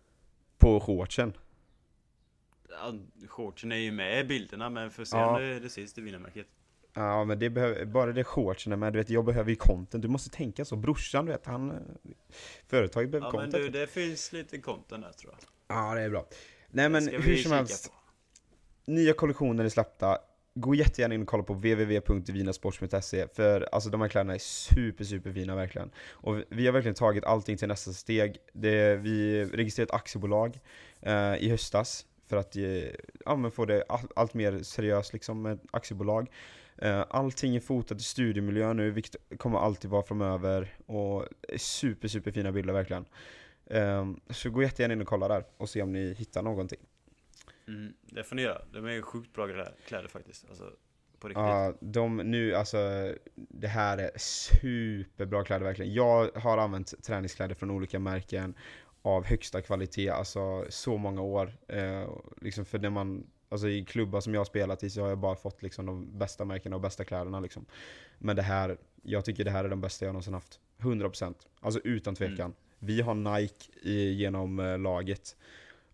på 0.58 0.79
shortsen? 0.79 1.34
ja. 2.70 2.94
Shortsen 3.27 3.72
är 3.72 3.75
ju 3.75 3.91
med 3.91 4.20
i 4.20 4.24
bilderna, 4.24 4.70
men 4.70 4.91
för 4.91 5.06
se 5.06 5.18
Ja. 5.18 5.36
om 5.36 5.41
det, 5.41 5.60
det 5.60 5.70
syns 5.70 5.94
Divina-märket. 5.94 6.48
Ja 6.94 7.24
men 7.24 7.39
det 7.39 7.50
behöver, 7.50 7.86
bara 7.86 8.12
det 8.12 8.24
shortsen 8.24 8.72
är 8.74 8.77
med, 8.77 8.94
du 8.94 9.00
vet 9.00 9.10
jag 9.10 9.25
behöver 9.25 9.50
ju 9.50 9.56
content, 9.56 10.01
du 10.01 10.08
måste 10.08 10.29
tänka 10.29 10.65
så. 10.65 10.75
Brorsan 10.75 11.25
du 11.25 11.32
vet, 11.32 11.46
han, 11.46 11.72
eh, 11.72 11.77
företaget 12.68 13.10
behöver 13.12 13.27
Ja 13.27 13.32
men 13.41 13.51
content. 13.51 13.74
du, 13.74 13.79
det 13.79 13.88
finns 13.88 14.32
lite 14.34 14.58
content 14.58 15.03
där 15.03 15.12
tror 15.12 15.34
jag. 15.68 15.77
Ja 15.77 15.96
det 15.96 16.01
är 16.01 16.10
bra. 16.10 16.25
Nej 16.70 16.89
men 16.89 17.06
Det 17.06 17.18
hur 17.18 17.36
som 17.38 17.51
helst, 17.51 17.91
på. 18.86 18.91
nya 18.91 19.13
kollektioner 19.13 19.63
är 19.65 19.70
släppta. 19.70 20.18
Gå 20.60 20.75
jättegärna 20.75 21.16
in 21.16 21.22
och 21.22 21.28
kolla 21.28 21.44
på 21.44 21.54
www.divinasports.se 21.54 23.28
för 23.28 23.68
alltså 23.72 23.89
de 23.89 24.01
här 24.01 24.08
kläderna 24.08 24.34
är 24.34 24.39
super, 24.39 25.04
super 25.04 25.34
fina 25.34 25.56
verkligen. 25.56 25.92
Och 26.12 26.36
vi- 26.50 26.66
har 26.66 26.74
verkligen 26.74 26.96
tagit 26.96 27.25
allting 27.25 27.58
till 27.58 27.68
nästa 27.68 27.94
steg. 27.94 28.38
Det, 28.54 28.96
vi 28.96 29.46
registrerade 29.46 29.89
ett 29.89 29.96
aktiebolag 29.96 30.60
eh, 31.01 31.36
i 31.36 31.50
höstas 31.50 32.06
för 32.28 32.38
att 32.38 32.56
eh, 32.56 32.63
ja, 33.25 33.36
men 33.36 33.51
få 33.51 33.66
det 33.66 33.84
all, 33.89 34.08
allt 34.16 34.34
mer 34.34 34.63
seriöst 34.63 35.13
liksom 35.13 35.42
med 35.42 35.54
ett 35.54 35.62
aktiebolag. 35.72 36.28
Eh, 36.78 37.06
allting 37.10 37.56
är 37.56 37.60
fotat 37.60 38.00
i 38.00 38.04
studiemiljö 38.04 38.74
nu, 38.74 38.92
vilket 38.92 39.16
kommer 39.38 39.60
alltid 39.60 39.89
vara 39.92 40.04
framöver. 40.04 40.74
Och 40.86 41.25
super, 41.58 42.08
super 42.08 42.32
fina 42.32 42.51
bilder 42.51 42.74
verkligen. 42.74 43.06
Eh, 43.66 44.08
så 44.30 44.50
gå 44.50 44.62
jättegärna 44.63 44.94
in 44.94 45.01
och 45.01 45.08
kolla 45.08 45.28
där 45.28 45.44
och 45.58 45.70
se 45.70 45.82
om 45.82 45.92
ni 45.92 46.13
hittar 46.13 46.42
någonting. 46.44 46.80
Mm, 47.70 47.94
det 48.02 48.24
får 48.24 48.36
ni 48.36 48.42
göra. 48.42 48.62
De 48.72 48.86
är 48.86 48.92
ju 48.92 49.02
sjukt 49.02 49.34
bra 49.34 49.48
kläder, 49.88 50.08
faktiskt. 50.08 50.46
Alltså, 50.50 50.72
på 51.20 51.28
riktigt. 51.28 51.42
Ja, 51.42 51.74
de 51.80 52.18
nu, 52.18 52.56
alltså 52.56 52.78
det 53.36 53.68
här 53.68 53.98
är 53.98 54.12
superbra 54.18 55.44
kläder 55.44 55.66
verkligen. 55.66 55.94
Jag 55.94 56.30
har 56.36 56.58
använt 56.58 57.04
träningskläder 57.04 57.56
från 57.56 57.72
olika 57.72 58.00
märken 58.00 58.54
av 59.02 59.26
högsta 59.26 59.62
kvalitet, 59.62 60.10
alltså 60.10 60.66
så 60.70 60.98
många 60.98 61.22
år. 61.22 61.58
Eh, 61.68 62.10
liksom 62.42 62.66
för 62.66 62.80
när 62.80 62.90
man, 62.90 63.28
alltså 63.50 63.70
i 63.70 63.86
klubbar 63.86 64.22
som 64.22 64.34
jag 64.34 64.40
har 64.40 64.46
spelat 64.46 64.84
i 64.84 64.90
så 64.90 65.02
har 65.02 65.10
jag 65.10 65.18
bara 65.18 65.36
fått 65.36 65.64
liksom 65.64 65.86
de 65.86 66.18
bästa 66.18 66.46
märkena 66.46 66.76
och 66.76 66.82
bästa 66.82 67.04
kläderna 67.04 67.40
liksom. 67.40 67.66
Men 68.18 68.36
det 68.36 68.42
här, 68.42 68.78
jag 69.04 69.26
tycker 69.26 69.46
det 69.46 69.52
här 69.52 69.64
är 69.64 69.70
de 69.70 69.82
bästa 69.82 70.06
jag 70.06 70.14
någonsin 70.14 70.34
haft. 70.34 70.60
100%. 70.78 71.36
Alltså 71.60 71.80
utan 71.84 72.16
tvekan. 72.16 72.46
Mm. 72.46 72.56
Vi 72.80 73.02
har 73.02 73.14
Nike 73.14 73.66
i, 73.82 74.14
genom 74.14 74.60
eh, 74.60 74.80
laget. 74.80 75.36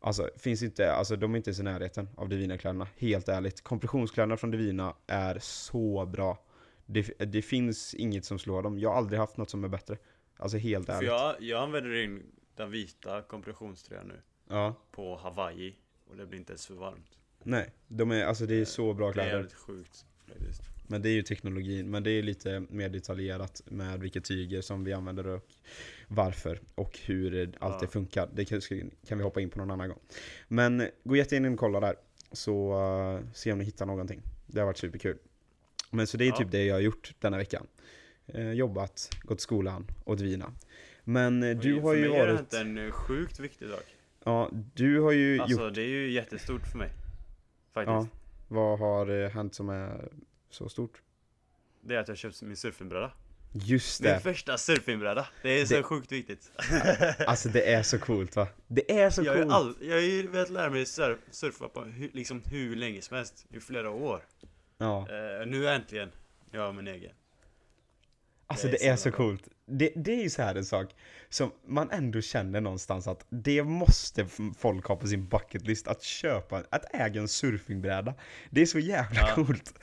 Alltså, 0.05 0.29
finns 0.37 0.63
inte, 0.63 0.93
alltså 0.93 1.15
de 1.15 1.33
är 1.33 1.37
inte 1.37 1.49
ens 1.49 1.59
i 1.59 1.63
närheten 1.63 2.09
av 2.17 2.29
Divina-kläderna, 2.29 2.87
helt 2.97 3.27
ärligt. 3.29 3.61
Kompressionskläderna 3.61 4.37
från 4.37 4.51
Divina 4.51 4.95
är 5.07 5.39
så 5.41 6.05
bra. 6.05 6.43
Det, 6.85 7.01
det 7.31 7.41
finns 7.41 7.93
inget 7.93 8.25
som 8.25 8.39
slår 8.39 8.61
dem. 8.63 8.79
Jag 8.79 8.89
har 8.89 8.97
aldrig 8.97 9.19
haft 9.19 9.37
något 9.37 9.49
som 9.49 9.63
är 9.63 9.67
bättre. 9.67 9.97
Alltså 10.37 10.57
helt 10.57 10.85
För 10.85 10.93
ärligt. 10.93 11.07
jag, 11.09 11.35
jag 11.41 11.63
använder 11.63 12.03
in 12.03 12.23
den 12.55 12.71
vita 12.71 13.21
kompressionströjan 13.21 14.07
nu. 14.07 14.21
Ja, 14.49 14.75
På 14.91 15.15
Hawaii. 15.17 15.75
Och 16.09 16.17
det 16.17 16.25
blir 16.25 16.39
inte 16.39 16.51
ens 16.51 16.67
för 16.67 16.73
varmt. 16.73 17.17
nej. 17.43 17.73
De 17.87 18.11
är, 18.11 18.25
alltså 18.25 18.45
det 18.45 18.55
är 18.61 18.65
så 18.65 18.93
bra 18.93 19.05
Det 19.05 19.09
är 19.11 19.13
kläder. 19.13 19.31
jävligt 19.31 19.53
sjukt 19.53 20.05
faktiskt. 20.27 20.61
Men 20.87 21.01
det 21.01 21.09
är 21.09 21.13
ju 21.13 21.21
teknologin, 21.21 21.89
men 21.89 22.03
det 22.03 22.11
är 22.11 22.23
lite 22.23 22.59
mer 22.69 22.89
detaljerat 22.89 23.61
med 23.65 23.99
vilka 23.99 24.21
tyger 24.21 24.61
som 24.61 24.83
vi 24.83 24.93
använder 24.93 25.27
och 25.27 25.45
varför 26.07 26.59
och 26.75 26.99
hur 27.05 27.51
allt 27.59 27.79
det 27.79 27.87
funkar. 27.87 28.29
Det 28.33 28.45
kan, 28.45 28.61
kan 29.07 29.17
vi 29.17 29.23
hoppa 29.23 29.41
in 29.41 29.49
på 29.49 29.59
någon 29.59 29.71
annan 29.71 29.89
gång. 29.89 29.99
Men 30.47 30.87
gå 31.03 31.15
jättegärna 31.15 31.47
in 31.47 31.53
och 31.53 31.59
kolla 31.59 31.79
där, 31.79 31.95
så 32.31 32.73
uh, 32.73 33.31
se 33.33 33.51
om 33.51 33.59
ni 33.59 33.65
hittar 33.65 33.85
någonting. 33.85 34.21
Det 34.47 34.59
har 34.59 34.65
varit 34.65 34.77
superkul. 34.77 35.17
Men 35.91 36.07
så 36.07 36.17
det 36.17 36.25
är 36.25 36.27
Ja. 36.29 36.35
typ 36.37 36.51
det 36.51 36.63
jag 36.65 36.75
har 36.75 36.81
gjort 36.81 37.13
denna 37.19 37.37
veckan. 37.37 37.67
Eh, 38.27 38.51
jobbat, 38.51 39.09
gått 39.23 39.41
skolan 39.41 39.87
och 40.03 40.17
Divina. 40.17 40.53
Men 41.03 41.43
eh, 41.43 41.57
du 41.57 41.73
har 41.73 41.93
för 41.93 41.95
ju 41.95 42.09
mig 42.09 42.19
har 42.19 42.27
det 42.27 42.33
varit... 42.33 42.53
hänt 42.53 42.53
en 42.53 42.77
eh, 42.77 42.91
sjukt 42.91 43.39
viktig 43.39 43.67
sak. 43.69 43.95
Ja, 44.23 44.49
du 44.73 44.99
har 44.99 45.11
ju 45.11 45.35
gjort... 45.35 45.41
Alltså 45.41 45.69
det 45.69 45.81
är 45.81 45.87
ju 45.87 46.11
jättestort 46.11 46.67
för 46.71 46.77
mig. 46.77 46.89
Faktiskt. 47.73 47.91
Ja, 47.91 48.07
vad 48.47 48.79
har 48.79 49.23
eh, 49.23 49.29
hänt 49.29 49.55
som 49.55 49.69
är 49.69 50.09
så 50.55 50.69
stort? 50.69 51.01
Det 51.81 51.95
är 51.95 51.99
att 51.99 52.07
jag 52.07 52.17
köpt 52.17 52.41
min 52.41 52.55
surfingbräda. 52.57 53.11
Just 53.51 54.01
Min 54.01 54.11
det! 54.11 54.19
första 54.19 54.57
surfingbräda. 54.57 55.27
Det 55.41 55.49
är 55.61 55.65
så 55.65 55.73
Det- 55.75 55.83
sjukt 55.83 56.11
viktigt. 56.11 56.51
Alltså 57.27 57.49
det 57.49 57.73
är 57.73 57.83
så 57.83 57.99
coolt 57.99 58.35
va? 58.35 58.47
Det 58.67 58.99
är 58.99 59.09
så 59.09 59.23
jag, 59.23 59.35
coolt! 59.35 59.51
all, 59.53 59.75
jag 59.81 59.93
har 59.95 60.01
ju 60.01 60.27
velat 60.27 60.49
lära 60.49 60.69
mig 60.69 60.85
surf, 60.85 61.19
surfa 61.31 61.67
på 61.69 61.83
hu, 61.83 62.09
liksom 62.13 62.41
hur 62.45 62.75
länge 62.75 63.01
som 63.01 63.17
helst. 63.17 63.45
I 63.53 63.59
flera 63.59 63.89
år. 63.89 64.25
Ja, 64.77 65.07
Eh, 65.09 65.47
nu 65.47 65.69
äntligen. 65.69 66.11
Jag 66.51 66.61
har 66.61 66.73
min 66.73 66.87
egen. 66.87 67.11
alltså 68.47 68.67
det 68.67 68.71
det 68.73 68.87
är 68.87 68.91
är 68.91 68.95
så 68.95 69.01
så 69.01 69.09
bra. 69.09 69.17
coolt. 69.17 69.47
Det, 69.65 69.91
det 69.95 70.11
är 70.11 70.23
ju 70.23 70.29
så 70.29 70.41
här 70.41 70.55
en 70.55 70.65
sak 70.65 70.95
som 71.29 71.51
man 71.67 71.91
ändå 71.91 72.21
känner 72.21 72.61
någonstans 72.61 73.07
att 73.07 73.25
det 73.29 73.63
måste 73.63 74.27
folk 74.57 74.85
ha 74.85 74.95
på 74.95 75.07
sin 75.07 75.27
bucketlist 75.27 75.87
att 75.87 76.03
köpa, 76.03 76.63
att 76.69 76.95
äga 76.95 77.21
en 77.21 77.27
surfingbräda. 77.27 78.13
Det 78.49 78.61
är 78.61 78.65
så 78.65 78.79
jävla 78.79 79.19
Ja. 79.21 79.35
coolt. 79.35 79.73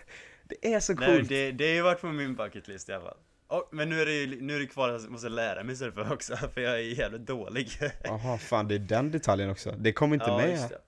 Det 0.60 0.74
är 0.74 0.80
så 0.80 0.92
Nej, 0.94 1.16
coolt. 1.16 1.28
det, 1.28 1.52
det 1.52 1.64
har 1.68 1.74
ju 1.74 1.82
varit 1.82 2.00
på 2.00 2.06
min 2.06 2.34
bucketlist 2.34 2.88
i 2.88 2.92
alla 2.92 3.04
fall. 3.04 3.16
Och, 3.46 3.68
men 3.72 3.88
nu 3.88 4.00
är 4.02 4.06
det 4.06 4.12
ju 4.12 4.40
nu 4.42 4.54
är 4.56 4.60
det 4.60 4.66
kvar 4.66 4.88
att 4.88 5.02
jag 5.02 5.10
måste 5.10 5.28
lära 5.28 5.62
mig 5.64 5.76
surfa 5.76 6.12
också, 6.12 6.36
för 6.54 6.60
jag 6.60 6.72
är 6.74 6.78
jävligt 6.78 7.26
dålig. 7.26 7.68
Jaha, 8.04 8.38
fan 8.38 8.68
det 8.68 8.74
är 8.74 8.78
den 8.78 9.10
detaljen 9.10 9.50
också. 9.50 9.72
Det 9.78 9.92
kom 9.92 10.14
inte 10.14 10.26
ja, 10.28 10.36
med. 10.36 10.50
just 10.50 10.68
det. 10.68 10.78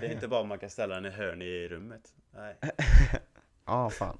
Det 0.00 0.06
är 0.06 0.12
inte 0.12 0.28
bara 0.28 0.44
man 0.44 0.58
kan 0.58 0.70
ställa 0.70 0.94
den 0.94 1.06
i 1.06 1.10
hörn 1.10 1.42
i 1.42 1.68
rummet. 1.68 2.02
Nej. 2.36 2.56
Ja, 3.66 3.90
fan. 3.90 4.18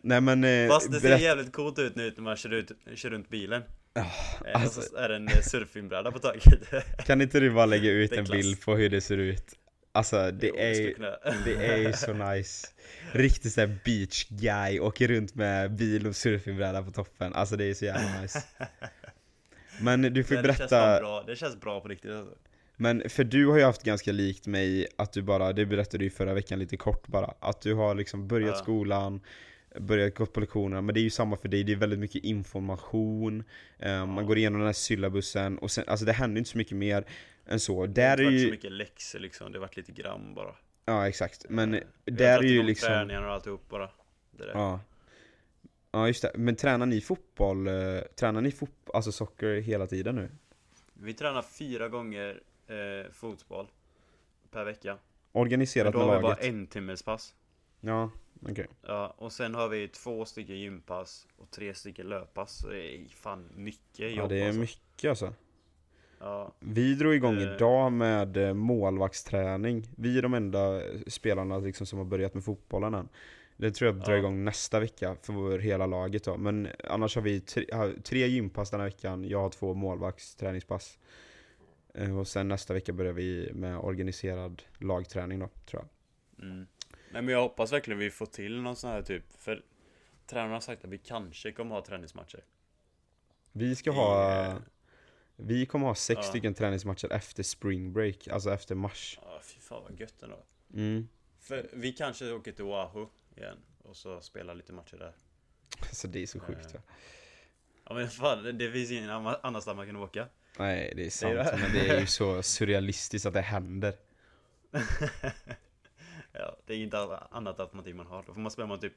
Nej 0.00 0.20
men... 0.20 0.44
eh, 0.44 0.68
Fast 0.68 0.92
det 0.92 1.00
ser 1.00 1.18
jävligt 1.18 1.52
coolt 1.52 1.78
ut 1.78 1.96
nu 1.96 2.12
när 2.16 2.22
man 2.22 2.36
kör, 2.36 2.52
ut, 2.52 2.72
kör 2.94 3.10
runt 3.10 3.28
bilen. 3.28 3.62
Eh, 3.94 4.04
alltså- 4.62 4.80
Och 4.80 4.84
så 4.86 4.96
är 4.96 5.08
det 5.08 5.16
en 5.16 5.28
surfingbräda 5.42 6.12
på 6.12 6.18
taket. 6.18 6.60
Kan 7.06 7.20
inte 7.22 7.40
du 7.40 7.50
bara 7.50 7.66
lägga 7.66 7.90
ut 7.90 8.12
en 8.12 8.24
klass. 8.24 8.36
bild 8.36 8.60
på 8.64 8.74
hur 8.76 8.88
det 8.90 9.00
ser 9.00 9.16
ut? 9.18 9.44
Alltså 9.94 10.30
det 10.30 10.46
Jo, 10.46 10.54
är 10.56 11.44
Det 11.44 11.66
är 11.66 11.76
ju 11.78 11.92
så 11.92 12.12
nice. 12.12 12.68
Riktigt 13.12 13.52
såhär 13.52 13.78
beach 13.84 14.26
guy, 14.28 14.80
åker 14.80 15.08
runt 15.08 15.34
med 15.34 15.72
bil 15.76 16.06
och 16.06 16.16
surfingbräda 16.16 16.82
på 16.82 16.90
toppen. 16.90 17.34
Alltså 17.34 17.56
det 17.56 17.64
är 17.64 17.74
så 17.74 17.84
jävla 17.84 18.20
nice. 18.22 18.42
Men 19.80 20.02
du 20.02 20.24
får 20.24 20.34
det 20.34 20.42
känns 20.42 20.58
berätta, 20.58 21.00
bra. 21.00 21.22
Det 21.26 21.36
känns 21.36 21.60
bra 21.60 21.80
på 21.80 21.88
riktigt 21.88 22.10
alltså. 22.10 22.34
men 22.76 23.08
för 23.10 23.24
du 23.24 23.46
har 23.46 23.58
ju 23.58 23.64
haft 23.64 23.82
ganska 23.82 24.12
likt 24.12 24.46
mig 24.46 24.86
att 24.96 25.12
du 25.12 25.22
bara, 25.22 25.52
det 25.52 25.66
berättade 25.66 25.98
du 25.98 26.04
ju 26.04 26.10
förra 26.10 26.34
veckan 26.34 26.58
lite 26.58 26.76
kort 26.76 27.06
bara, 27.06 27.34
att 27.40 27.60
du 27.60 27.74
har 27.74 27.94
liksom 27.94 28.28
börjat 28.28 28.50
Ja. 28.50 28.62
skolan, 28.62 29.20
börjat 29.80 30.14
gå 30.14 30.26
på 30.26 30.40
lektionerna, 30.40 30.80
men 30.82 30.94
det 30.94 31.00
är 31.00 31.02
ju 31.02 31.10
samma 31.10 31.36
för 31.36 31.48
dig, 31.48 31.64
det 31.64 31.72
är 31.72 31.76
väldigt 31.76 31.98
mycket 31.98 32.24
information, 32.24 33.44
man 33.80 34.16
Ja. 34.16 34.22
går 34.22 34.38
igenom 34.38 34.58
den 34.60 34.66
här 34.68 34.72
syllabusen 34.72 35.58
och 35.58 35.70
sen, 35.70 35.84
alltså 35.86 36.06
det 36.06 36.12
händer 36.12 36.38
inte 36.38 36.50
så 36.50 36.58
mycket 36.58 36.76
mer 36.76 37.04
än 37.46 37.60
så. 37.60 37.86
Det 37.86 38.02
har 38.02 38.16
Där 38.16 38.22
inte 38.22 38.22
är 38.22 38.24
varit 38.24 38.40
så 38.40 38.44
ju, 38.44 38.50
mycket 38.50 38.72
läxor 38.72 39.18
liksom, 39.18 39.52
det 39.52 39.58
har 39.58 39.60
varit 39.60 39.76
lite 39.76 39.92
gram 39.92 40.34
bara. 40.34 40.54
ja 40.84 41.08
exakt, 41.08 41.46
men 41.48 41.72
har 41.72 41.80
där 42.04 42.38
är 42.38 42.42
ju 42.42 42.62
liksom 42.62 42.88
Träningar 42.88 43.22
och 43.22 43.32
alltihop 43.32 43.68
bara. 43.68 43.90
Det 44.30 44.44
där. 44.46 44.52
Ja. 44.54 44.80
Ja 45.94 46.06
just 46.06 46.22
det, 46.22 46.30
men 46.34 46.56
tränar 46.56 46.86
ni 46.86 47.00
fotboll, 47.00 47.66
eh, 47.66 48.00
tränar 48.14 48.40
ni 48.40 48.50
fotboll, 48.50 48.96
alltså 48.96 49.12
socker 49.12 49.54
hela 49.60 49.86
tiden 49.86 50.14
nu? 50.14 50.30
Vi 50.94 51.14
tränar 51.14 51.42
fyra 51.42 51.88
gånger 51.88 52.40
eh, 52.66 53.10
fotboll 53.12 53.66
per 54.50 54.64
vecka. 54.64 54.98
Organiserat 55.32 55.92
då 55.92 55.98
med 55.98 56.08
har 56.08 56.16
vi 56.16 56.22
bara 56.22 56.32
laget? 56.32 56.44
en 56.46 56.66
timmes 56.66 57.02
pass. 57.02 57.34
Ja, 57.80 58.10
okej. 58.42 58.66
Ja, 58.82 59.14
och 59.18 59.32
sen 59.32 59.54
har 59.54 59.68
vi 59.68 59.88
två 59.88 60.24
stycken 60.24 60.58
gympass 60.58 61.26
och 61.36 61.50
tre 61.50 61.74
stycken 61.74 62.06
löppass. 62.08 62.58
Så 62.58 62.68
det 62.68 62.96
är 62.96 63.08
fan 63.08 63.48
mycket 63.54 64.10
jobb 64.10 64.18
Ja 64.18 64.28
det 64.28 64.40
är 64.40 64.46
alltså. 64.46 64.60
mycket 64.60 65.08
alltså. 65.08 65.34
Ja, 66.24 66.52
Vi 66.60 66.94
drog 66.94 67.14
igång 67.14 67.36
Eh. 67.36 67.42
idag 67.54 67.92
med 67.92 68.36
eh, 68.36 68.54
målvaktsträning. 68.54 69.88
Vi 69.96 70.18
är 70.18 70.22
de 70.22 70.34
enda 70.34 70.84
eh, 70.84 71.00
spelarna 71.06 71.58
liksom 71.58 71.86
som 71.86 71.98
har 71.98 72.06
börjat 72.06 72.34
med 72.34 72.44
fotbollen 72.44 72.94
än. 72.94 73.08
Det 73.56 73.70
tror 73.70 73.90
jag 73.90 74.00
drar 74.00 74.12
Ja. 74.12 74.18
igång 74.18 74.44
nästa 74.44 74.80
vecka 74.80 75.16
för 75.22 75.58
hela 75.58 75.86
laget 75.86 76.24
då. 76.24 76.36
Men 76.36 76.68
annars 76.84 77.14
har 77.16 77.22
vi 77.22 77.40
tre, 77.40 77.64
tre 78.04 78.26
gympass 78.26 78.70
den 78.70 78.80
här 78.80 78.86
veckan, 78.86 79.24
jag 79.24 79.40
har 79.40 79.50
två 79.50 79.74
målvaktsträningspass. 79.74 80.98
Och 82.20 82.28
sen 82.28 82.48
nästa 82.48 82.74
vecka 82.74 82.92
börjar 82.92 83.12
vi 83.12 83.50
med 83.54 83.78
organiserad 83.78 84.62
lagträning 84.78 85.38
då, 85.38 85.48
tror 85.66 85.82
jag. 85.82 86.44
Mm. 86.48 86.66
Nej 87.10 87.22
men 87.22 87.28
jag 87.28 87.42
hoppas 87.42 87.72
verkligen 87.72 87.98
vi 87.98 88.10
får 88.10 88.26
till 88.26 88.60
någon 88.60 88.76
sån 88.76 88.90
här 88.90 89.02
typ, 89.02 89.24
för 89.38 89.62
tränarna 90.26 90.52
har 90.52 90.60
sagt 90.60 90.84
att 90.84 90.90
vi 90.90 90.98
kanske 90.98 91.52
kommer 91.52 91.74
ha 91.74 91.84
träningsmatcher. 91.84 92.40
Vi 93.52 93.76
ska 93.76 93.90
ha, 93.90 94.54
vi 95.46 95.66
kommer 95.66 95.86
ha 95.86 95.94
sex 95.94 96.18
ja. 96.18 96.22
stycken 96.22 96.54
träningsmatcher 96.54 97.12
efter 97.12 97.42
spring 97.42 97.92
break, 97.92 98.28
alltså 98.28 98.50
efter 98.52 98.74
mars. 98.74 99.18
Ja, 99.22 99.40
fy 99.42 99.60
fan 99.60 99.82
vad 99.82 100.00
gött 100.00 100.22
ändå. 100.22 100.44
Mm. 100.74 101.08
För 101.40 101.70
vi 101.72 101.92
kanske 101.92 102.32
åker 102.32 102.52
till 102.52 102.64
Oahu 102.64 103.06
igen 103.36 103.58
och 103.82 103.96
så 103.96 104.20
spelar 104.20 104.54
lite 104.54 104.72
matcher 104.72 104.96
där. 104.96 105.12
Så 105.92 106.06
det 106.08 106.22
är 106.22 106.26
så 106.26 106.40
sjukt 106.40 106.66
Eh. 106.66 106.72
va? 106.72 106.80
Ja 107.84 107.94
men 107.94 108.08
fan, 108.10 108.42
det- 108.42 108.52
det 108.52 108.72
finns 108.72 108.90
ingen 108.90 109.10
annan- 109.10 109.36
annanstans 109.42 109.76
man 109.76 109.86
kan 109.86 109.96
åka. 109.96 110.28
Nej 110.58 110.92
det 110.96 111.06
är 111.06 111.10
sant, 111.10 111.34
det. 111.34 111.58
men 111.60 111.72
det 111.72 111.88
är 111.88 112.00
ju 112.00 112.06
så 112.06 112.42
surrealistiskt 112.42 113.26
att 113.26 113.34
det 113.34 113.40
händer. 113.40 113.94
ja, 116.32 116.56
det 116.66 116.74
är 116.74 116.78
inte 116.78 116.98
alla- 116.98 117.28
annat 117.30 117.60
alternativ 117.60 117.94
man 117.96 118.06
har. 118.06 118.22
Då 118.26 118.34
får 118.34 118.40
man 118.40 118.50
spela 118.50 118.78
typ 118.78 118.92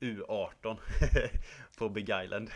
U18 0.00 0.76
på 1.78 1.88
Big 1.88 2.02
Island. 2.24 2.50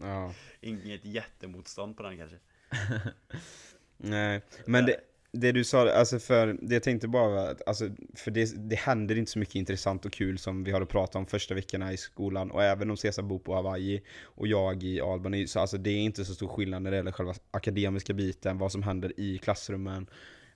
Ja. 0.00 0.34
Inget 0.60 1.04
jättemotstånd 1.04 1.96
på 1.96 2.02
den 2.02 2.18
kanske. 2.18 2.36
Nej, 3.96 4.40
men 4.64 4.86
det, 4.86 4.96
det 5.32 5.52
du 5.52 5.64
sa, 5.64 5.90
alltså 5.92 6.18
för 6.18 6.56
det 6.62 6.74
jag 6.74 6.82
tänkte 6.82 7.08
bara 7.08 7.28
var 7.28 7.48
att, 7.50 7.68
alltså, 7.68 7.88
för 8.14 8.30
det, 8.30 8.68
det 8.70 8.76
händer 8.76 9.18
inte 9.18 9.30
så 9.30 9.38
mycket 9.38 9.54
intressant 9.54 10.06
och 10.06 10.12
kul 10.12 10.38
som 10.38 10.64
vi 10.64 10.70
har 10.72 10.80
att 10.80 10.88
prata 10.88 11.18
om 11.18 11.26
första 11.26 11.54
veckorna 11.54 11.92
i 11.92 11.96
skolan 11.96 12.50
och 12.50 12.62
även 12.64 12.90
om 12.90 12.96
Cesar 12.96 13.22
bor 13.22 13.38
på 13.38 13.54
Hawaii 13.54 14.02
och 14.22 14.46
jag 14.46 14.82
i 14.82 15.00
Albany, 15.00 15.46
så 15.46 15.60
alltså 15.60 15.78
det 15.78 15.90
är 15.90 15.98
inte 15.98 16.24
så 16.24 16.34
stor 16.34 16.48
skillnad 16.48 16.82
när 16.82 16.90
det 16.90 16.96
gäller 16.96 17.12
själva 17.12 17.34
akademiska 17.50 18.12
biten, 18.12 18.58
vad 18.58 18.72
som 18.72 18.82
händer 18.82 19.20
i 19.20 19.38
klassrummen 19.38 20.06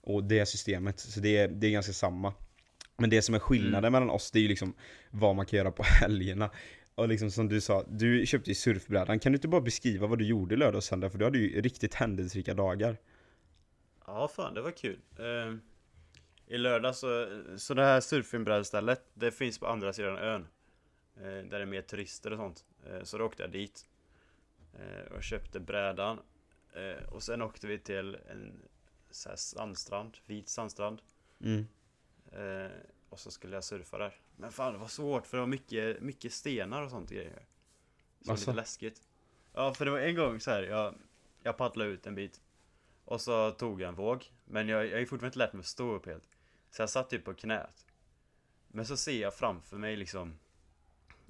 och 0.03 0.25
det 0.25 0.47
systemet, 0.47 1.01
så 1.01 1.21
det, 1.21 1.37
är- 1.37 1.49
det 1.49 1.67
är 1.67 1.71
ganska 1.71 1.93
samma. 1.93 2.33
Men 2.97 3.11
det 3.11 3.23
som 3.23 3.35
är 3.35 3.39
skillnaden 3.39 3.93
mellan 3.93 4.11
oss, 4.11 4.31
det 4.31 4.39
är 4.39 4.43
ju 4.43 4.49
liksom 4.49 4.75
vad 5.11 5.37
man 5.37 5.47
kan 5.47 5.57
göra 5.57 5.71
på 5.71 5.83
helgerna. 6.01 6.51
Och 6.95 7.09
liksom 7.09 7.31
som 7.31 7.49
du 7.49 7.61
sa, 7.61 7.85
du 7.89 8.27
köpte 8.27 8.51
ju 8.51 8.55
surfbrädan, 8.55 9.19
kan 9.19 9.33
du 9.33 9.37
inte 9.37 9.49
bara 9.49 9.61
beskriva 9.61 10.07
vad 10.07 10.19
du 10.19 10.25
gjorde 10.27 10.57
lördag 10.57 10.77
och 10.77 10.85
söndag? 10.85 11.11
För 11.11 11.19
du 11.19 11.25
hade 11.25 11.39
ju 11.39 11.61
riktigt 11.61 11.95
händelserika 11.95 12.55
dagar. 12.55 12.97
Ja, 14.07 14.29
fan 14.29 14.55
det 14.55 14.61
var 14.61 14.71
kul. 14.71 15.01
Eh, 15.19 15.55
I 16.47 16.59
lördag 16.59 16.97
så, 16.97 17.29
så 17.57 17.75
det 17.75 17.83
här 17.83 18.01
surfingbrädstället, 18.01 19.03
det 19.15 19.31
finns 19.31 19.59
på 19.59 19.67
andra 19.67 19.93
sidan 19.93 20.19
ön. 20.19 20.47
Eh, 21.17 21.23
där 21.23 21.51
det 21.51 21.63
är 21.63 21.67
mer 21.67 21.83
turister 21.83 22.31
och 22.31 22.39
sånt. 22.39 22.65
Eh, 22.87 23.03
så 23.03 23.19
då 23.19 23.25
åkte 23.25 23.43
jag 23.43 23.53
dit. 23.53 23.87
Och 25.17 25.23
köpte 25.23 25.61
brädan. 25.61 26.19
Och 27.09 27.23
sen 27.23 27.43
åkte 27.43 27.67
vi 27.67 27.79
till 27.79 28.17
en 28.31 28.63
så 29.11 29.29
här 29.29 29.37
sandstrand, 29.37 30.17
vit 30.27 30.49
sandstrand. 30.49 31.03
Mm. 31.41 31.65
Och 33.09 33.19
så 33.19 33.31
skulle 33.31 33.55
jag 33.55 33.65
surfa 33.65 33.99
där. 33.99 34.15
Men 34.37 34.53
fan 34.53 34.73
det 34.73 34.79
var 34.79 34.87
svårt 34.89 35.27
för 35.27 35.37
det 35.37 35.41
var 35.41 35.49
mycket, 35.49 36.01
mycket 36.03 36.33
stenar 36.33 36.83
och 36.83 36.91
sånt 36.91 37.11
grejer. 37.11 37.47
Så 38.21 38.33
Asså? 38.33 38.51
lite 38.51 38.57
läskigt. 38.61 39.03
Ja 39.53 39.75
för 39.75 39.85
det 39.85 39.91
var 39.91 39.99
en 39.99 40.15
gång 40.15 40.41
så 40.41 40.51
här, 40.51 40.63
jag, 40.63 40.95
jag 41.43 41.57
paddlade 41.57 41.91
ut 41.91 42.07
en 42.07 42.15
bit. 42.15 42.41
Och 43.05 43.21
så 43.21 43.51
tog 43.51 43.81
jag 43.81 43.89
en 43.89 43.95
våg. 43.95 44.25
Men 44.45 44.69
jag, 44.69 44.87
jag 44.87 45.01
är 45.01 45.07
fortfarande 45.07 45.27
inte 45.27 45.39
lärt 45.39 45.53
mig 45.53 45.61
att 45.61 45.67
stå 45.67 45.93
upp 45.93 46.07
helt. 46.07 46.29
Så 46.71 46.83
jag 46.83 46.91
satt 46.91 47.11
typ 47.11 47.25
på 47.25 47.35
knät. 47.35 47.87
Men 48.69 48.87
så 48.87 48.97
ser 48.97 49.21
jag 49.21 49.35
framför 49.35 49.77
mig 49.77 49.97
liksom 49.97 50.39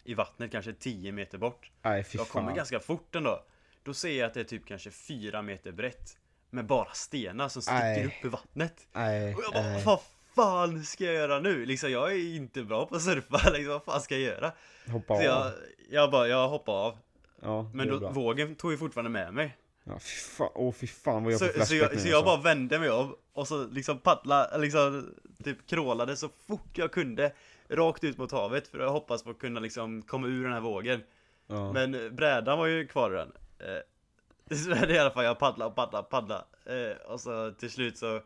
i 0.05 0.15
vattnet 0.15 0.51
kanske 0.51 0.73
10 0.73 1.13
meter 1.13 1.39
bort. 1.39 1.71
Fy 1.83 2.19
Jag 2.19 2.29
kommer 2.29 2.55
ganska 2.55 2.81
fort 2.81 3.15
ändå. 3.15 3.45
Då 3.83 3.95
ser 3.95 4.19
jag 4.19 4.27
att 4.27 4.35
det 4.35 4.41
är 4.41 4.45
typ 4.45 4.67
kanske 4.67 4.91
4 4.91 5.43
meter 5.43 5.73
brett. 5.73 6.19
Med 6.51 6.67
bara 6.67 6.93
stenar 6.93 7.49
som 7.49 7.63
sticker 7.63 7.79
Nej. 7.81 8.07
upp 8.07 8.25
ur 8.25 8.29
vattnet. 8.29 8.89
Nej, 8.93 9.35
Och 9.35 9.43
jag 9.43 9.53
bara, 9.53 9.79
vad 9.85 10.01
fan 10.35 10.85
ska 10.85 11.05
jag 11.05 11.15
göra 11.15 11.41
nu? 11.41 11.67
Liksom 11.67 11.91
jag 11.91 12.13
är 12.13 12.37
inte 12.37 12.63
bra 12.65 12.87
på 12.87 12.97
att 12.97 13.03
surfa, 13.03 13.51
liksom, 13.53 13.73
vad 13.73 13.85
fan 13.85 14.01
ska 14.01 14.15
jag 14.15 14.23
göra? 14.23 14.53
Hoppa 14.89 15.15
Så 15.15 15.21
av. 15.21 15.23
jag, 15.23 15.53
jag 15.91 16.11
bara, 16.11 16.29
jag 16.29 16.49
hoppar 16.49 16.73
av. 16.73 16.99
Ja, 17.43 17.71
Men 17.75 17.89
då, 17.89 18.11
vågen 18.11 18.55
tog 18.55 18.73
ju 18.73 18.79
fortfarande 18.79 19.11
med 19.11 19.35
mig. 19.35 19.57
Ja, 19.85 19.99
fy 19.99 20.15
fan, 20.37 20.51
åh 20.55 20.73
fy 20.73 20.87
fan 20.87 21.25
vad 21.25 21.33
jag 21.33 21.41
Så, 21.41 21.47
får 21.47 21.65
så, 21.65 21.75
jag, 21.75 21.95
nu 21.95 22.01
så 22.01 22.09
jag 22.09 22.17
alltså. 22.17 22.37
bara 22.37 22.43
vände 22.55 22.79
mig 22.79 22.91
om 22.91 23.17
och 23.33 23.49
så 23.49 23.67
liksom 23.67 23.99
paddla, 23.99 24.57
liksom 24.57 25.15
typ 25.45 25.67
krålade 25.67 26.17
så 26.17 26.29
fort 26.47 26.79
jag 26.79 26.93
kunde 26.93 27.33
Rakt 27.69 28.05
ut 28.05 28.19
mot 28.19 28.33
havet 28.33 28.69
för 28.69 28.79
att 28.79 28.91
hoppas 28.91 29.23
på 29.23 29.31
att 29.31 29.39
kunna 29.39 29.61
liksom 29.61 30.03
komma 30.03 30.27
ur 30.27 30.45
den 30.45 30.53
här 30.53 30.61
vågen 30.61 31.03
ja. 31.47 31.73
Men 31.73 32.17
brädan 32.17 32.59
var 32.59 32.67
ju 32.67 32.87
kvar 32.87 33.11
i 33.11 33.17
den 33.17 33.33
eh, 33.59 34.57
Så 34.57 34.87
det 34.87 34.95
i 34.95 34.99
alla 34.99 35.11
fall, 35.11 35.25
jag 35.25 35.39
paddla 35.39 35.67
och 35.67 35.75
paddla 35.75 36.03
paddla 36.03 36.45
eh, 36.67 36.97
Och 37.13 37.21
så 37.21 37.51
till 37.51 37.71
slut 37.71 37.99
så 37.99 38.21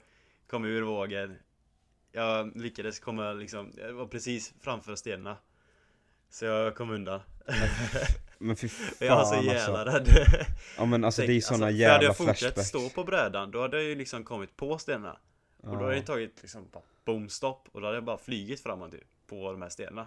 kom 0.51 0.64
jag 0.64 0.73
ur 0.73 0.83
vågen 0.83 1.37
Jag 2.12 2.57
lyckades 2.57 2.99
komma 2.99 3.33
liksom, 3.33 3.73
jag 3.77 3.92
var 3.92 4.07
precis 4.07 4.55
framför 4.61 4.94
stenarna. 4.97 5.37
Så 6.31 6.44
jag 6.44 6.75
kom 6.75 6.90
undan. 6.90 7.21
Men 8.38 8.57
fy 8.57 8.68
fan 8.68 8.94
Jag 9.09 9.16
var 9.16 9.25
så 9.25 9.42
jävla 9.42 9.79
alltså. 9.79 10.12
rädd. 10.12 10.47
Ja 10.77 10.85
men 10.85 11.05
alltså 11.05 11.23
det 11.23 11.27
är 11.27 11.29
Tänk, 11.29 11.44
såna 11.44 11.66
för 11.66 11.73
jävla 11.73 11.92
Hade 11.94 12.05
jag 12.05 12.16
fortsatt 12.16 12.38
flashbacks. 12.38 12.68
stå 12.68 12.88
på 12.90 13.05
brädan, 13.05 13.51
då 13.51 13.61
hade 13.62 13.77
jag 13.77 13.85
ju 13.87 13.94
liksom 13.94 14.25
kommit 14.25 14.57
på 14.57 14.79
stenarna. 14.79 15.18
Och 15.62 15.68
då 15.79 15.83
hade 15.85 15.94
Ja. 15.94 16.01
det 16.01 16.07
tagit 16.07 16.38
liksom 16.42 16.68
bara 16.73 16.83
boom 17.05 17.29
stopp. 17.29 17.68
Och 17.73 17.81
då 17.81 17.87
hade 17.87 17.97
jag 17.97 18.05
bara 18.05 18.18
flugit 18.18 18.61
framåt 18.62 18.90
typ 18.92 19.05
På 19.27 19.53
de 19.53 19.62
här 19.62 19.68
stenarna. 19.68 20.07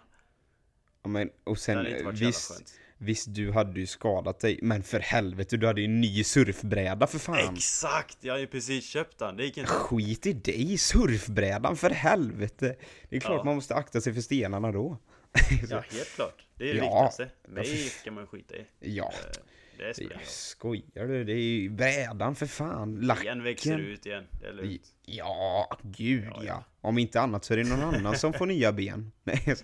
Ja, 1.04 1.10
men, 1.10 1.30
och 1.44 1.54
Det 1.56 1.60
sen 1.62 1.86
jävla 1.86 2.12
visst, 2.12 2.76
visst 3.02 3.26
du 3.36 3.52
hade 3.52 3.80
ju 3.80 3.88
skadat 3.88 4.40
dig, 4.40 4.60
men 4.62 4.84
för 4.84 5.00
helvete 5.00 5.58
du 5.58 5.68
hade 5.68 5.82
ju 5.82 5.86
en 5.86 6.02
ny 6.02 6.24
surfbräda 6.24 7.08
för 7.08 7.20
fan. 7.20 7.54
Exakt! 7.56 8.18
Jag 8.22 8.34
har 8.34 8.40
ju 8.40 8.48
precis 8.48 8.86
köpt 8.90 9.18
den, 9.20 9.38
det 9.38 9.44
gick 9.46 9.58
inte 9.58 9.70
Skit 9.72 10.26
i 10.26 10.34
dig, 10.34 10.78
surfbrädan 10.78 11.76
för 11.78 11.90
helvete! 11.90 12.76
Det 13.10 13.16
är 13.16 13.20
klart 13.20 13.38
Ja. 13.38 13.44
man 13.44 13.56
måste 13.56 13.76
akta 13.76 14.02
sig 14.02 14.14
för 14.14 14.22
stenarna 14.22 14.72
då. 14.72 14.98
Ja, 15.70 15.84
helt 15.92 16.16
klart 16.16 16.46
Det 16.58 16.70
är 16.70 16.74
det 16.74 16.80
Ja. 16.80 16.84
viktigaste 16.84 17.30
Ja, 17.44 17.50
Mig 17.54 17.92
kan 18.04 18.14
man 18.14 18.28
skita 18.28 18.56
i 18.56 18.66
Ja, 18.80 19.14
Eh, 19.14 19.88
Det 19.88 19.94
spelar 19.94 20.12
jag 20.14 20.28
skojar 20.28 21.08
du? 21.08 21.24
Det 21.24 21.32
är 21.34 21.36
ju 21.38 21.70
brädan 21.70 22.36
för 22.36 22.46
fan. 22.46 22.96
Lacken. 23.02 23.24
Igen 23.26 23.44
växer 23.44 23.78
ut 23.78 24.06
igen, 24.06 24.24
det 24.42 24.48
är 24.48 24.54
lugnt 24.54 24.82
Ja, 25.06 25.78
gud 25.84 26.24
Ja, 26.26 26.32
ja, 26.38 26.44
ja. 26.48 26.64
Om 26.82 26.98
inte 26.98 27.22
annat 27.22 27.46
så 27.46 27.54
är 27.54 27.58
det 27.58 27.64
någon 27.64 27.96
annan 27.96 28.18
som 28.18 28.34
får 28.34 28.46
nya 28.46 28.72
ben. 28.72 29.12
Nej, 29.24 29.46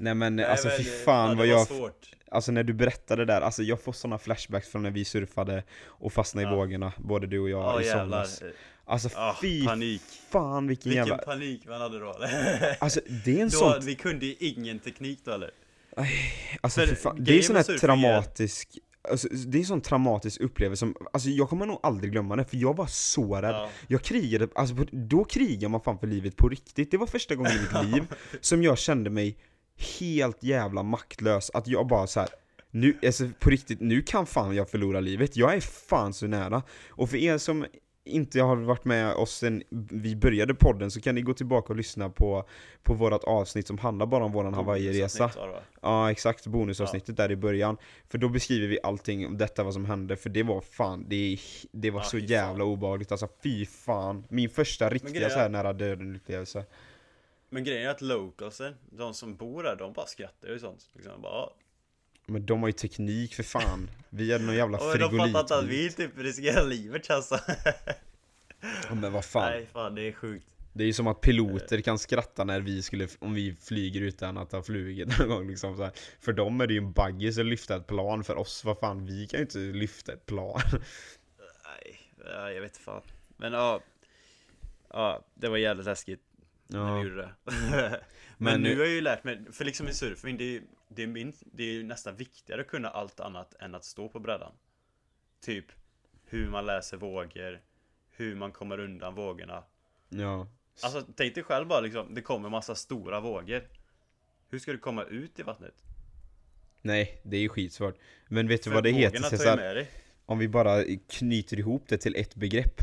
Nej 0.00 0.14
men 0.14 0.36
Nej, 0.36 0.44
alltså 0.44 0.68
fy 0.76 0.84
fan 0.84 1.36
vad 1.36 1.46
jag, 1.46 1.66
svårt 1.66 2.10
alltså 2.30 2.52
när 2.52 2.62
du 2.64 2.72
berättade 2.72 3.24
det 3.24 3.32
där, 3.32 3.40
alltså 3.40 3.62
jag 3.62 3.82
får 3.82 3.92
såna 3.92 4.18
flashbacks 4.18 4.68
från 4.68 4.82
när 4.82 4.90
vi 4.90 5.04
surfade 5.04 5.62
och 5.84 6.12
fastnade 6.12 6.48
i 6.48 6.50
Ja. 6.50 6.56
vågorna, 6.56 6.92
både 6.98 7.26
du 7.26 7.38
och 7.40 7.50
jag 7.50 7.62
Ja 7.62 7.82
i 7.82 7.86
jävlar 7.86 8.24
somras. 8.24 8.54
Alltså 8.84 9.08
Ah, 9.14 9.36
fy 9.40 9.64
panik 9.66 10.02
fan 10.30 10.66
vilken, 10.66 10.90
Vilken 10.90 11.06
jävla, 11.06 11.24
panik 11.24 11.62
man 11.68 11.80
hade 11.80 11.98
då 11.98 12.16
alltså 12.78 13.00
det 13.24 13.38
är 13.38 13.42
en 13.42 13.50
sån, 13.50 13.72
vi 13.82 13.94
kunde 13.94 14.26
ju 14.26 14.34
ingen 14.40 14.78
teknik 14.78 15.20
då 15.24 15.30
eller? 15.32 15.50
alltså 16.60 16.80
för 16.80 16.94
fan, 16.94 17.16
det 17.24 17.38
är 17.38 17.42
sån 17.42 17.56
här 17.56 17.78
traumatisk 17.78 18.78
Alltså, 19.10 19.28
det 19.28 19.58
är 19.58 19.60
en 19.60 19.66
sån 19.66 19.80
traumatisk 19.80 20.40
upplevelse 20.40 20.78
som, 20.80 20.94
alltså 21.12 21.28
jag 21.28 21.48
kommer 21.48 21.66
nog 21.66 21.80
aldrig 21.82 22.12
glömma 22.12 22.36
det 22.36 22.44
för 22.44 22.56
jag 22.56 22.76
var 22.76 22.86
så 22.86 23.36
rädd 23.40 23.50
Ja. 23.54 23.70
Jag 23.86 24.02
krigade, 24.02 24.48
alltså 24.54 24.74
då 24.92 25.24
krigar 25.24 25.68
man 25.68 25.80
fan 25.80 25.98
för 25.98 26.06
livet 26.06 26.36
på 26.36 26.48
riktigt 26.48 26.90
Det 26.90 26.96
var 26.96 27.06
första 27.06 27.34
gången 27.34 27.52
i 27.52 27.58
mitt 27.60 27.92
liv 27.94 28.04
som 28.40 28.62
jag 28.62 28.78
kände 28.78 29.10
mig 29.10 29.36
helt 30.00 30.42
jävla 30.42 30.82
maktlös 30.82 31.50
Att 31.54 31.66
jag 31.68 31.86
bara 31.86 32.06
så 32.06 32.20
här. 32.20 32.28
Nu, 32.70 32.98
alltså 33.06 33.24
på 33.38 33.50
riktigt, 33.50 33.80
nu 33.80 34.02
kan 34.02 34.26
fan 34.26 34.54
jag 34.56 34.70
förlora 34.70 35.00
livet. 35.00 35.36
Jag 35.36 35.54
är 35.54 35.60
fan 35.60 36.12
så 36.12 36.26
nära. 36.26 36.62
Och 36.88 37.10
för 37.10 37.16
er 37.16 37.38
som 37.38 37.66
inte 38.04 38.40
har 38.40 38.56
varit 38.56 38.84
med 38.84 39.14
oss 39.14 39.30
sen 39.36 39.62
vi 39.90 40.16
började 40.16 40.54
podden 40.54 40.90
så 40.90 41.00
kan 41.00 41.14
ni 41.14 41.20
gå 41.22 41.34
tillbaka 41.34 41.72
och 41.72 41.76
lyssna 41.76 42.10
på, 42.10 42.44
på 42.82 42.94
vårat 42.94 43.24
avsnitt 43.24 43.66
som 43.66 43.78
handlar 43.78 44.06
bara 44.06 44.24
om 44.24 44.32
våran 44.32 44.54
Hawaii-resa? 44.54 45.30
Ja 45.82 46.10
exakt, 46.10 46.46
bonusavsnittet 46.46 47.16
där 47.16 47.30
i 47.30 47.36
början. 47.36 47.76
För 48.08 48.18
då 48.18 48.28
beskriver 48.28 48.68
vi 48.68 48.78
allting 48.82 49.26
om 49.26 49.38
detta 49.38 49.64
vad 49.64 49.74
som 49.74 49.84
hände. 49.84 50.16
För 50.16 50.30
det 50.30 50.42
var 50.42 50.60
fan, 50.60 51.04
det, 51.08 51.38
det 51.72 51.90
var 51.90 52.00
Ja, 52.00 52.04
så 52.04 52.18
fan. 52.18 52.26
jävla 52.26 52.64
obehagligt. 52.64 53.12
Alltså 53.12 53.28
fy 53.42 53.66
fan. 53.66 54.24
Min 54.28 54.50
första 54.50 54.88
riktiga 54.88 55.30
så 55.30 55.38
här 55.38 55.48
nära 55.48 55.72
döden 55.72 56.16
upplevelse 56.16 56.64
Men 57.50 57.64
grejen 57.64 57.86
är 57.86 57.90
att 57.90 58.00
localsen, 58.00 58.74
de 58.90 59.14
som 59.14 59.36
bor 59.36 59.62
där, 59.62 59.76
de 59.76 59.92
bara 59.92 60.06
skrattar 60.06 60.48
ju 60.48 60.58
sånt. 60.58 60.90
Liksom, 60.92 61.22
bara, 61.22 61.32
"Ja." 61.32 61.54
Men 62.26 62.46
de 62.46 62.60
har 62.60 62.68
ju 62.68 62.72
teknik 62.72 63.34
för 63.34 63.42
fan. 63.42 63.90
Vi 64.10 64.32
hade 64.32 64.44
någon 64.44 64.54
jävla 64.54 64.78
Och 64.92 64.98
de 64.98 65.10
fattar 65.10 65.26
inte 65.26 65.40
att 65.40 65.48
frigolit 65.48 65.98
vi 65.98 66.04
typ 66.06 66.18
riskerar 66.18 66.64
livet 66.64 67.10
alltså. 67.10 67.38
Men 68.92 69.12
vad 69.12 69.24
fan. 69.24 69.50
Nej 69.50 69.66
fan 69.72 69.94
det 69.94 70.02
är 70.02 70.12
sjukt. 70.12 70.46
Det 70.72 70.84
är 70.84 70.86
ju 70.86 70.92
som 70.92 71.06
att 71.06 71.20
piloter 71.20 71.80
kan 71.80 71.98
skratta 71.98 72.44
när 72.44 72.60
vi 72.60 72.82
skulle, 72.82 73.08
om 73.18 73.34
vi 73.34 73.56
flyger 73.56 74.00
utan 74.00 74.38
att 74.38 74.52
ha 74.52 74.62
flugit 74.62 75.18
någon 75.18 75.28
gång 75.28 75.48
liksom 75.48 75.76
så 75.76 75.82
här. 75.84 75.92
För 76.20 76.32
dem 76.32 76.60
är 76.60 76.66
det 76.66 76.74
ju 76.74 76.78
en 76.78 76.92
baggis 76.92 77.38
att 77.38 77.46
lyfta 77.46 77.76
ett 77.76 77.86
plan, 77.86 78.24
för 78.24 78.36
oss, 78.36 78.64
vad 78.64 78.78
fan, 78.78 79.06
vi 79.06 79.26
kan 79.26 79.38
ju 79.40 79.44
inte 79.44 79.58
lyfta 79.58 80.12
ett 80.12 80.26
plan. 80.26 80.60
Nej, 81.64 82.00
ja, 82.24 82.50
jag 82.50 82.60
vet 82.60 82.76
fan. 82.76 83.02
Men 83.36 83.52
ja. 83.52 83.80
Ja, 84.90 85.24
det 85.34 85.48
var 85.48 85.56
jävligt 85.56 85.86
läskigt 85.86 86.22
När 86.70 86.78
Ja. 86.78 86.94
vi 86.94 87.08
gjorde 87.08 87.16
det. 87.22 87.34
Men 87.50 88.52
Men 88.52 88.62
nu 88.62 88.68
nu- 88.68 88.76
har 88.78 88.84
jag 88.84 88.94
ju 88.94 89.00
lärt 89.00 89.24
mig, 89.24 89.52
för 89.52 89.64
liksom 89.64 89.88
i 89.88 89.92
surfing, 89.92 90.36
det 90.36 90.56
är, 90.56 90.62
det 90.88 91.02
är, 91.02 91.06
min, 91.06 91.32
det 91.40 91.62
är 91.62 91.72
ju 91.72 91.82
nästan 91.84 92.16
viktigare 92.16 92.60
att 92.60 92.66
kunna 92.68 92.88
allt 92.88 93.20
annat 93.20 93.54
än 93.54 93.74
att 93.74 93.84
stå 93.84 94.08
på 94.08 94.20
brädan. 94.20 94.52
Typ 95.40 95.64
hur 96.24 96.50
man 96.50 96.66
läser 96.66 96.96
vågor, 96.96 97.60
hur 98.10 98.34
man 98.34 98.52
kommer 98.52 98.80
undan 98.80 99.14
vågorna. 99.14 99.64
Ja. 100.08 100.48
Alltså 100.82 101.06
tänk 101.16 101.34
dig 101.34 101.44
själv 101.44 101.66
bara 101.68 101.80
liksom, 101.80 102.14
det 102.14 102.22
kommer 102.22 102.48
massa 102.48 102.74
stora 102.74 103.20
vågor. 103.20 103.68
Hur 104.50 104.58
ska 104.58 104.72
du 104.72 104.78
komma 104.78 105.04
ut 105.04 105.38
i 105.38 105.42
vattnet? 105.42 105.74
Nej, 106.82 107.20
det 107.24 107.36
är 107.36 107.40
ju 107.40 107.48
skitsvårt. 107.48 107.98
Men 108.28 108.48
vet 108.48 108.62
du 108.62 108.70
För 108.70 108.74
vad 108.74 108.84
det 108.84 108.90
heter 108.90 109.22
Cesar? 109.22 109.86
Om 110.26 110.38
vi 110.38 110.48
bara 110.48 110.84
knyter 111.08 111.58
ihop 111.58 111.84
det 111.88 111.98
till 111.98 112.16
ett 112.16 112.34
begrepp. 112.34 112.80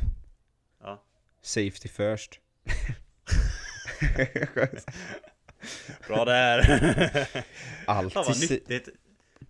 Ja. 0.82 1.04
Safety 1.42 1.90
first. 1.90 2.40
Bra 6.08 6.26
där! 6.26 6.60
Alltid 7.86 8.12
Fan 8.14 8.26
vad 8.28 8.40
nyttigt. 8.42 8.90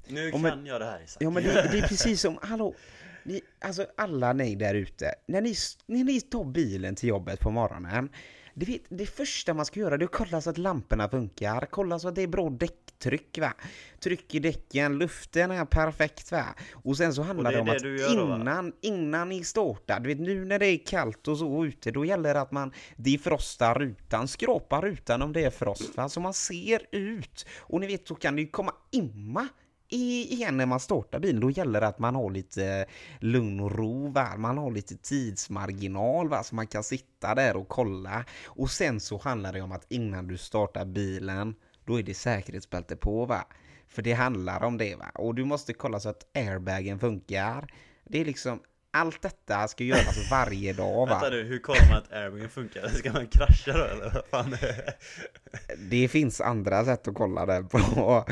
Nu 0.08 0.30
Ja, 0.30 0.38
men- 0.38 0.52
kan 0.52 0.66
jag 0.66 0.82
det 0.82 0.86
här 0.86 1.02
Isak. 1.04 1.22
Ja 1.24 1.30
men 1.30 1.44
det, 1.44 1.70
det 1.72 1.78
är 1.78 1.88
precis 1.88 2.22
som, 2.22 2.40
hallå, 2.42 2.76
ni, 3.24 3.42
alltså 3.60 3.88
alla 3.98 4.34
ni 4.34 4.56
där 4.56 4.74
ute, 4.76 5.14
när 5.28 5.42
ni, 5.42 5.56
när 5.86 6.04
ni 6.04 6.22
tar 6.22 6.44
bilen 6.44 6.96
till 6.96 7.10
jobbet 7.10 7.40
på 7.40 7.52
morgonen, 7.52 8.10
det, 8.58 8.66
vet, 8.66 8.82
det 8.90 9.06
första 9.06 9.54
man 9.54 9.66
ska 9.66 9.80
göra 9.80 9.98
det 9.98 10.04
är 10.04 10.06
att 10.06 10.12
kolla 10.12 10.42
så 10.42 10.50
att 10.50 10.58
lamporna 10.58 11.10
funkar, 11.10 11.68
kolla 11.72 12.00
så 12.00 12.08
att 12.08 12.16
det 12.16 12.22
är 12.22 12.28
bra 12.28 12.50
däcktryck 12.50 13.38
va, 13.38 13.54
tryck 14.00 14.36
i 14.36 14.40
däcken, 14.40 14.98
luften 14.98 15.52
är 15.52 15.66
perfekt 15.66 16.32
va, 16.32 16.46
och 16.74 16.98
sen 16.98 17.14
så 17.14 17.22
handlar 17.22 17.52
det 17.52 17.58
det, 17.58 17.62
om 17.62 17.68
det 17.68 17.76
att 17.76 17.84
gör 17.84 18.16
då, 18.16 18.36
innan, 18.36 18.74
innan 18.82 19.30
ni 19.30 19.44
startar, 19.44 20.00
du 20.00 20.10
vet 20.10 20.20
nu 20.20 20.46
när 20.46 20.60
det 20.60 20.68
är 20.68 20.86
kallt 20.86 21.28
och 21.28 21.38
så 21.38 21.66
ute, 21.66 21.92
då 21.92 22.06
gäller 22.06 22.34
det 22.34 22.42
att 22.42 22.52
man 22.52 22.72
defrostar 22.96 23.76
rutan, 23.76 24.28
skrapar 24.28 24.82
rutan 24.82 25.22
om 25.22 25.34
det 25.34 25.44
är 25.44 25.50
frost 25.52 25.98
va, 25.98 26.10
så 26.10 26.20
man 26.20 26.34
ser 26.34 26.82
ut, 26.92 27.46
och 27.60 27.80
ni 27.80 27.88
vet 27.88 28.08
så 28.08 28.16
kan 28.16 28.36
det 28.36 28.42
ju 28.42 28.48
komma 28.48 28.74
imma 28.92 29.48
igen 29.96 30.58
när 30.58 30.66
man 30.66 30.80
startar 30.80 31.20
bilen, 31.20 31.42
då 31.42 31.50
gäller 31.50 31.82
det 31.82 31.88
att 31.88 32.00
man 32.00 32.16
har 32.16 32.32
lite 32.32 32.66
eh, 32.66 32.86
lugn 33.20 33.60
och 33.60 33.72
ro, 33.72 34.08
va? 34.08 34.38
man 34.38 34.58
har 34.58 34.72
lite 34.72 34.98
tidsmarginal 34.98 36.30
va? 36.30 36.44
så 36.44 36.56
man 36.56 36.68
kan 36.68 36.84
sitta 36.84 37.36
där 37.36 37.56
och 37.58 37.68
kolla. 37.68 38.26
Och 38.46 38.72
sen 38.72 39.00
så 39.00 39.18
handlar 39.18 39.54
det 39.54 39.62
om 39.62 39.72
att 39.72 39.86
innan 39.90 40.28
du 40.28 40.38
startar 40.38 40.86
bilen, 40.86 41.56
då 41.86 42.00
är 42.00 42.04
det 42.04 42.14
säkerhetsbälte 42.14 42.96
på 42.96 43.26
va. 43.26 43.48
För 43.88 44.02
det 44.02 44.14
handlar 44.14 44.64
om 44.64 44.78
det 44.78 44.96
va. 44.96 45.12
Och 45.16 45.36
du 45.36 45.46
måste 45.46 45.74
kolla 45.74 46.00
så 46.00 46.10
att 46.10 46.38
airbagen 46.38 47.00
funkar. 47.00 47.74
Det 48.04 48.22
är 48.22 48.26
liksom, 48.26 48.60
allt 48.96 49.22
detta 49.22 49.68
ska 49.68 49.84
göras 49.84 50.32
varje 50.32 50.74
dag 50.74 51.08
va. 51.08 51.20
Vänta 51.20 51.30
nu, 51.30 51.44
hur 51.44 51.60
kollar 51.60 51.90
man 51.90 51.98
att 51.98 52.14
airbagen 52.14 52.50
funkar? 52.50 52.88
Ska 52.94 53.14
man 53.14 53.28
krascha 53.28 53.74
då 53.74 53.84
eller 53.84 54.12
vad 54.14 54.26
fan? 54.26 54.58
Det 55.90 56.08
finns 56.08 56.42
andra 56.42 56.86
sätt 56.86 57.08
att 57.08 57.16
kolla 57.16 57.46
det 57.46 57.64
på. 57.64 58.26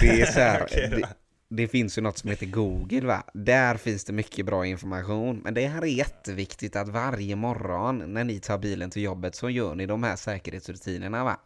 Det 0.00 0.20
är 0.20 0.26
så 0.26 0.40
här, 0.40 0.58
då. 0.90 0.96
det, 0.96 1.08
det 1.48 1.68
finns 1.68 1.98
ju 1.98 2.02
något 2.02 2.18
som 2.18 2.30
heter 2.30 2.46
Google 2.46 3.00
va. 3.06 3.22
Där 3.34 3.76
finns 3.76 4.04
det 4.04 4.12
mycket 4.12 4.46
bra 4.46 4.66
information. 4.66 5.40
Men 5.44 5.54
det 5.54 5.66
här 5.66 5.82
är 5.82 5.86
jätteviktigt 5.86 6.76
att 6.76 6.88
varje 6.88 7.36
morgon 7.36 8.14
när 8.14 8.24
ni 8.24 8.40
tar 8.40 8.58
bilen 8.58 8.90
till 8.90 9.02
jobbet 9.02 9.34
så 9.34 9.50
gör 9.50 9.74
ni 9.74 9.86
de 9.86 10.02
här 10.02 10.16
säkerhetsrutinerna 10.16 11.24
va. 11.24 11.40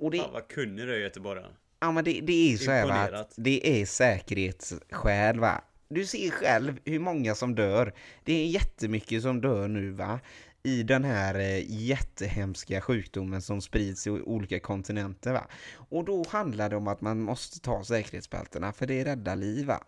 Och 0.00 0.10
det, 0.10 0.18
Fan 0.18 0.32
vad 0.32 0.48
kunnig 0.48 0.86
du 0.86 0.94
är 0.94 0.98
göteborgaren. 0.98 1.52
ja, 1.80 1.92
men 1.92 2.04
det, 2.04 2.20
det 2.20 2.52
är 2.52 2.56
så 2.56 2.70
här 2.70 2.86
va, 2.86 3.18
att 3.20 3.32
det 3.36 3.80
är 3.80 3.86
säkerhetsskäl 3.86 5.40
va. 5.40 5.60
Du 5.90 6.06
ser 6.06 6.30
själv 6.30 6.78
hur 6.84 6.98
många 6.98 7.34
som 7.34 7.54
dör. 7.54 7.92
Det 8.24 8.32
är 8.32 8.46
jättemycket 8.46 9.22
som 9.22 9.40
dör 9.40 9.68
nu 9.68 9.90
va. 9.90 10.20
I 10.62 10.82
den 10.82 11.04
här 11.04 11.34
eh, 11.34 11.62
jättehemska 11.66 12.80
sjukdomen 12.80 13.42
som 13.42 13.62
sprids 13.62 14.06
i 14.06 14.10
olika 14.10 14.60
kontinenter 14.60 15.32
va. 15.32 15.46
Och 15.90 16.04
då 16.04 16.24
handlar 16.28 16.70
det 16.70 16.76
om 16.76 16.88
att 16.88 17.00
man 17.00 17.20
måste 17.20 17.60
ta 17.60 17.84
säkerhetsbältena 17.84 18.72
för 18.72 18.86
det 18.86 19.04
räddar 19.04 19.36
liv 19.36 19.66
va. 19.66 19.84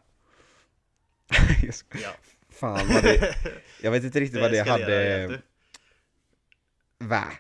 Ja. 2.03 2.11
Fan 2.49 2.89
vad 2.89 3.03
det... 3.03 3.35
Jag 3.83 3.91
vet 3.91 4.05
inte 4.05 4.21
riktigt 4.21 4.41
vad 4.41 4.53
det 4.53 4.69
hade... 4.69 5.41
Va? 6.99 7.25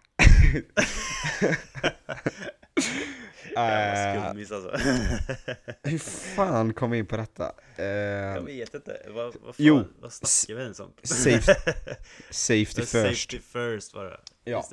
Eh, 3.56 4.24
skummis 4.24 4.52
alltså. 4.52 4.70
hur 5.82 5.98
fan 6.34 6.72
kom 6.74 6.90
vi 6.90 6.98
in 6.98 7.06
på 7.06 7.16
detta? 7.16 7.52
Eh, 7.76 7.84
Jag 7.86 8.42
vet 8.42 8.74
inte, 8.74 9.02
vad, 9.08 9.24
vad 9.24 9.32
fan, 9.42 9.54
Jo. 9.58 9.84
vad 10.00 10.12
snackar 10.12 10.54
vi 10.58 10.62
ens 10.62 10.80
om? 10.80 10.92
safe, 11.02 11.54
safety 12.30 12.64
first. 12.82 12.90
Safety 12.90 13.38
first 13.38 13.94
var 13.94 14.04
det. 14.04 14.20
Ja. 14.44 14.64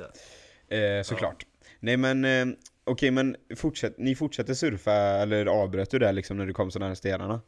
Det. 0.68 0.98
Eh, 0.98 1.04
såklart. 1.04 1.46
Nej 1.80 1.98
men, 1.98 2.26
eh, 2.26 2.46
okej 2.84 3.12
men 3.12 3.36
fortsätt, 3.56 3.98
ni 3.98 4.16
fortsätter 4.16 4.54
surfa 4.54 4.94
eller 4.94 5.46
avbröt 5.46 5.92
du 5.92 6.00
där 6.00 6.14
liksom 6.14 6.38
när 6.38 6.46
du 6.46 6.54
kom 6.54 6.72
så 6.72 6.80
nära 6.80 6.96
stenarna? 6.96 7.42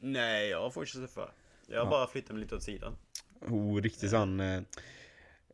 Nej, 0.00 0.48
jag 0.48 0.74
fortsätter 0.74 1.06
för. 1.06 1.32
Jag 1.66 1.78
Ja. 1.86 1.90
bara 1.90 2.06
flyttar 2.06 2.34
mig 2.34 2.42
lite 2.42 2.54
åt 2.56 2.62
sidan. 2.62 2.96
Oh, 3.48 3.80
riktigt 3.82 4.10
sån 4.10 4.40
eh, 4.40 4.60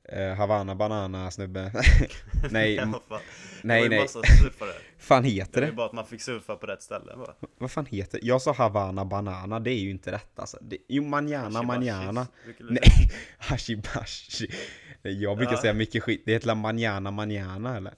eh, 0.09 0.35
Havana 0.35 0.75
banana 0.75 1.31
snubbe. 1.31 1.73
nej, 2.51 2.75
Ja, 2.75 3.01
fan. 3.09 3.21
nej, 3.63 3.89
det 3.89 3.97
nej. 3.97 4.09
fan 4.99 5.23
Det 5.23 5.29
heter 5.29 5.61
ju 5.61 5.67
det? 5.67 5.73
bara 5.73 5.87
att 5.87 5.93
man 5.93 6.07
fick 6.07 6.21
surfa 6.23 6.57
på 6.57 6.67
rätt 6.67 6.83
ställe 6.83 7.17
bara. 7.17 7.35
Vad 7.59 7.71
fan 7.71 7.87
heter 7.87 8.21
Jag 8.23 8.43
sa 8.43 8.53
Havana 8.53 9.05
banana, 9.05 9.61
det 9.61 9.71
är 9.71 9.79
ju 9.81 9.91
inte 9.91 10.13
rätt 10.13 10.39
alltså. 10.39 10.59
Det, 10.61 10.77
jo, 10.89 11.05
manjana, 11.05 11.63
manjana. 11.63 12.27
Nej, 12.71 13.11
hashibashi. 13.39 14.49
Jag 15.03 15.37
brukar 15.37 15.53
Ja. 15.53 15.61
säga 15.61 15.75
mycket 15.75 16.03
skit. 16.03 16.23
Det 16.27 16.33
heter 16.33 16.55
manjana, 16.55 17.11
manjana 17.11 17.77
eller? 17.77 17.95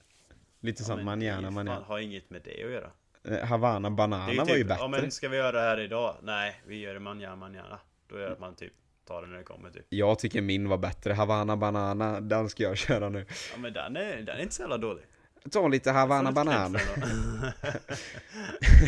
Lite 0.61 0.81
Ja, 0.81 0.85
sån 0.87 0.95
men 0.95 1.05
manjana, 1.05 1.37
det 1.41 1.43
fan 1.43 1.53
manjana. 1.53 1.85
har 1.85 1.99
inget 1.99 2.29
med 2.29 2.41
det 2.43 2.63
att 2.65 2.71
göra. 2.71 2.91
Eh, 3.29 3.47
Havana 3.47 3.89
Det 3.89 3.93
är 3.93 3.95
banana 3.97 4.31
ju 4.33 4.37
var 4.39 4.47
ju 4.47 4.53
typ, 4.53 4.67
bättre. 4.67 4.81
ja 4.83 4.87
men 4.87 5.11
ska 5.11 5.29
vi 5.29 5.37
göra 5.37 5.51
det 5.51 5.59
här 5.61 5.79
idag? 5.79 6.15
Nej, 6.21 6.61
vi 6.67 6.79
gör 6.79 6.93
det 6.93 6.99
manjana 6.99 7.35
manjana. 7.35 7.79
Då 8.09 8.19
gör 8.19 8.29
det 8.29 8.39
man 8.39 8.55
typ 8.55 8.73
tar 9.11 9.21
det 9.21 9.27
när 9.27 9.37
det 9.37 9.43
kommer 9.43 9.69
typ. 9.71 9.85
Jag 9.89 10.19
tycker 10.19 10.41
min 10.41 10.69
var 10.69 10.77
bättre. 10.77 11.13
Havana 11.13 11.57
banana, 11.57 12.21
den 12.21 12.49
ska 12.49 12.63
jag 12.63 12.77
köra 12.77 13.09
nu. 13.09 13.25
Ja 13.51 13.57
men 13.57 13.73
den 13.73 13.95
är, 13.95 14.17
den 14.21 14.37
är 14.37 14.41
inte 14.41 14.55
så 14.55 14.61
jävla 14.61 14.77
dålig. 14.77 15.03
Ta 15.51 15.67
lite 15.67 15.91
Havana 15.91 16.31
banan. 16.31 16.71
den 16.71 16.81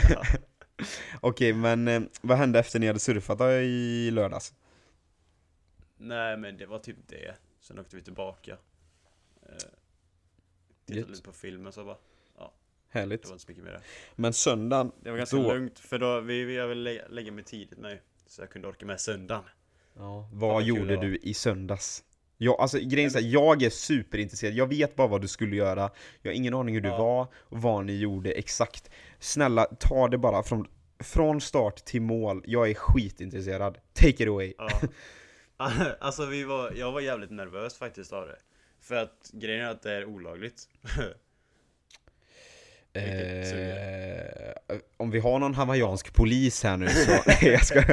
ja. 0.09 0.23
Okej, 1.21 1.53
men 1.53 1.87
eh, 1.87 2.01
vad 2.21 2.37
hände 2.37 2.59
efter 2.59 2.79
ni 2.79 2.87
hade 2.87 2.99
surfat 2.99 3.37
då 3.39 3.51
i 3.51 4.11
lördags? 4.11 4.53
Nej 5.97 6.37
men 6.37 6.57
det 6.57 6.65
var 6.65 6.79
typ 6.79 6.97
det. 7.07 7.35
Sen 7.59 7.79
åkte 7.79 7.95
vi 7.95 8.01
tillbaka. 8.01 8.51
Eh, 9.41 9.55
tittade 10.85 11.11
lite 11.11 11.23
på 11.23 11.31
filmen 11.31 11.71
så 11.73 11.85
bara. 11.85 11.97
Det 12.91 12.99
Härligt. 12.99 13.25
var 13.25 13.33
inte 13.33 13.45
så 13.45 13.51
mycket 13.51 13.63
mer 13.63 13.71
det. 13.71 13.81
Men 14.15 14.33
söndagen, 14.33 14.91
Det 15.01 15.11
var 15.11 15.17
ganska 15.17 15.37
Då- 15.37 15.53
lugnt 15.53 15.79
för 15.79 15.99
då, 15.99 16.19
vi, 16.19 16.43
vi, 16.43 16.55
jag 16.55 16.67
ville 16.67 16.81
lägga, 16.81 17.07
lägga 17.07 17.31
mig 17.31 17.43
tidigt 17.43 17.79
nu. 17.79 17.99
Så 18.27 18.41
jag 18.41 18.49
kunde 18.49 18.67
orka 18.67 18.85
med 18.85 19.01
söndagen. 19.01 19.43
Ja, 19.97 20.29
vad 20.33 20.63
gjorde 20.63 20.95
du 20.97 21.17
i 21.17 21.33
söndags? 21.33 22.03
Jag, 22.37 22.59
alltså 22.59 22.79
grejen 22.79 23.15
är 23.15 23.21
jag 23.21 23.63
är 23.63 23.69
superintresserad, 23.69 24.53
jag 24.53 24.67
vet 24.67 24.95
bara 24.95 25.07
vad 25.07 25.21
du 25.21 25.27
skulle 25.27 25.55
göra 25.55 25.89
Jag 26.21 26.31
har 26.31 26.35
ingen 26.35 26.53
aning 26.53 26.75
hur 26.75 26.81
du 26.81 26.89
Ja. 26.89 26.97
var 26.97 27.27
och 27.35 27.61
vad 27.61 27.85
ni 27.85 27.97
gjorde 27.97 28.31
exakt 28.31 28.89
Snälla, 29.19 29.65
ta 29.65 30.07
det 30.07 30.17
bara 30.17 30.43
från, 30.43 30.67
från 30.99 31.41
start 31.41 31.75
till 31.85 32.01
mål, 32.01 32.43
jag 32.47 32.69
är 32.69 32.73
skitintresserad 32.73 33.77
Take 33.93 34.23
it 34.23 34.29
away 34.29 34.53
Ja. 34.57 34.69
alltså 35.99 36.25
vi 36.25 36.43
var, 36.43 36.71
jag 36.75 36.91
var 36.91 37.01
jävligt 37.01 37.31
nervös 37.31 37.77
faktiskt 37.77 38.13
av 38.13 38.27
det. 38.27 38.37
För 38.81 38.95
att 38.95 39.29
grejen 39.33 39.65
är 39.65 39.69
att 39.71 39.81
det 39.81 39.91
är 39.91 40.05
olagligt. 40.05 40.69
Eh, 42.93 44.77
Om 44.97 45.11
vi 45.11 45.19
har 45.19 45.39
någon 45.39 45.53
hawaiiansk 45.53 46.13
polis 46.13 46.63
här 46.63 46.77
nu 46.77 46.87
så, 46.89 47.11
nej 47.25 47.37
jag 47.41 47.65
skojar. 47.65 47.89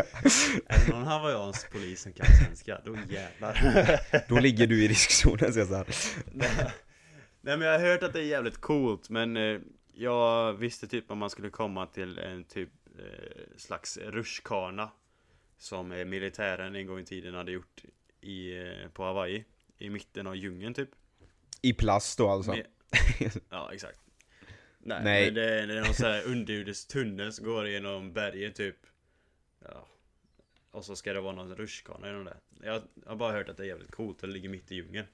Är 0.66 0.86
det 0.86 0.92
någon 0.92 1.06
hawaiiansk 1.06 1.72
polis 1.72 2.02
som 2.02 2.12
kan 2.12 2.26
svenska, 2.26 2.80
då 2.84 2.96
jävlar. 3.08 4.00
Då 4.28 4.38
ligger 4.38 4.66
du 4.66 4.84
i 4.84 4.88
riskzonen 4.88 5.52
Cesar 5.52 5.86
Nej 7.42 7.56
men 7.56 7.60
jag 7.60 7.78
har 7.78 7.86
hört 7.86 8.02
att 8.02 8.12
det 8.12 8.20
är 8.20 8.24
jävligt 8.24 8.58
coolt 8.60 9.10
men 9.10 9.36
eh, 9.36 9.58
jag 9.94 10.52
visste 10.52 10.86
typ 10.86 11.10
om 11.10 11.18
man 11.18 11.30
skulle 11.30 11.50
komma 11.50 11.86
till 11.86 12.18
en 12.18 12.44
typ 12.44 12.68
eh, 12.98 13.56
slags 13.56 13.96
rutschkana 13.98 14.90
Som 15.58 15.92
eh, 15.92 16.04
militären 16.04 16.74
en 16.76 16.86
gång 16.86 16.98
i 17.00 17.04
tiden 17.04 17.34
hade 17.34 17.52
gjort 17.52 17.82
i, 18.20 18.58
eh, 18.58 18.88
på 18.92 19.04
Hawaii 19.04 19.44
I 19.78 19.90
mitten 19.90 20.26
av 20.26 20.36
djungeln 20.36 20.74
typ. 20.74 20.88
I 21.62 21.72
plast 21.72 22.18
då 22.18 22.28
alltså. 22.28 22.50
Med- 22.50 22.66
Ja 23.50 23.70
exakt 23.74 24.00
Nej, 24.94 25.04
Nej. 25.04 25.24
men 25.24 25.34
det 25.34 25.50
är, 25.50 25.66
det 25.66 25.78
är 25.78 25.80
någon 25.80 25.94
sån 25.94 26.06
här 26.06 26.26
underjordisk 26.26 26.88
tunnel 26.88 27.32
som 27.32 27.44
går 27.44 27.68
genom 27.68 28.12
berget 28.12 28.54
typ 28.54 28.76
Ja 29.64 29.86
Och 30.70 30.84
så 30.84 30.96
ska 30.96 31.12
det 31.12 31.20
vara 31.20 31.34
någon 31.34 31.54
rutschkana 31.54 32.06
genom 32.06 32.24
det 32.24 32.36
jag, 32.62 32.82
har 33.06 33.16
bara 33.16 33.32
hört 33.32 33.48
att 33.48 33.56
det 33.56 33.62
är 33.62 33.66
jävligt 33.68 33.90
coolt 33.90 34.22
och 34.22 34.28
det 34.28 34.34
ligger 34.34 34.48
mitt 34.48 34.72
i 34.72 34.74
djungeln 34.74 35.06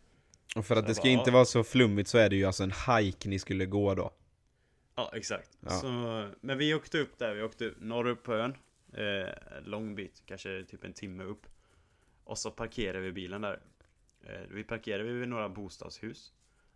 Och 0.56 0.66
för 0.66 0.76
att 0.76 0.78
Så 0.78 0.82
det 0.82 0.88
jag 0.88 0.96
ska 0.96 1.02
bara, 1.02 1.10
inte 1.10 1.30
ja. 1.30 1.34
vara 1.34 1.44
så 1.44 1.64
flummigt 1.64 2.08
så 2.08 2.18
är 2.18 2.30
det 2.30 2.36
ju 2.36 2.44
alltså 2.44 2.62
en 2.62 2.72
hike 2.88 3.28
ni 3.28 3.38
skulle 3.38 3.66
gå 3.66 3.94
då 3.94 4.12
Ja, 4.98 5.10
exakt. 5.14 5.58
Ja. 5.60 5.70
Så, 5.70 5.88
men 6.40 6.58
vi 6.58 6.74
åkte 6.74 6.98
upp 6.98 7.18
där, 7.18 7.34
vi 7.34 7.42
åkte 7.42 7.72
norr 7.78 8.06
upp 8.06 8.22
på 8.22 8.34
ön. 8.34 8.54
Eh, 8.92 9.28
lång 9.64 9.94
bit, 9.94 10.22
kanske 10.26 10.64
typ 10.64 10.84
en 10.84 10.92
timme 10.92 11.24
upp. 11.24 11.46
Och 12.24 12.38
så 12.38 12.50
parkerade 12.50 13.00
vi 13.00 13.12
bilen 13.12 13.40
där. 13.40 13.60
Eh, 14.22 14.40
vi 14.50 14.64
parkerade 14.64 15.12
vid 15.12 15.28
några 15.28 15.48
bostadshus. 15.48 16.32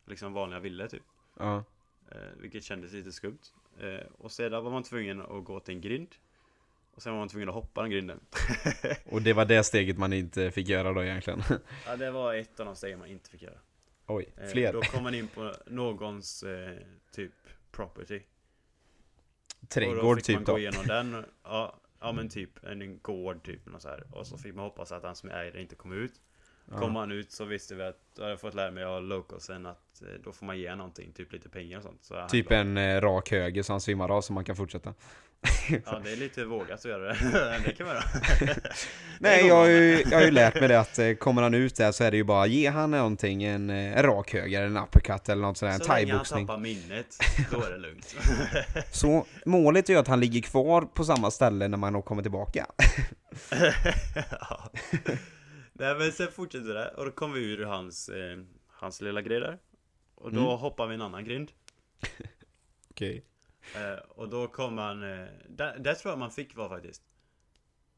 liksom 0.06 0.32
vanliga 0.32 0.60
villor 0.60 0.86
typ. 0.86 1.02
Ja. 1.38 1.64
Eh, 2.10 2.16
vilket 2.36 2.64
kändes 2.64 2.92
lite 2.92 3.12
skumt. 3.12 3.38
Eh, 3.80 4.06
och 4.18 4.32
sedan 4.32 4.64
var 4.64 4.70
man 4.70 4.82
tvungen 4.82 5.20
att 5.20 5.44
gå 5.44 5.60
till 5.60 5.74
en 5.74 5.80
grind. 5.80 6.14
Och 6.94 7.02
sen 7.02 7.12
var 7.12 7.18
man 7.18 7.28
tvungen 7.28 7.48
att 7.48 7.54
hoppa 7.54 7.82
den 7.82 7.90
grinden. 7.90 8.20
Och 9.04 9.22
det 9.22 9.32
var 9.32 9.44
det 9.44 9.64
steget 9.64 9.98
man 9.98 10.12
inte 10.12 10.50
fick 10.50 10.68
göra 10.68 10.92
då 10.92 11.04
egentligen. 11.04 11.42
ja, 11.86 11.96
det 11.96 12.10
var 12.10 12.34
ett 12.34 12.60
av 12.60 12.66
de 12.66 12.76
stegen 12.76 12.98
man 12.98 13.08
inte 13.08 13.30
fick 13.30 13.42
göra. 13.42 13.58
Oj, 14.06 14.28
Eh, 14.36 14.48
fler. 14.48 14.72
Då 14.72 14.80
kom 14.80 15.02
man 15.02 15.14
in 15.14 15.28
på 15.28 15.54
någons 15.66 16.44
typ 17.12 17.32
property. 17.72 18.16
och 18.16 18.22
då 19.60 19.66
Trädgård 19.68 20.18
fick 20.18 20.26
typ 20.26 20.34
man 20.34 20.44
då. 20.44 20.52
gå 20.52 20.58
igenom 20.58 20.86
den. 20.86 21.24
Ja, 21.42 21.80
ja 22.00 22.12
men 22.12 22.28
typ 22.28 22.64
en 22.64 22.98
gård 22.98 23.44
typ. 23.44 23.74
Och, 23.74 23.82
så 23.82 23.88
här. 23.88 24.04
och 24.12 24.26
så 24.26 24.38
fick 24.38 24.54
man 24.54 24.64
hoppas 24.64 24.92
att 24.92 25.02
han 25.02 25.16
som 25.16 25.30
äger 25.30 25.56
inte 25.56 25.74
kom 25.74 25.92
ut. 25.92 26.20
Ja. 26.70 26.90
han 27.00 27.12
ut 27.12 27.32
så 27.32 27.44
visste 27.44 27.74
vi 27.74 27.82
att, 27.82 27.96
då 28.16 28.22
hade 28.22 28.32
jag 28.32 28.40
fått 28.40 28.54
lära 28.54 28.70
mig 28.70 28.84
av 28.84 29.02
localsen 29.02 29.66
att 29.66 30.02
eh, 30.02 30.08
då 30.24 30.32
får 30.32 30.46
man 30.46 30.58
ge 30.58 30.74
någonting, 30.74 31.12
typ 31.12 31.32
lite 31.32 31.48
pengar 31.48 31.76
och 31.78 31.82
sånt. 31.82 32.04
Så 32.04 32.26
Typ 32.28 32.50
en 32.50 32.76
eh, 32.76 33.00
rak 33.00 33.30
höger 33.30 33.62
så 33.62 33.72
han 33.72 33.80
svimmar 33.80 34.08
av 34.08 34.20
så 34.20 34.32
man 34.32 34.44
kan 34.44 34.56
fortsätta. 34.56 34.94
Ja 35.86 36.00
det 36.04 36.12
är 36.12 36.16
lite 36.16 36.44
vågat 36.44 36.78
att 36.78 36.84
göra 36.84 37.02
det. 37.02 37.16
det 37.66 37.72
kan 37.72 37.86
göra. 37.86 38.02
Nej, 39.18 39.46
jag 39.46 39.54
har, 39.56 39.66
ju, 39.66 40.02
jag 40.10 40.18
har 40.18 40.24
ju 40.24 40.30
lärt 40.30 40.54
mig 40.60 40.68
det 40.68 40.80
att 40.80 40.98
eh, 40.98 41.12
kommer 41.14 41.42
han 41.42 41.54
ut 41.54 41.76
där 41.76 41.92
så 41.92 42.04
är 42.04 42.10
det 42.10 42.16
ju 42.16 42.24
bara 42.24 42.46
ge 42.46 42.68
han 42.68 42.90
någonting, 42.90 43.42
en, 43.44 43.70
en 43.70 44.02
rak 44.02 44.32
höger, 44.32 44.62
en 44.62 44.76
uppercut 44.76 45.28
eller 45.28 45.42
något 45.42 45.58
sånt 45.58 45.70
där, 45.72 45.74
en 45.74 45.80
Så 45.84 45.92
länge 45.92 46.12
han 46.12 46.24
thaiboxning. 46.24 46.46
tappar 46.46 46.60
minnet, 46.60 47.16
då 47.50 47.62
är 47.62 47.70
det 47.70 47.78
lugnt. 47.78 48.16
Så 48.92 49.26
målet 49.46 49.88
är 49.88 49.92
ju 49.92 49.98
att 49.98 50.08
han 50.08 50.20
ligger 50.20 50.40
kvar 50.40 50.82
på 50.82 51.04
samma 51.04 51.30
ställe 51.30 51.68
när 51.68 51.78
man 51.78 52.02
kommer 52.02 52.22
tillbaka. 52.22 52.66
ja. 54.40 54.70
Nej 55.80 55.98
men 55.98 56.12
sen 56.12 56.32
fortsätter 56.32 56.74
det 56.74 56.88
och 56.90 57.04
då 57.04 57.10
kom 57.10 57.32
vi 57.32 57.40
ur 57.52 57.64
hans, 57.64 58.08
eh, 58.08 58.38
hans 58.66 59.00
lilla 59.00 59.22
grej 59.22 59.40
där. 59.40 59.58
Och 60.14 60.32
då 60.32 60.40
Mm. 60.48 60.58
hoppar 60.58 60.86
vi 60.86 60.94
en 60.94 61.02
annan 61.02 61.24
grind. 61.24 61.52
Okej. 62.90 63.24
Eh, 63.76 63.94
och 64.08 64.28
då 64.28 64.48
kom 64.48 64.78
han, 64.78 65.02
eh, 65.02 65.26
där, 65.48 65.78
där 65.78 65.94
tror 65.94 66.12
jag 66.12 66.18
man 66.18 66.30
fick 66.30 66.56
vara 66.56 66.68
faktiskt. 66.68 67.02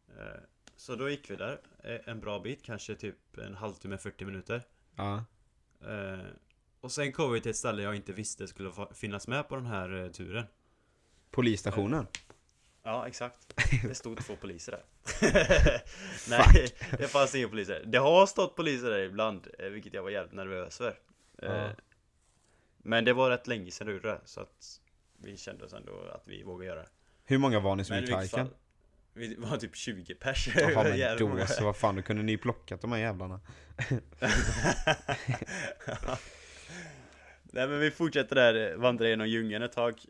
Eh, 0.08 0.40
så 0.76 0.94
då 0.96 1.10
gick 1.10 1.30
vi 1.30 1.36
där 1.36 1.60
eh, 1.84 2.00
en 2.08 2.20
bra 2.20 2.40
bit, 2.40 2.62
kanske 2.62 2.94
typ 2.94 3.38
en 3.38 3.54
halvtimme, 3.54 3.98
40 3.98 4.24
minuter. 4.24 4.62
Ja. 4.96 5.24
Eh, 5.80 6.26
och 6.80 6.92
sen 6.92 7.12
kom 7.12 7.32
vi 7.32 7.40
till 7.40 7.50
ett 7.50 7.56
ställe 7.56 7.82
jag 7.82 7.96
inte 7.96 8.12
visste 8.12 8.46
skulle 8.48 8.72
finnas 8.94 9.28
med 9.28 9.48
på 9.48 9.56
den 9.56 9.66
här 9.66 10.04
eh, 10.04 10.10
turen. 10.10 10.44
Polisstationen. 11.30 12.06
Ja, 12.82 13.08
exakt. 13.08 13.38
Det 13.88 13.94
stod 13.94 14.24
två 14.24 14.36
poliser 14.36 14.72
där. 14.72 14.82
Nej, 16.28 16.68
det 16.98 17.08
fanns 17.08 17.34
inga 17.34 17.48
poliser. 17.48 17.82
Det 17.86 17.98
har 17.98 18.26
stått 18.26 18.56
poliser 18.56 18.90
där 18.90 18.98
ibland, 18.98 19.46
eh, 19.58 19.66
vilket 19.66 19.94
jag 19.94 20.02
var 20.02 20.10
jävligt 20.10 20.32
nervös 20.34 20.76
för. 20.78 20.88
Eh, 21.42 21.52
Ja. 21.52 21.70
Men 22.84 23.04
det 23.04 23.12
var 23.12 23.30
rätt 23.30 23.46
länge 23.46 23.70
sedan 23.70 23.86
du 23.86 23.92
gjorde 23.92 24.08
det, 24.08 24.20
så 24.24 24.40
att 24.40 24.80
vi 25.18 25.36
kände 25.36 25.64
oss 25.64 25.72
ändå 25.72 25.92
att 26.14 26.22
vi 26.26 26.42
vågade 26.42 26.66
göra 26.66 26.80
det. 26.82 26.88
Hur 27.24 27.38
många 27.38 27.60
var 27.60 27.76
ni 27.76 27.84
som 27.84 27.96
Men 27.96 28.04
gick 28.04 28.14
hajken? 28.14 28.50
vi 29.14 29.34
var 29.34 29.56
typ 29.56 29.76
20 29.76 30.14
pers. 30.14 30.48
Jaha 30.56 30.84
men 30.88 31.18
då 31.18 31.28
många. 31.28 31.46
så, 31.46 31.64
vad 31.64 31.76
fan, 31.76 31.96
då 31.96 32.02
kunde 32.02 32.22
ni 32.22 32.36
plockat 32.36 32.80
de 32.80 32.92
här 32.92 32.98
jävlarna. 32.98 33.40
Nej 37.42 37.68
men 37.68 37.78
vi 37.80 37.90
fortsätter 37.90 38.34
där, 38.36 38.70
eh, 38.72 38.76
vandra 38.76 39.08
genom 39.08 39.28
djungeln 39.28 39.62
ett 39.64 39.72
tag. 39.72 40.00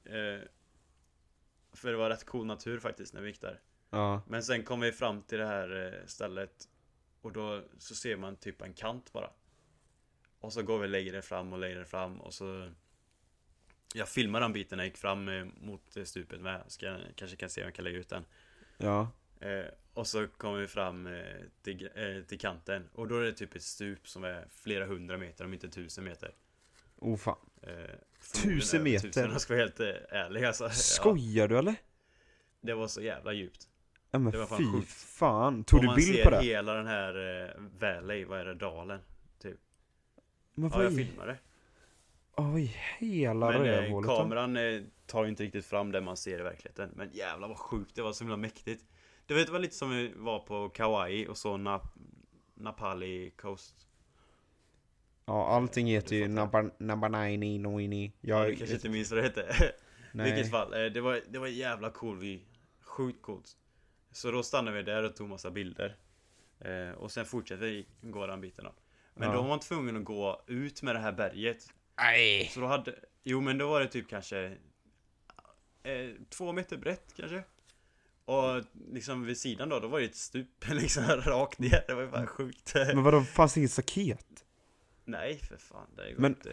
För 1.72 1.90
det 1.90 1.96
var 1.96 2.10
rätt 2.10 2.24
cool 2.26 2.46
natur 2.46 2.78
faktiskt 2.78 3.14
när 3.14 3.20
vi 3.20 3.28
gick 3.28 3.40
där. 3.40 3.60
Ja. 3.90 4.22
Men 4.28 4.42
sen 4.42 4.62
kom 4.64 4.80
vi 4.80 4.92
fram 4.92 5.22
till 5.22 5.38
det 5.38 5.46
här 5.46 5.94
eh, 6.00 6.06
stället 6.06 6.68
Och 7.20 7.32
då 7.32 7.62
så 7.78 7.94
ser 7.94 8.16
man 8.16 8.36
typ 8.36 8.62
en 8.62 8.74
kant 8.74 9.12
bara 9.12 9.30
Och 10.40 10.52
så 10.52 10.62
går 10.62 10.78
vi 10.78 10.88
längre 10.88 11.22
fram 11.22 11.52
och 11.52 11.58
längre 11.58 11.84
fram 11.84 12.20
och 12.20 12.34
så 12.34 12.70
Jag 13.94 14.08
filmar 14.08 14.40
den 14.40 14.52
biten 14.52 14.76
när 14.76 14.84
jag 14.84 14.88
gick 14.88 14.98
fram 14.98 15.28
eh, 15.28 15.44
mot 15.44 15.96
eh, 15.96 16.04
stupet 16.04 16.40
med 16.40 16.62
Ska, 16.68 16.98
Kanske 17.14 17.36
kan 17.36 17.50
se 17.50 17.60
om 17.60 17.64
jag 17.64 17.74
kan 17.74 17.84
lägga 17.84 17.98
ut 17.98 18.08
den 18.08 18.24
Ja. 18.78 19.08
eh, 19.40 19.66
Och 19.94 20.06
så 20.06 20.26
kommer 20.28 20.58
vi 20.58 20.66
fram 20.66 21.06
eh, 21.06 21.36
till, 21.62 21.90
eh, 21.94 22.22
till 22.22 22.38
kanten 22.40 22.88
Och 22.92 23.08
då 23.08 23.18
är 23.18 23.24
det 23.24 23.32
typ 23.32 23.54
ett 23.54 23.62
stup 23.62 24.08
som 24.08 24.24
är 24.24 24.46
flera 24.48 24.86
hundra 24.86 25.18
meter 25.18 25.44
om 25.44 25.54
inte 25.54 25.68
tusen 25.68 26.04
meter 26.04 26.34
Oh 26.96 27.16
fan. 27.16 27.50
Eh, 28.44 28.48
Tusen 28.54 28.82
meter? 28.82 29.08
Tusen, 29.08 29.30
jag 29.30 29.40
ska 29.40 29.54
vara 29.54 29.62
helt 29.64 29.80
eh, 29.80 29.86
ärlig 30.08 30.44
alltså. 30.44 30.64
Ja, 30.64 30.70
Skojar 30.70 31.48
du 31.48 31.58
eller? 31.58 31.74
Det 32.60 32.74
var 32.74 32.86
så 32.88 33.02
jävla 33.02 33.32
djupt 33.32 33.68
Ja 34.10 34.18
men 34.18 34.32
Det 34.32 34.38
var 34.38 34.46
fan 34.46 34.58
fy 34.58 34.64
sjukt. 34.64 34.90
fan. 34.92 35.64
Tog 35.64 35.80
du 35.80 35.86
man 35.86 35.96
bild 35.96 36.14
ser 36.16 36.24
på 36.24 36.30
det? 36.30 36.40
hela 36.42 36.74
den 36.74 36.86
här 36.86 37.44
eh, 37.44 37.50
Valley, 37.80 38.24
vad 38.24 38.40
är 38.40 38.44
det, 38.44 38.54
dalen? 38.54 39.00
Men 40.54 40.70
Ja, 40.74 40.82
jag 40.82 40.96
filmade 40.96 41.36
Oj, 42.36 42.76
hela 42.98 43.46
Men 43.50 43.56
eh, 43.56 43.62
rövhålet 43.64 44.08
då. 44.10 44.16
kameran 44.16 44.56
eh, 44.56 44.82
tar 45.06 45.22
ju 45.24 45.28
inte 45.30 45.42
riktigt 45.42 45.66
fram 45.66 45.92
det 45.92 46.00
man 46.00 46.16
ser 46.16 46.38
i 46.38 46.42
verkligheten 46.42 46.90
Men 46.96 47.10
jävlar 47.12 47.48
vad 47.48 47.56
sjukt, 47.56 47.94
det 47.94 48.02
var 48.02 48.12
så 48.12 48.24
himla 48.24 48.36
mäktigt 48.36 48.84
Du 49.26 49.34
vet, 49.34 49.46
det 49.46 49.52
var 49.52 49.58
lite 49.58 49.74
som 49.74 49.90
vi 49.90 50.12
var 50.16 50.38
på 50.38 50.68
Kauai 50.68 51.26
och 51.26 51.36
så 51.38 51.56
Nap 51.56 51.82
Napali 52.54 53.30
Coast 53.30 53.74
Ja, 55.24 55.46
allting 55.48 55.86
heter 55.86 56.16
ju 56.16 56.28
Nabanaini 56.78 57.58
Noini. 57.58 58.12
Ja, 58.20 58.38
Jag... 58.38 58.50
du 58.52 58.56
kanske 58.56 58.74
inte 58.74 58.88
minns 58.88 59.10
vad 59.10 59.18
det 59.18 59.22
hette 59.22 59.72
Nej. 60.12 60.32
vilket 60.32 60.50
fall, 60.50 60.72
eh, 60.74 60.84
det 60.92 61.00
var, 61.00 61.20
det 61.28 61.38
var 61.38 61.46
jävla 61.46 61.90
cool. 61.90 62.18
Vi 62.18 62.42
Sjukt 62.80 63.22
coolt. 63.22 63.56
Så 64.12 64.30
då 64.30 64.42
stannade 64.42 64.76
vi 64.76 64.82
där 64.82 65.02
och 65.02 65.16
tog 65.16 65.28
massa 65.28 65.50
bilder. 65.50 65.96
Eh, 66.60 66.90
Och 66.98 67.10
sen 67.12 67.24
fortsatte 67.26 67.60
vi 67.64 67.86
gå 68.00 68.26
den 68.26 68.40
biten 68.40 68.64
då. 68.64 68.72
Men 69.14 69.28
Ja. 69.28 69.34
då 69.34 69.40
var 69.42 69.48
man 69.48 69.60
tvungen 69.60 69.96
att 69.96 70.04
gå 70.04 70.42
ut 70.46 70.82
med 70.82 70.94
det 70.94 70.98
här 70.98 71.12
berget. 71.12 71.66
Nej. 71.98 72.46
Så 72.54 72.60
då 72.60 72.66
hade, 72.66 72.94
jo 73.24 73.40
men 73.40 73.58
då 73.58 73.68
var 73.68 73.80
det 73.80 73.86
typ 73.88 74.08
kanske 74.08 74.56
eh, 75.82 76.10
Två 76.28 76.52
meter 76.52 76.76
brett 76.76 77.14
kanske. 77.16 77.42
Och 78.24 78.62
liksom 78.92 79.24
vid 79.26 79.38
sidan 79.38 79.68
då, 79.68 79.80
då 79.80 79.88
var 79.88 79.98
det 80.00 80.04
ett 80.06 80.16
stup 80.16 80.68
liksom 80.70 81.04
rakt 81.04 81.58
ner, 81.58 81.84
det 81.86 81.94
var 81.94 82.02
ju 82.02 82.10
fan 82.10 82.26
sjukt. 82.26 82.72
Men 82.74 83.02
vadå, 83.02 83.20
fanns 83.22 83.54
det 83.54 83.60
inget 83.60 83.70
staket? 83.72 84.41
Nej 85.04 85.38
för 85.38 85.56
fan, 85.56 85.86
det 85.96 86.12
går 86.12 86.20
Men- 86.20 86.30
inte 86.32 86.50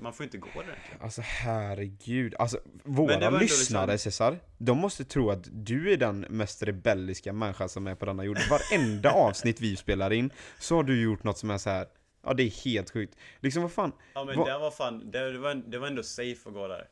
Man 0.00 0.12
får 0.12 0.24
inte 0.24 0.38
gå 0.38 0.48
där 0.54 0.62
egentligen 0.62 1.00
Alltså 1.02 1.20
herregud, 1.24 2.34
alltså 2.38 2.58
våra 2.84 3.30
lyssnare 3.30 3.92
liksom- 3.92 4.12
Cesar, 4.12 4.38
de 4.58 4.78
måste 4.78 5.04
tro 5.04 5.30
att 5.30 5.48
du 5.52 5.92
är 5.92 5.96
den 5.96 6.20
mest 6.20 6.62
rebelliska 6.62 7.32
människan 7.32 7.68
som 7.68 7.86
är 7.86 7.94
på 7.94 8.04
denna 8.06 8.24
jord. 8.24 8.38
Varenda 8.50 9.10
avsnitt 9.12 9.60
vi 9.60 9.76
spelar 9.76 10.12
in 10.12 10.30
så 10.58 10.76
har 10.76 10.82
du 10.82 11.02
gjort 11.02 11.24
något 11.24 11.38
som 11.38 11.50
är 11.50 11.58
så 11.58 11.70
här. 11.70 11.86
ja 12.22 12.34
det 12.34 12.42
är 12.42 12.64
helt 12.64 12.90
sjukt. 12.90 13.16
Liksom 13.40 13.62
vad 13.62 13.72
fan, 13.72 13.92
Ja 14.14 14.24
men 14.24 14.38
Vad- 14.38 14.46
det 14.48 14.58
var 14.58 14.70
fan, 14.70 15.10
det, 15.10 15.38
var, 15.38 15.54
det 15.54 15.78
var 15.78 15.86
ändå 15.86 16.02
safe 16.02 16.48
att 16.48 16.54
gå 16.54 16.68
där 16.68 16.88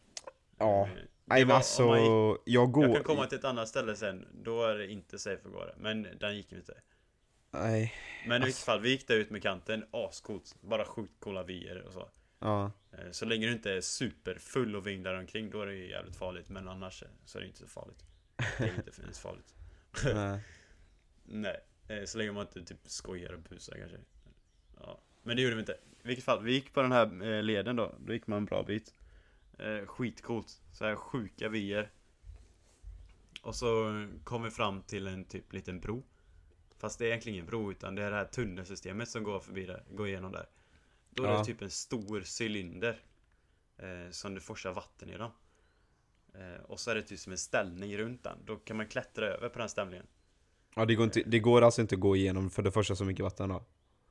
ja. 0.58 0.82
Eh, 0.82 0.94
det 0.94 1.00
Nej 1.24 1.44
men 1.44 1.56
alltså, 1.56 1.82
jag 2.44 2.72
går... 2.72 2.84
Jag 2.86 2.94
kan 2.94 3.04
komma 3.04 3.26
till 3.26 3.38
ett 3.38 3.44
annat 3.44 3.68
ställe 3.68 3.96
sen, 3.96 4.26
då 4.44 4.64
är 4.64 4.74
det 4.74 4.86
inte 4.90 5.18
safe 5.18 5.40
att 5.44 5.52
gå 5.52 5.64
där 5.64 5.74
Men 5.78 6.06
den 6.20 6.36
gick 6.36 6.52
inte 6.52 6.74
Nej, 7.54 7.94
Men 8.26 8.42
i 8.42 8.44
vilket 8.44 8.64
fall, 8.64 8.80
vi 8.80 8.88
gick 8.90 9.08
där 9.08 9.16
ut 9.16 9.30
med 9.30 9.42
kanten, 9.42 9.84
ascoolt 9.90 10.56
Bara 10.60 10.84
sjukt 10.84 11.20
coola 11.20 11.42
vyer 11.42 11.82
och 11.82 11.92
så. 11.92 12.08
Ja. 12.38 12.72
Eh, 12.92 13.10
Så 13.10 13.24
länge 13.24 13.46
du 13.46 13.52
inte 13.52 13.72
är 13.72 13.80
superfull 13.80 14.76
och 14.76 14.86
vinglar 14.86 15.14
omkring 15.14 15.50
då 15.50 15.60
är 15.60 15.66
det 15.66 15.74
ju 15.74 15.90
jävligt 15.90 16.16
farligt. 16.16 16.48
Men 16.48 16.68
annars 16.68 17.04
så 17.24 17.38
är 17.38 17.42
det 17.42 17.46
inte 17.48 17.58
så 17.58 17.66
farligt. 17.66 18.04
Det 18.36 18.64
är 18.64 18.74
inte 18.74 18.90
ens 19.02 19.20
farligt. 19.20 19.54
Nej. 20.14 20.40
Nej, 21.24 21.60
eh, 21.88 22.04
så 22.04 22.18
länge 22.18 22.32
man 22.32 22.46
inte 22.46 22.64
typ 22.64 22.80
skojar 22.84 23.32
och 23.32 23.40
busar 23.40 23.76
kanske. 23.78 23.98
Ja, 24.80 25.00
men 25.22 25.36
det 25.36 25.42
gjorde 25.42 25.54
vi 25.54 25.60
inte. 25.60 25.78
I 26.02 26.08
vilket 26.08 26.24
fall, 26.24 26.42
vi 26.42 26.52
gick 26.52 26.72
på 26.72 26.82
den 26.82 26.92
här 26.92 27.22
eh, 27.22 27.42
leden 27.42 27.76
då. 27.76 27.94
Då 28.06 28.12
gick 28.12 28.26
man 28.26 28.38
en 28.38 28.44
bra 28.44 28.62
bit. 28.62 28.94
Skitcoolt, 29.86 30.60
så 30.72 30.84
här 30.84 30.96
sjuka 30.96 31.48
vyer. 31.48 31.90
Och 33.42 33.54
så 33.54 33.92
kom 34.24 34.42
vi 34.42 34.50
fram 34.50 34.82
till 34.82 35.06
en 35.06 35.24
typ 35.24 35.52
liten 35.52 35.80
bro 35.80 36.02
Fast 36.82 36.98
det 36.98 37.04
är 37.04 37.08
egentligen 37.08 37.34
ingen 37.34 37.46
bro 37.46 37.70
utan 37.70 37.94
det 37.94 38.02
är 38.02 38.10
det 38.10 38.16
här 38.16 38.24
tunnelsystemet 38.24 39.08
som 39.08 39.22
går 39.24 39.40
förbi 39.40 39.66
där, 39.66 39.82
går 39.90 40.08
igenom 40.08 40.32
där. 40.32 40.46
Då 41.10 41.24
är 41.24 41.28
Ja. 41.28 41.38
det 41.38 41.44
typ 41.44 41.62
en 41.62 41.70
stor 41.70 42.22
cylinder 42.42 43.00
eh, 43.78 44.10
Som 44.10 44.34
det 44.34 44.40
forsar 44.40 44.72
vatten 44.72 45.08
genom 45.08 45.30
eh, 46.34 46.62
Och 46.64 46.80
så 46.80 46.90
är 46.90 46.94
det 46.94 47.02
typ 47.02 47.18
som 47.18 47.32
en 47.32 47.38
ställning 47.38 47.98
runt 47.98 48.22
den. 48.22 48.38
Då 48.44 48.56
kan 48.56 48.76
man 48.76 48.87
klättra 48.87 49.26
över 49.26 49.48
på 49.48 49.58
den 49.58 49.68
ställningen 49.68 50.06
Ja 50.74 50.85
det 50.85 50.94
går, 50.94 51.04
inte, 51.04 51.22
det 51.26 51.38
går 51.38 51.62
alltså 51.62 51.80
inte 51.80 51.94
att 51.94 52.00
gå 52.00 52.16
igenom 52.16 52.50
för 52.50 52.62
det 52.62 52.72
första 52.72 52.96
så 52.96 53.04
mycket 53.04 53.22
vatten 53.22 53.48
då? 53.48 53.64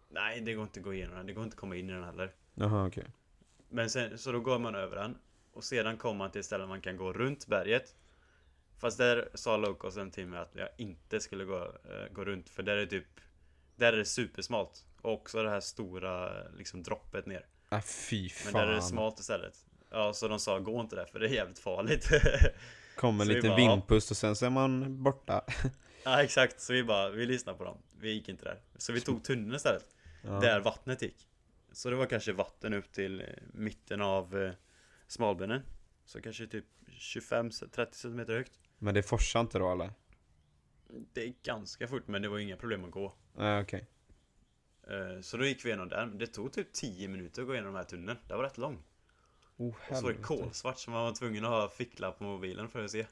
Nej, 0.09 0.41
det 0.41 0.53
går 0.53 0.63
inte 0.63 0.79
att 0.79 0.83
gå 0.83 0.93
igenom 0.93 1.15
den, 1.17 1.25
det 1.25 1.33
går 1.33 1.43
inte 1.43 1.53
att 1.53 1.59
komma 1.59 1.75
in 1.75 1.89
i 1.89 1.93
den 1.93 2.03
heller. 2.03 2.33
Jaha 2.53 2.87
okej. 2.87 3.05
Men 3.69 3.89
sen, 3.89 4.17
så 4.17 4.31
då 4.31 4.39
går 4.39 4.59
man 4.59 4.75
över 4.75 4.95
den 4.95 5.17
Och 5.53 5.63
sedan 5.63 5.97
kommer 5.97 6.17
man 6.17 6.31
till 6.31 6.39
ett 6.39 6.45
ställe 6.45 6.67
man 6.67 6.81
kan 6.81 6.97
gå 6.97 7.13
runt 7.13 7.47
berget 7.47 7.95
Fast 8.81 8.97
där 8.97 9.29
sa 9.33 9.57
Locosen 9.57 10.11
till 10.11 10.27
mig 10.27 10.39
att 10.39 10.51
jag 10.55 10.69
inte 10.77 11.19
skulle 11.19 11.43
gå, 11.45 11.57
eh, 11.63 12.13
gå 12.13 12.25
runt 12.25 12.49
För 12.49 12.63
där 12.63 12.77
är 12.77 12.85
typ 12.85 13.05
Där 13.75 13.93
är 13.93 13.97
det 13.97 14.05
supersmalt 14.05 14.85
Och 15.01 15.13
också 15.13 15.43
det 15.43 15.49
här 15.49 15.59
stora 15.59 16.43
liksom 16.49 16.83
droppet 16.83 17.25
ner 17.25 17.45
Ah, 17.69 17.81
fy 17.81 18.21
Men 18.45 18.51
fan. 18.53 18.61
där 18.61 18.67
är 18.67 18.75
det 18.75 18.81
smalt 18.81 19.19
istället 19.19 19.65
Ja, 19.89 20.13
så 20.13 20.27
de 20.27 20.39
sa 20.39 20.59
gå 20.59 20.81
inte 20.81 20.95
där 20.95 21.05
för 21.05 21.19
det 21.19 21.25
är 21.27 21.29
jävligt 21.33 21.59
farligt 21.59 22.09
Kom 22.95 23.21
en 23.21 23.27
Så 23.27 23.29
vi 23.29 23.35
liten 23.35 23.49
bara, 23.49 23.57
vindpust 23.57 24.11
och 24.11 24.17
sen 24.17 24.35
så 24.35 24.45
är 24.45 24.49
man 24.49 25.03
borta. 25.03 25.45
Ja 26.03 26.23
exakt, 26.23 26.61
så 26.61 26.73
vi 26.73 26.83
bara, 26.83 27.09
vi 27.09 27.25
lyssnade 27.25 27.57
på 27.57 27.63
dem 27.63 27.77
Vi 27.99 28.11
gick 28.11 28.29
inte 28.29 28.45
där 28.45 28.59
Så 28.77 28.93
vi 28.93 29.01
tog 29.01 29.23
tunneln 29.23 29.55
istället 29.55 29.85
Ja. 30.23 30.29
Där 30.39 30.59
vattnet 30.59 31.01
gick 31.01 31.27
Så 31.71 31.89
det 31.89 31.95
var 31.95 32.05
kanske 32.05 32.31
vatten 32.33 32.73
upp 32.73 32.91
till 32.91 33.21
eh, 33.21 33.27
mitten 33.53 34.01
av 34.01 34.37
eh, 34.43 34.51
smalbenen. 35.07 35.61
Så 36.05 36.21
kanske 36.21 36.47
typ 36.47 36.65
25-30 36.89 37.87
cm 37.93 38.19
högt. 38.27 38.59
Men 38.83 38.93
det 38.93 39.03
forsar 39.03 39.39
inte 39.41 39.59
då 39.59 39.71
eller? 39.71 39.91
Det 41.13 41.23
är 41.23 41.33
ganska 41.43 41.87
fort 41.87 42.07
men 42.07 42.21
det 42.21 42.29
var 42.29 42.37
inga 42.39 42.57
problem 42.57 42.85
att 42.85 42.91
gå. 42.91 43.13
Nej 43.35 43.61
okej. 43.61 43.87
Eh, 44.87 45.21
Så 45.21 45.37
då 45.37 45.45
gick 45.45 45.65
vi 45.65 45.69
igenom 45.69 45.89
den. 45.89 46.17
Det 46.17 46.27
tog 46.27 46.53
typ 46.53 46.73
10 46.73 47.07
minuter 47.07 47.41
att 47.41 47.47
gå 47.47 47.53
igenom 47.53 47.73
den 47.73 47.83
här 47.83 47.89
tunneln. 47.89 48.17
Det 48.27 48.35
var 48.35 48.43
rätt 48.43 48.57
lång. 48.57 48.83
Oh, 49.57 49.67
Och 49.67 49.75
så 49.87 49.93
var 49.93 50.01
det 50.01 50.07
helvete. 50.07 50.23
kolsvart 50.23 50.77
så 50.77 50.91
man 50.91 51.03
var 51.03 51.11
tvungen 51.13 51.45
att 51.45 51.51
ha 51.51 51.69
ficklapp 51.69 52.17
på 52.17 52.23
mobilen 52.23 52.69
för 52.69 52.83
att 52.83 52.91
se. 52.91 53.05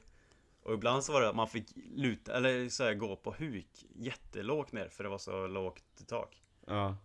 Och 0.62 0.74
ibland 0.74 1.04
så 1.04 1.12
var 1.12 1.20
det 1.20 1.28
att 1.28 1.36
man 1.36 1.48
fick 1.48 1.66
luta, 1.94 2.36
eller 2.36 2.68
så 2.68 2.84
här, 2.84 2.94
gå 2.94 3.16
på 3.16 3.32
huk 3.32 3.86
jättelågt 3.96 4.72
ner 4.72 4.88
för 4.88 5.04
det 5.04 5.10
var 5.10 5.18
så 5.18 5.46
lågt 5.46 5.84
i 6.00 6.04
tak. 6.04 6.42
Ja. 6.66 6.96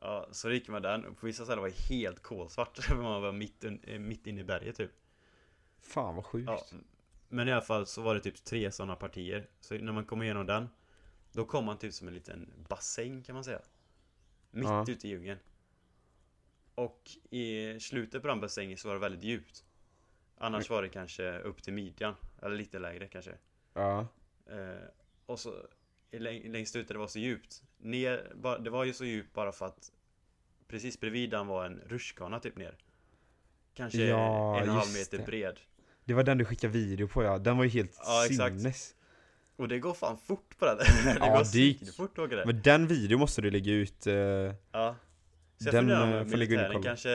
Ja, 0.00 0.28
så 0.32 0.50
gick 0.50 0.68
man 0.68 0.82
där 0.82 1.06
och 1.06 1.18
på 1.18 1.26
vissa 1.26 1.44
ställen 1.44 1.62
var 1.62 1.68
det 1.68 1.94
helt 1.94 2.22
kolsvart 2.22 2.88
man 2.90 3.22
var 3.22 3.32
mitt, 3.32 3.64
mitt 3.98 4.26
inne 4.26 4.40
i 4.40 4.44
berget 4.44 4.76
typ. 4.76 4.90
Fan 5.80 6.14
vad 6.16 6.24
sjukt. 6.24 6.48
Ja, 6.48 6.64
men 7.32 7.48
i 7.48 7.52
alla 7.52 7.60
fall 7.62 7.86
så 7.86 8.02
var 8.02 8.14
det 8.14 8.20
typ 8.20 8.44
tre 8.44 8.72
sådana 8.72 8.96
partier. 8.96 9.48
Så 9.60 9.74
när 9.74 9.92
man 9.92 10.04
kom 10.04 10.22
igenom 10.22 10.46
den, 10.46 10.68
då 11.32 11.44
kom 11.44 11.64
man 11.64 11.78
typ 11.78 11.94
som 11.94 12.08
en 12.08 12.14
liten 12.14 12.64
bassäng 12.68 13.22
kan 13.22 13.34
man 13.34 13.44
säga. 13.44 13.60
Mitt 14.50 14.64
Ja. 14.68 14.84
ute 14.88 15.06
i 15.06 15.10
djungeln. 15.10 15.38
Och 16.74 17.10
i 17.30 17.80
slutet 17.80 18.22
på 18.22 18.28
den 18.28 18.40
bassängen 18.40 18.78
så 18.78 18.88
var 18.88 18.94
det 18.94 19.00
väldigt 19.00 19.22
djupt. 19.24 19.64
Annars 20.38 20.70
var 20.70 20.82
det 20.82 20.88
kanske 20.88 21.38
upp 21.38 21.62
till 21.62 21.72
midjan, 21.72 22.14
eller 22.42 22.56
lite 22.56 22.78
lägre 22.78 23.08
kanske. 23.08 23.34
Ja. 23.74 24.06
Eh, 24.46 24.84
och 25.26 25.40
så 25.40 25.54
längst 26.10 26.76
ute 26.76 26.92
det 26.94 26.98
var 26.98 27.06
så 27.06 27.18
djupt. 27.18 27.62
Ner, 27.78 28.32
det 28.60 28.70
var 28.70 28.84
ju 28.84 28.92
så 28.92 29.04
djupt 29.04 29.32
bara 29.34 29.52
för 29.52 29.66
att 29.66 29.92
precis 30.66 31.00
bredvid 31.00 31.30
den 31.30 31.46
var 31.46 31.64
en 31.66 31.80
rutschkana 31.86 32.40
typ 32.40 32.56
ner. 32.56 32.76
Kanske 33.74 33.98
Ja, 34.04 34.16
en 34.56 34.62
och 34.62 34.68
en 34.68 34.68
halv 34.68 34.92
meter 34.92 35.18
det. 35.18 35.24
bred. 35.24 35.60
Det 36.04 36.14
var 36.14 36.22
den 36.22 36.38
du 36.38 36.44
skickade 36.44 36.72
video 36.72 37.08
på 37.08 37.22
ja, 37.24 37.38
den 37.38 37.56
var 37.56 37.64
ju 37.64 37.70
helt 37.70 37.98
Ja, 38.04 38.26
exakt. 38.26 38.56
sinnes. 38.60 38.94
Och 39.56 39.68
det 39.68 39.78
går 39.78 39.94
fan 39.94 40.16
fort 40.18 40.58
på 40.58 40.64
den. 40.64 40.76
det 41.04 41.16
Ja, 41.20 41.32
går 41.32 41.38
det 41.38 41.44
svinfort 41.44 42.18
att 42.18 42.24
åka 42.24 42.36
där. 42.36 42.46
Men 42.46 42.62
den 42.62 42.86
video 42.86 43.18
måste 43.18 43.42
du 43.42 43.50
lägga 43.50 43.72
ut. 43.72 44.06
eh, 44.06 44.14
Ja. 44.14 44.96
Så 45.56 45.68
jag 45.68 45.74
Den, 45.74 45.80
funderar 45.82 46.14
eh, 46.16 46.22
om 46.22 46.30
militären 46.30 46.82
kanske, 46.82 47.10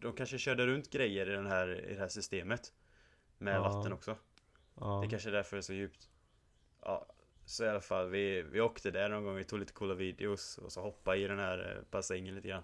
de 0.00 0.12
kanske 0.12 0.38
körde 0.38 0.66
runt 0.66 0.90
grejer 0.90 1.30
i, 1.30 1.32
den 1.32 1.46
här, 1.46 1.90
i 1.90 1.94
det 1.94 2.00
här 2.00 2.08
systemet. 2.08 2.72
Med 3.38 3.54
Ja. 3.56 3.62
vatten 3.62 3.92
också. 3.92 4.16
ja. 4.80 5.00
Det 5.04 5.10
kanske 5.10 5.28
är 5.28 5.32
därför 5.32 5.56
det 5.56 5.60
är 5.60 5.62
så 5.62 5.72
djupt. 5.72 6.08
Ja, 6.82 7.06
så 7.44 7.64
i 7.64 7.68
alla 7.68 7.80
fall, 7.80 8.08
vi, 8.10 8.42
vi 8.42 8.60
åkte 8.60 8.90
där 8.90 9.08
någon 9.08 9.24
gång, 9.24 9.36
vi 9.36 9.44
tog 9.44 9.58
lite 9.58 9.72
coola 9.72 9.94
videos 9.94 10.58
och 10.58 10.72
så 10.72 10.80
hoppade 10.80 11.16
i 11.18 11.26
den 11.26 11.38
här 11.38 11.76
eh, 11.76 11.82
bassängen 11.90 12.34
lite 12.34 12.48
grann. 12.48 12.62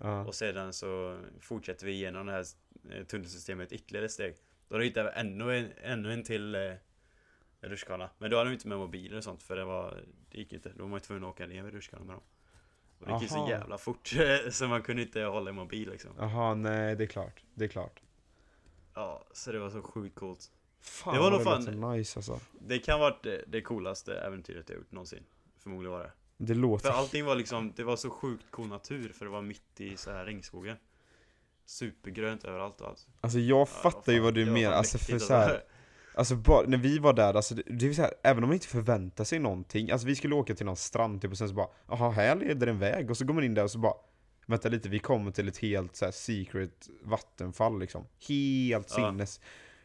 ja. 0.00 0.24
Och 0.24 0.34
sedan 0.34 0.72
så 0.72 1.20
fortsätter 1.40 1.86
vi 1.86 1.92
igenom 1.92 2.26
det 2.26 2.32
här 2.32 2.44
eh, 2.90 3.04
tunnelsystemet 3.04 3.72
ytterligare 3.72 4.08
steg. 4.08 4.34
Då 4.68 4.78
hittade 4.78 5.12
vi 5.14 5.20
ännu 5.20 5.58
en, 5.58 5.72
ännu 5.82 6.12
en 6.12 6.24
till 6.24 6.54
eh, 6.54 6.60
rutschkana. 7.60 8.10
Men 8.18 8.30
då 8.30 8.36
hade 8.38 8.50
vi 8.50 8.54
inte 8.54 8.68
med 8.68 8.78
mobiler 8.78 9.16
och 9.16 9.24
sånt 9.24 9.42
för 9.42 9.56
det 9.56 9.64
var, 9.64 10.04
det 10.30 10.38
gick 10.38 10.52
inte. 10.52 10.72
Då 10.76 10.82
var 10.82 10.88
man 10.90 10.96
ju 10.96 11.00
tvungen 11.00 11.24
att 11.24 11.30
åka 11.30 11.46
ner 11.46 11.62
med 11.62 11.72
rutschkanan 11.72 12.06
med 12.06 12.16
dem. 12.16 12.22
Och 12.98 13.06
det 13.06 13.12
gick 13.12 13.22
ju 13.22 13.28
så 13.28 13.46
jävla 13.50 13.78
fort 13.78 14.12
så 14.50 14.68
man 14.68 14.82
kunde 14.82 15.02
inte 15.02 15.22
hålla 15.22 15.50
i 15.50 15.52
mobil 15.52 15.90
liksom. 15.90 16.10
Jaha, 16.18 16.54
nej 16.54 16.96
det 16.96 17.04
är 17.04 17.08
klart. 17.08 17.44
Det 17.54 17.64
är 17.64 17.68
klart. 17.68 18.02
Ja, 18.94 19.24
så 19.32 19.52
det 19.52 19.58
var 19.58 19.70
så 19.70 19.82
sjukt 19.82 20.14
coolt. 20.14 20.50
Fan 20.80 21.14
Det 21.14 21.20
var 21.20 21.30
nog 21.30 21.42
fan- 21.44 21.64
låter 21.64 21.96
nice 21.96 22.18
alltså. 22.18 22.40
Det 22.60 22.78
kan 22.78 23.00
ha 23.00 23.00
varit 23.00 23.22
det, 23.22 23.44
det 23.46 23.60
coolaste 23.60 24.14
äventyret 24.14 24.68
jag 24.68 24.78
gjort 24.78 24.92
någonsin. 24.92 25.24
Förmodligen 25.58 25.92
var 25.92 26.00
det. 26.00 26.12
Det 26.36 26.54
låter... 26.54 26.90
För 26.90 26.98
allting 26.98 27.24
var 27.24 27.34
liksom, 27.34 27.72
det 27.76 27.84
var 27.84 27.96
så 27.96 28.10
sjukt 28.10 28.50
cool 28.50 28.66
natur 28.66 29.12
för 29.12 29.24
det 29.24 29.30
var 29.30 29.42
mitt 29.42 29.80
i 29.80 29.96
så 29.96 30.10
här 30.10 30.24
regnskogen. 30.24 30.76
Supergrönt 31.72 32.44
överallt 32.44 32.80
och 32.80 32.88
allt. 32.88 33.06
Alltså 33.20 33.38
jag 33.38 33.60
Ja, 33.60 33.66
fattar 33.66 34.12
ju 34.12 34.20
vad 34.20 34.34
du 34.34 34.46
menar, 34.46 34.72
alltså 34.72 34.98
för 34.98 35.18
så 35.18 35.34
här, 35.34 35.62
Alltså 36.14 36.36
bara, 36.36 36.66
när 36.66 36.78
vi 36.78 36.98
var 36.98 37.12
där, 37.12 37.34
alltså 37.34 37.54
det, 37.54 37.62
det 37.66 37.88
är 37.88 37.92
så 37.92 38.02
här, 38.02 38.12
även 38.22 38.42
om 38.44 38.48
man 38.48 38.54
inte 38.54 38.66
förväntar 38.66 39.24
sig 39.24 39.38
någonting, 39.38 39.90
alltså 39.90 40.06
vi 40.06 40.16
skulle 40.16 40.34
åka 40.34 40.54
till 40.54 40.66
någon 40.66 40.76
strand 40.76 41.22
typ 41.22 41.30
och 41.30 41.38
sen 41.38 41.48
så 41.48 41.54
bara, 41.54 41.68
jaha 41.88 42.10
här 42.10 42.36
leder 42.36 42.66
en 42.66 42.78
väg, 42.78 43.10
och 43.10 43.16
så 43.16 43.24
går 43.24 43.34
man 43.34 43.44
in 43.44 43.54
där 43.54 43.64
och 43.64 43.70
så 43.70 43.78
bara, 43.78 43.94
vänta 44.46 44.68
lite, 44.68 44.88
vi 44.88 44.98
kommer 44.98 45.30
till 45.30 45.48
ett 45.48 45.58
helt 45.58 45.96
så 45.96 46.04
här 46.04 46.12
secret 46.12 46.88
vattenfall 47.02 47.78
liksom. 47.80 48.06
Helt 48.28 48.86
Ja. 48.90 48.96
sinnes. 49.10 49.40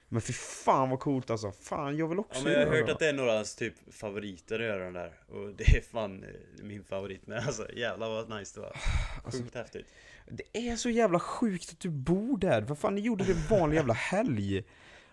Men 0.09 0.21
för 0.21 0.33
fan 0.33 0.89
vad 0.89 0.99
coolt 0.99 1.29
alltså, 1.29 1.51
fan 1.51 1.97
jag 1.97 2.07
vill 2.07 2.19
också 2.19 2.39
Ja 2.39 2.43
men 2.43 2.53
jag 2.53 2.67
har 2.67 2.77
hört 2.77 2.89
att 2.89 2.99
det 2.99 3.09
är 3.09 3.13
någras 3.13 3.55
typ 3.55 3.73
favoriter 3.93 4.59
att 4.59 4.65
göra 4.65 4.83
den 4.83 4.93
där. 4.93 5.13
Och 5.27 5.53
det 5.53 5.77
är 5.77 5.81
fan 5.81 6.23
eh, 6.23 6.63
min 6.63 6.83
favorit 6.83 7.27
med 7.27 7.37
alltså 7.37 7.71
jävlar 7.71 8.09
vad 8.09 8.39
nice 8.39 8.59
det 8.59 8.61
var. 8.61 8.75
Alltså, 9.23 9.41
Sjukt 9.43 9.55
häftigt. 9.55 9.87
Det 10.27 10.69
är 10.69 10.75
så 10.75 10.89
jävla 10.89 11.19
sjukt 11.19 11.69
att 11.71 11.79
du 11.79 11.89
bor 11.89 12.37
där, 12.37 12.61
vad 12.61 12.79
fan 12.79 12.95
ni 12.95 13.01
gjorde 13.01 13.23
det 13.23 13.31
en 13.31 13.47
vanlig 13.49 13.77
jävla 13.77 13.93
helg? 13.93 14.63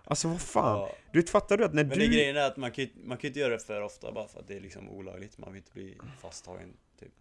Alltså 0.05 0.29
vad 0.29 0.41
fan? 0.41 0.79
ja. 0.79 0.95
Du 1.13 1.21
vet, 1.21 1.31
fattar 1.31 1.57
du 1.57 1.65
att 1.65 1.75
när 1.75 1.85
Men 1.85 1.99
du... 1.99 2.07
det 2.07 2.15
grejen 2.15 2.37
är 2.37 2.47
att 2.47 2.57
man 2.57 2.71
kan 2.71 2.87
man 3.05 3.19
kan 3.19 3.29
inte 3.29 3.41
göra 3.41 3.53
det 3.53 3.59
för 3.59 3.83
ofta 3.83 4.13
bara 4.13 4.29
för 4.29 4.41
att 4.41 4.49
det 4.49 4.57
är 4.57 4.61
liksom 4.61 4.89
olagligt. 4.89 5.39
Man 5.39 5.53
vill 5.53 5.59
inte 5.59 5.73
bli 5.73 5.99
fasttagen 6.21 6.77
typ. 7.01 7.13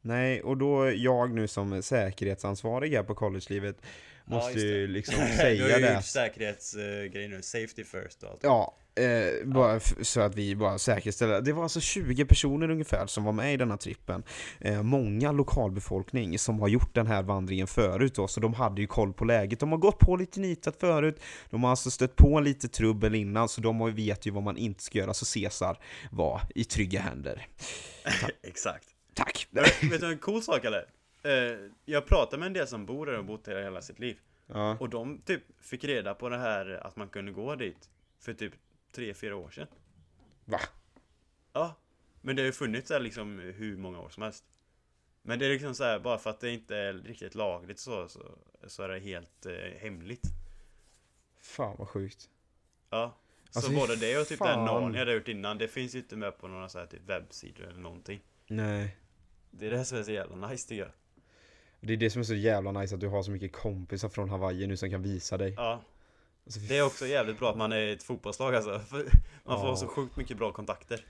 Nej, 0.00 0.42
och 0.42 0.56
då 0.56 0.90
jag 0.90 1.34
nu 1.34 1.48
som 1.48 1.82
säkerhetsansvarig 1.82 2.94
här 2.94 3.02
på 3.02 3.14
collegelivet 3.14 3.82
måste 4.30 4.52
det. 4.54 4.60
ju 4.60 4.86
liksom 4.86 5.14
Du 5.14 5.20
har 5.20 5.28
säga 5.36 5.78
ju 5.78 5.82
det. 5.84 6.02
säkerhetsgrejer 6.02 7.28
nu, 7.28 7.42
safety 7.42 7.84
first 7.84 8.22
och 8.22 8.30
allt 8.30 8.40
Ja, 8.42 8.76
eh, 9.02 9.46
bara 9.46 9.76
f- 9.76 9.94
så 10.02 10.20
att 10.20 10.34
vi 10.34 10.56
bara 10.56 10.78
säkerställer. 10.78 11.40
Det 11.40 11.52
var 11.52 11.62
alltså 11.62 11.80
20 11.80 12.24
personer 12.24 12.70
ungefär 12.70 13.06
som 13.06 13.24
var 13.24 13.32
med 13.32 13.54
i 13.54 13.56
denna 13.56 13.76
trippen. 13.76 14.22
Eh, 14.60 14.82
många 14.82 15.32
lokalbefolkning 15.32 16.38
som 16.38 16.60
har 16.60 16.68
gjort 16.68 16.94
den 16.94 17.06
här 17.06 17.22
vandringen 17.22 17.66
förut 17.66 18.14
då, 18.14 18.28
så 18.28 18.40
de 18.40 18.54
hade 18.54 18.80
ju 18.80 18.86
koll 18.86 19.12
på 19.12 19.24
läget. 19.24 19.60
De 19.60 19.70
har 19.72 19.78
gått 19.78 19.98
på 19.98 20.16
lite 20.16 20.40
nitat 20.40 20.76
förut, 20.80 21.20
de 21.50 21.62
har 21.62 21.70
alltså 21.70 21.90
stött 21.90 22.16
på 22.16 22.40
lite 22.40 22.68
trubbel 22.68 23.14
innan, 23.14 23.48
så 23.48 23.60
de 23.60 23.80
har- 23.80 23.90
vet 23.90 24.26
ju 24.26 24.30
vad 24.30 24.42
man 24.42 24.56
inte 24.56 24.82
ska 24.82 24.98
göra, 24.98 25.14
så 25.14 25.40
Caesar 25.40 25.78
var 26.10 26.40
i 26.54 26.64
trygga 26.64 27.00
händer. 27.00 27.46
Exakt 28.42 28.86
Tack! 29.14 29.46
Vet 29.50 30.00
du 30.00 30.06
en 30.12 30.18
cool 30.18 30.42
sak 30.42 30.64
eller? 30.64 30.84
Eh, 31.22 31.58
jag 31.84 32.06
pratade 32.06 32.38
med 32.38 32.46
en 32.46 32.52
del 32.52 32.66
som 32.66 32.86
bor 32.86 33.06
där 33.06 33.18
och 33.18 33.24
bott 33.24 33.44
där 33.44 33.62
hela 33.62 33.82
sitt 33.82 33.98
liv 33.98 34.20
Ja, 34.46 34.76
Och 34.80 34.88
de 34.88 35.18
typ 35.18 35.42
fick 35.60 35.84
reda 35.84 36.14
på 36.14 36.28
det 36.28 36.38
här 36.38 36.86
att 36.86 36.96
man 36.96 37.08
kunde 37.08 37.32
gå 37.32 37.54
dit 37.54 37.90
För 38.18 38.34
typ 38.34 38.52
3-4 38.94 39.32
år 39.32 39.50
sedan 39.50 39.66
va? 40.44 40.60
Ja, 41.52 41.74
men 42.20 42.36
det 42.36 42.42
har 42.42 42.46
ju 42.46 42.52
funnits 42.52 42.88
där 42.88 43.00
liksom 43.00 43.38
hur 43.38 43.76
många 43.76 44.00
år 44.00 44.08
som 44.08 44.22
helst. 44.22 44.44
Men 45.22 45.38
det 45.38 45.46
är 45.46 45.50
liksom 45.50 45.74
så 45.74 45.84
här, 45.84 45.98
bara 45.98 46.18
för 46.18 46.30
att 46.30 46.40
det 46.40 46.50
inte 46.50 46.76
är 46.76 46.92
riktigt 46.92 47.34
lagligt 47.34 47.78
så, 47.78 48.08
så, 48.08 48.38
så 48.66 48.82
är 48.82 48.88
det 48.88 48.98
helt 48.98 49.46
eh, 49.46 49.80
hemligt. 49.80 50.22
Fan 51.40 51.76
vad 51.78 51.88
sjukt. 51.88 52.30
Ja. 52.90 53.16
Så 53.50 53.58
Alltså, 53.58 53.72
både 53.72 53.96
det 53.96 54.18
och 54.18 54.26
typ 54.26 54.38
den. 54.38 54.64
Narnia 54.64 54.90
jag 54.90 54.98
hade 54.98 55.12
gjort 55.12 55.28
innan, 55.28 55.58
det 55.58 55.68
finns 55.68 55.94
ju 55.94 55.98
inte 55.98 56.16
med 56.16 56.38
på 56.38 56.48
några 56.48 56.68
så 56.68 56.78
här 56.78 56.86
typ 56.86 57.02
webbsidor 57.06 57.66
eller 57.66 57.80
någonting. 57.80 58.20
Nej. 58.46 58.96
Det 59.50 59.66
är 59.66 59.70
det 59.70 59.84
som 59.84 59.98
är 59.98 60.02
så 60.02 60.12
jävla 60.12 60.48
nice 60.48 60.68
tycker 60.68 60.82
jag. 60.82 60.92
Det 61.80 61.92
är 61.92 61.96
det 61.96 62.10
som 62.10 62.20
är 62.20 62.24
så 62.24 62.34
jävla 62.34 62.72
nice 62.72 62.94
att 62.94 63.00
du 63.00 63.08
har 63.08 63.22
så 63.22 63.30
mycket 63.30 63.52
kompisar 63.52 64.08
från 64.08 64.30
Hawaii 64.30 64.66
nu 64.66 64.76
som 64.76 64.90
kan 64.90 65.02
visa 65.02 65.36
dig. 65.38 65.54
Ja, 65.56 65.82
Alltså, 66.46 66.60
det 66.60 66.78
är 66.78 66.86
också 66.86 67.06
jävligt 67.06 67.38
bra 67.38 67.50
att 67.50 67.56
man 67.56 67.72
är 67.72 67.92
ett 67.92 68.02
fotbollslag 68.02 68.54
alltså. 68.54 68.70
Man 69.44 69.60
får 69.60 69.68
Ja. 69.68 69.76
så 69.76 69.86
sjukt 69.86 70.16
mycket 70.16 70.36
bra 70.36 70.52
kontakter. 70.52 71.04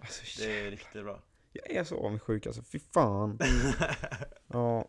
Alltså, 0.00 0.42
Det 0.42 0.60
är 0.60 0.70
riktigt 0.70 1.02
bra. 1.04 1.18
Jag 1.52 1.70
är 1.70 1.84
så 1.84 2.06
avundsjuk 2.06 2.46
alltså, 2.46 2.62
fy 2.62 2.78
fan. 2.94 3.38
Ja, 4.52 4.88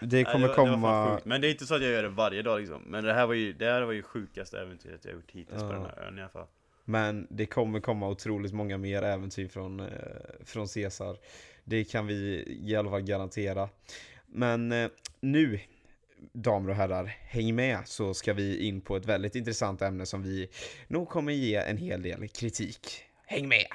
det 0.00 0.16
Nej, 0.16 0.24
kommer 0.24 0.48
var- 0.48 0.54
det 0.56 0.62
var 0.62 0.70
komma... 0.70 1.14
sjukt. 1.14 1.24
Men 1.24 1.40
det 1.40 1.48
är 1.48 1.50
inte 1.50 1.66
så 1.66 1.74
att 1.74 1.82
jag 1.82 1.90
gör 1.90 2.02
det 2.02 2.08
varje 2.08 2.42
dag 2.42 2.60
liksom. 2.60 2.82
Men 2.86 3.04
det 3.04 3.12
här 3.14 3.26
var 3.26 3.34
ju, 3.34 3.52
det 3.52 3.64
här 3.64 3.82
var 3.82 3.92
ju 3.92 4.02
sjukaste 4.02 4.60
äventyret 4.60 5.04
jag 5.04 5.14
gjort 5.14 5.30
hittills 5.30 5.60
på 5.62 5.66
Ja. 5.68 5.72
den 5.72 5.82
här 5.82 6.02
ön 6.06 6.18
i 6.18 6.20
alla 6.20 6.30
fall. 6.30 6.46
Men 6.84 7.26
det 7.30 7.46
kommer 7.46 7.80
komma 7.80 8.08
otroligt 8.08 8.52
många 8.52 8.78
mer 8.78 9.02
äventyr 9.02 9.48
från, 9.48 9.80
eh, 9.80 9.86
från 10.44 10.68
Caesar. 10.68 11.16
Det 11.64 11.84
kan 11.84 12.06
vi 12.06 12.44
i 12.62 12.76
alla 12.76 12.90
fall 12.90 13.02
garantera. 13.02 13.68
Men 14.32 14.72
eh, 14.72 14.90
nu, 15.20 15.60
damer 16.32 16.70
och 16.70 16.76
herrar, 16.76 17.04
häng 17.20 17.54
med 17.54 17.78
så 17.84 18.14
ska 18.14 18.32
vi 18.34 18.66
in 18.66 18.80
på 18.80 18.96
ett 18.96 19.06
väldigt 19.06 19.34
intressant 19.34 19.82
ämne 19.82 20.06
som 20.06 20.22
vi 20.22 20.48
nog 20.88 21.08
kommer 21.08 21.32
ge 21.32 21.54
en 21.54 21.76
hel 21.76 22.02
del 22.02 22.28
kritik. 22.28 23.02
Häng 23.26 23.48
med! 23.48 23.66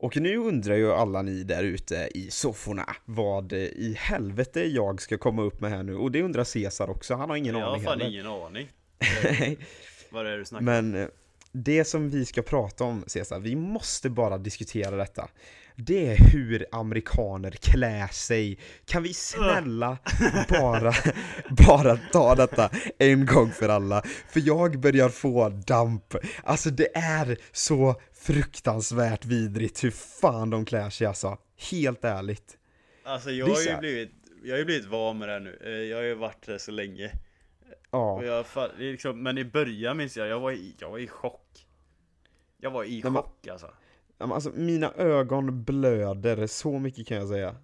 Och 0.00 0.16
nu 0.16 0.36
undrar 0.36 0.74
ju 0.74 0.92
alla 0.92 1.22
ni 1.22 1.42
där 1.44 1.64
ute 1.64 2.08
i 2.14 2.30
sofforna 2.30 2.96
vad 3.04 3.52
eh, 3.52 3.58
i 3.58 3.96
helvete 3.98 4.60
jag 4.60 5.00
ska 5.02 5.18
komma 5.18 5.42
upp 5.42 5.60
med 5.60 5.70
här 5.70 5.82
nu. 5.82 5.94
Och 5.94 6.10
det 6.12 6.22
undrar 6.22 6.44
Caesar 6.44 6.90
också, 6.90 7.14
han 7.14 7.30
har 7.30 7.36
ingen 7.36 7.56
jag 7.56 7.64
har 7.64 7.72
aning 7.72 7.84
fan 7.84 8.00
heller. 8.00 8.12
ingen 8.12 8.26
aning. 8.26 8.68
Nej, 9.24 9.58
Vad 10.10 10.26
är 10.26 10.30
det 10.30 10.38
du 10.38 10.44
snackar 10.44 10.60
om? 10.60 10.64
Men 10.64 11.02
eh, 11.02 11.08
det 11.64 11.84
som 11.84 12.10
vi 12.10 12.24
ska 12.24 12.42
prata 12.42 12.84
om 12.84 13.04
Cesar, 13.06 13.38
vi 13.40 13.56
måste 13.56 14.10
bara 14.10 14.38
diskutera 14.38 14.96
detta. 14.96 15.28
Det 15.76 16.06
är 16.06 16.16
hur 16.32 16.66
amerikaner 16.72 17.50
klär 17.50 18.06
sig. 18.06 18.58
Kan 18.86 19.02
vi 19.02 19.14
snälla 19.14 19.98
bara, 20.48 20.94
bara 21.66 21.96
ta 22.12 22.34
detta 22.34 22.70
en 22.98 23.26
gång 23.26 23.50
för 23.50 23.68
alla? 23.68 24.02
För 24.28 24.42
jag 24.46 24.80
börjar 24.80 25.08
få 25.08 25.48
damp. 25.48 26.14
Alltså 26.42 26.70
det 26.70 26.96
är 26.96 27.36
så 27.52 28.00
fruktansvärt 28.14 29.24
vidrigt 29.24 29.84
hur 29.84 29.90
fan 29.90 30.50
de 30.50 30.64
klär 30.64 30.90
sig 30.90 31.06
alltså. 31.06 31.38
Helt 31.70 32.04
ärligt. 32.04 32.56
Alltså 33.04 33.30
jag 33.30 33.46
har 33.46 33.62
ju 33.62 33.76
blivit, 33.78 34.10
jag 34.44 34.52
har 34.52 34.58
ju 34.58 34.64
blivit 34.64 34.86
van 34.86 35.18
med 35.18 35.28
det 35.28 35.32
här 35.32 35.40
nu. 35.40 35.58
Eh, 35.64 35.70
Jag 35.70 35.96
har 35.96 36.04
ju 36.04 36.14
varit 36.14 36.46
där 36.46 36.58
så 36.58 36.70
länge. 36.70 37.12
Ja. 37.90 38.24
Jag, 38.24 38.46
liksom, 38.78 39.22
men 39.22 39.38
i 39.38 39.44
början 39.44 39.96
minns 39.96 40.16
jag, 40.16 40.28
jag 40.28 40.40
var 40.40 40.52
i, 40.52 40.74
jag 40.78 40.90
var 40.90 40.98
i 40.98 41.08
chock. 41.08 41.66
Jag 42.56 42.70
var 42.70 42.84
i 42.84 43.00
men- 43.04 43.14
chock 43.14 43.46
alltså. 43.46 43.70
Alltså 44.18 44.50
mina 44.54 44.92
ögon 44.92 45.64
blöder, 45.64 46.46
så 46.46 46.78
mycket 46.78 47.06
kan 47.06 47.16
jag 47.16 47.28
säga. 47.28 47.56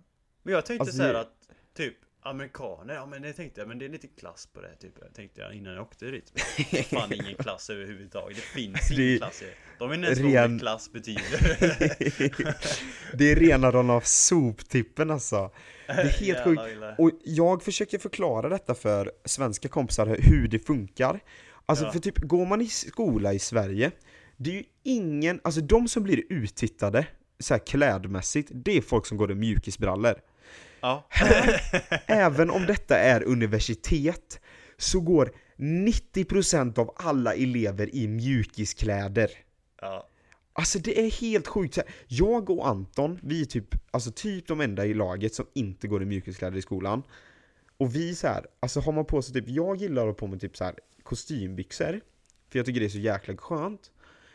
Men 0.42 0.54
jag 0.54 0.66
tänkte 0.66 0.82
Alltså, 0.82 0.96
så 0.98 1.16
att, 1.16 1.48
typ, 1.74 1.96
amerikaner, 2.24 2.94
ja 2.94 3.06
men 3.06 3.22
det 3.22 3.32
tänkte 3.32 3.60
jag, 3.60 3.68
men 3.68 3.78
det 3.78 3.84
är 3.84 3.88
lite 3.88 4.06
klass 4.06 4.48
på 4.52 4.60
det, 4.60 4.76
typ. 4.76 4.92
Jag 5.00 5.14
tänkte 5.14 5.40
jag 5.40 5.54
innan 5.54 5.72
jag 5.72 5.82
åkte 5.82 6.06
dit. 6.10 6.32
Det 6.70 6.78
är 6.78 6.82
fan 6.82 7.12
ingen 7.12 7.34
klass 7.34 7.70
överhuvudtaget, 7.70 8.36
det 8.36 8.42
finns 8.42 8.90
ingen 8.90 9.02
Det 9.06 9.14
är 9.14 9.18
klass. 9.18 9.42
De 9.78 9.92
ens 9.92 10.18
vad 10.20 10.32
ren- 10.32 10.50
ordet 10.50 10.60
klass 10.60 10.92
betyder. 10.92 11.56
det 13.16 13.32
är 13.32 13.36
rena 13.36 13.70
rama 13.70 14.00
soptippen 14.00 15.10
alltså. 15.10 15.50
Det 15.86 15.92
är 15.92 15.96
helt 16.04 16.20
Jävla 16.20 16.44
sjukt. 16.44 16.72
illa. 16.76 16.94
Och 16.98 17.10
jag 17.24 17.62
försöker 17.62 17.98
förklara 17.98 18.48
detta 18.48 18.74
för 18.74 19.12
svenska 19.24 19.68
kompisar, 19.68 20.16
hur 20.20 20.48
det 20.48 20.58
funkar. 20.58 21.20
Alltså 21.66 21.84
Ja. 21.84 21.92
för 21.92 21.98
typ, 21.98 22.18
går 22.18 22.46
man 22.46 22.60
i 22.60 22.66
skola 22.66 23.32
i 23.32 23.38
Sverige, 23.38 23.90
det 24.36 24.50
är 24.50 24.54
ju 24.54 24.64
ingen, 24.82 25.40
alltså 25.44 25.60
de 25.60 25.88
som 25.88 26.02
blir 26.02 26.22
uttittade 26.32 27.06
så 27.38 27.54
här 27.54 27.66
klädmässigt, 27.66 28.50
det 28.54 28.76
är 28.76 28.80
folk 28.82 29.06
som 29.06 29.16
går 29.16 29.32
i 29.32 29.34
mjukisbrallor. 29.34 30.14
Ja. 30.84 31.04
Även 32.06 32.50
om 32.50 32.66
detta 32.66 32.98
är 32.98 33.22
universitet, 33.22 34.40
så 34.76 35.00
går 35.00 35.32
90% 35.56 36.78
av 36.78 36.94
alla 36.96 37.34
elever 37.34 37.94
i 37.94 38.08
mjukiskläder. 38.08 39.30
ja. 39.80 40.08
Alltså 40.56 40.78
det 40.78 41.00
är 41.06 41.10
helt 41.10 41.46
sjukt. 41.46 41.78
Jag 42.06 42.50
och 42.50 42.68
Anton, 42.68 43.18
vi 43.22 43.40
är 43.40 43.44
typ, 43.44 43.74
alltså 43.90 44.10
typ 44.10 44.46
de 44.46 44.60
enda 44.60 44.86
i 44.86 44.94
laget 44.94 45.34
som 45.34 45.46
inte 45.54 45.88
går 45.88 46.02
i 46.02 46.06
mjukiskläder 46.06 46.58
i 46.58 46.62
skolan. 46.62 47.02
Och 47.76 47.94
vi 47.94 48.14
så 48.14 48.26
här, 48.26 48.46
alltså 48.60 48.80
har 48.80 48.92
man 48.92 49.04
på 49.04 49.22
sig 49.22 49.34
typ, 49.34 49.48
jag 49.48 49.76
gillar 49.76 50.02
att 50.02 50.08
ha 50.08 50.14
på 50.14 50.26
mig 50.26 50.38
typ 50.38 50.56
så 50.56 50.64
här 50.64 50.74
kostymbyxor. 51.02 52.00
För 52.48 52.58
jag 52.58 52.66
tycker 52.66 52.80
det 52.80 52.86
är 52.86 52.90
så 52.90 52.98
jäkla 52.98 53.36
skönt. 53.36 53.90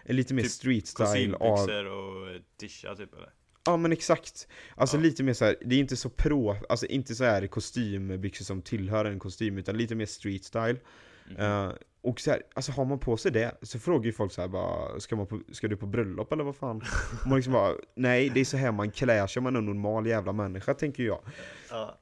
Lite 0.05 0.33
mer 0.33 0.43
Typ 0.43 0.51
street 0.51 0.87
style 0.87 1.35
av... 1.35 1.59
Och 1.59 2.41
tisha 2.57 2.95
typ 2.95 3.13
eller? 3.13 3.29
Ja 3.69 3.77
men 3.77 3.91
exakt. 3.91 4.47
Alltså 4.75 4.97
Ja. 4.97 5.01
lite 5.03 5.23
mer 5.23 5.33
så 5.33 5.45
här, 5.45 5.55
det 5.65 5.75
är 5.75 5.79
inte 5.79 5.95
så 5.95 6.09
pro, 6.09 6.55
alltså 6.69 6.85
inte 6.85 7.15
så 7.15 7.23
här 7.23 7.47
kostymbyxor 7.47 8.45
som 8.45 8.61
tillhör 8.61 9.05
en 9.05 9.19
kostym 9.19 9.57
utan 9.57 9.77
lite 9.77 9.95
mer 9.95 10.05
street 10.05 10.43
style. 10.43 10.75
Mhm. 11.29 11.37
Eh, 11.39 11.71
och 12.01 12.19
så 12.19 12.31
här, 12.31 12.41
alltså 12.53 12.71
har 12.71 12.85
man 12.85 12.99
på 12.99 13.17
sig 13.17 13.31
det 13.31 13.57
så 13.61 13.79
frågar 13.79 14.05
ju 14.05 14.11
folk 14.13 14.31
så 14.31 14.41
här 14.41 14.47
bara 14.47 14.99
ska, 14.99 15.15
man 15.15 15.27
på, 15.27 15.41
ska 15.51 15.67
du 15.67 15.77
på 15.77 15.85
bröllop 15.85 16.31
eller 16.33 16.43
vad 16.43 16.55
fan? 16.55 16.81
Och 17.21 17.27
man 17.27 17.35
liksom 17.35 17.53
bara, 17.53 17.73
nej 17.95 18.29
det 18.33 18.39
är 18.39 18.45
så 18.45 18.57
här 18.57 18.71
man 18.71 18.91
klär 18.91 19.27
sig 19.27 19.39
om 19.39 19.43
man 19.43 19.55
är 19.55 19.59
en 19.59 19.65
normal 19.65 20.05
jävla 20.07 20.33
människa 20.33 20.73
tänker 20.73 21.03
jag. 21.03 21.21
Ja. 21.69 21.99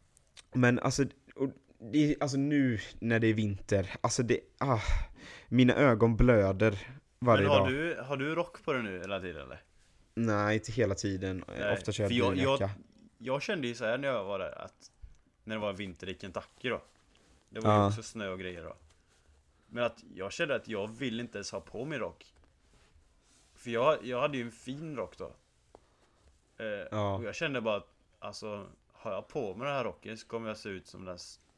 Men 0.53 0.79
alltså, 0.79 1.03
och 1.35 1.49
det, 1.93 2.15
alltså 2.19 2.37
nu 2.37 2.79
när 2.99 3.19
det 3.19 3.27
är 3.27 3.33
vinter, 3.33 3.89
alltså 4.01 4.23
det, 4.23 4.39
ah, 4.59 4.79
mina 5.47 5.75
ögon 5.75 6.15
blöder 6.15 6.87
varje 7.19 7.43
Men 7.43 7.51
har 7.51 7.59
dag. 7.59 7.69
du, 7.69 7.97
har 8.07 8.17
du 8.17 8.35
rock 8.35 8.63
på 8.65 8.73
dig 8.73 8.83
nu 8.83 8.99
hela 8.99 9.19
tiden 9.19 9.41
eller? 9.41 9.61
Nej, 10.25 10.55
inte 10.55 10.71
hela 10.71 10.95
tiden. 10.95 11.43
Nej, 11.47 11.73
Ofta 11.73 11.91
kör 11.91 12.03
jag 12.03 12.37
jag- 12.37 12.61
jag- 12.61 12.69
Jag 13.17 13.41
kände 13.41 13.67
ju 13.67 13.75
så 13.75 13.85
här 13.85 13.97
när 13.97 14.07
jag 14.07 14.23
var 14.23 14.39
där 14.39 14.61
att 14.61 14.91
När 15.43 15.55
det 15.55 15.61
var 15.61 15.73
vinter 15.73 16.09
i 16.09 16.17
Kentucky 16.21 16.69
då 16.69 16.81
Det 17.49 17.59
var 17.59 17.73
ju 17.73 17.79
Ja. 17.79 17.87
också 17.87 18.03
snö 18.03 18.27
och 18.29 18.39
grejer 18.39 18.63
då 18.63 18.75
Men 19.67 19.83
att 19.83 20.03
jag 20.15 20.31
kände 20.31 20.55
att 20.55 20.67
jag 20.67 20.87
vill 20.87 21.19
inte 21.19 21.37
ens 21.37 21.51
ha 21.51 21.61
på 21.61 21.85
mig 21.85 21.99
rock 21.99 22.25
För 23.55 23.69
jag, 23.71 24.05
jag 24.05 24.21
hade 24.21 24.37
ju 24.37 24.43
en 24.43 24.51
fin 24.51 24.95
rock 24.95 25.17
då 25.17 25.31
eh, 26.57 26.65
Ja. 26.91 27.15
Och 27.15 27.23
jag 27.23 27.35
kände 27.35 27.61
bara 27.61 27.75
att 27.77 27.87
Alltså 28.19 28.67
Har 28.93 29.11
jag 29.13 29.27
på 29.27 29.55
mig 29.55 29.65
den 29.67 29.75
här 29.75 29.83
rocken 29.83 30.17
så 30.17 30.27
kommer 30.27 30.47
jag 30.47 30.57
se 30.57 30.69
ut 30.69 30.87
som 30.87 31.05
den 31.05 31.17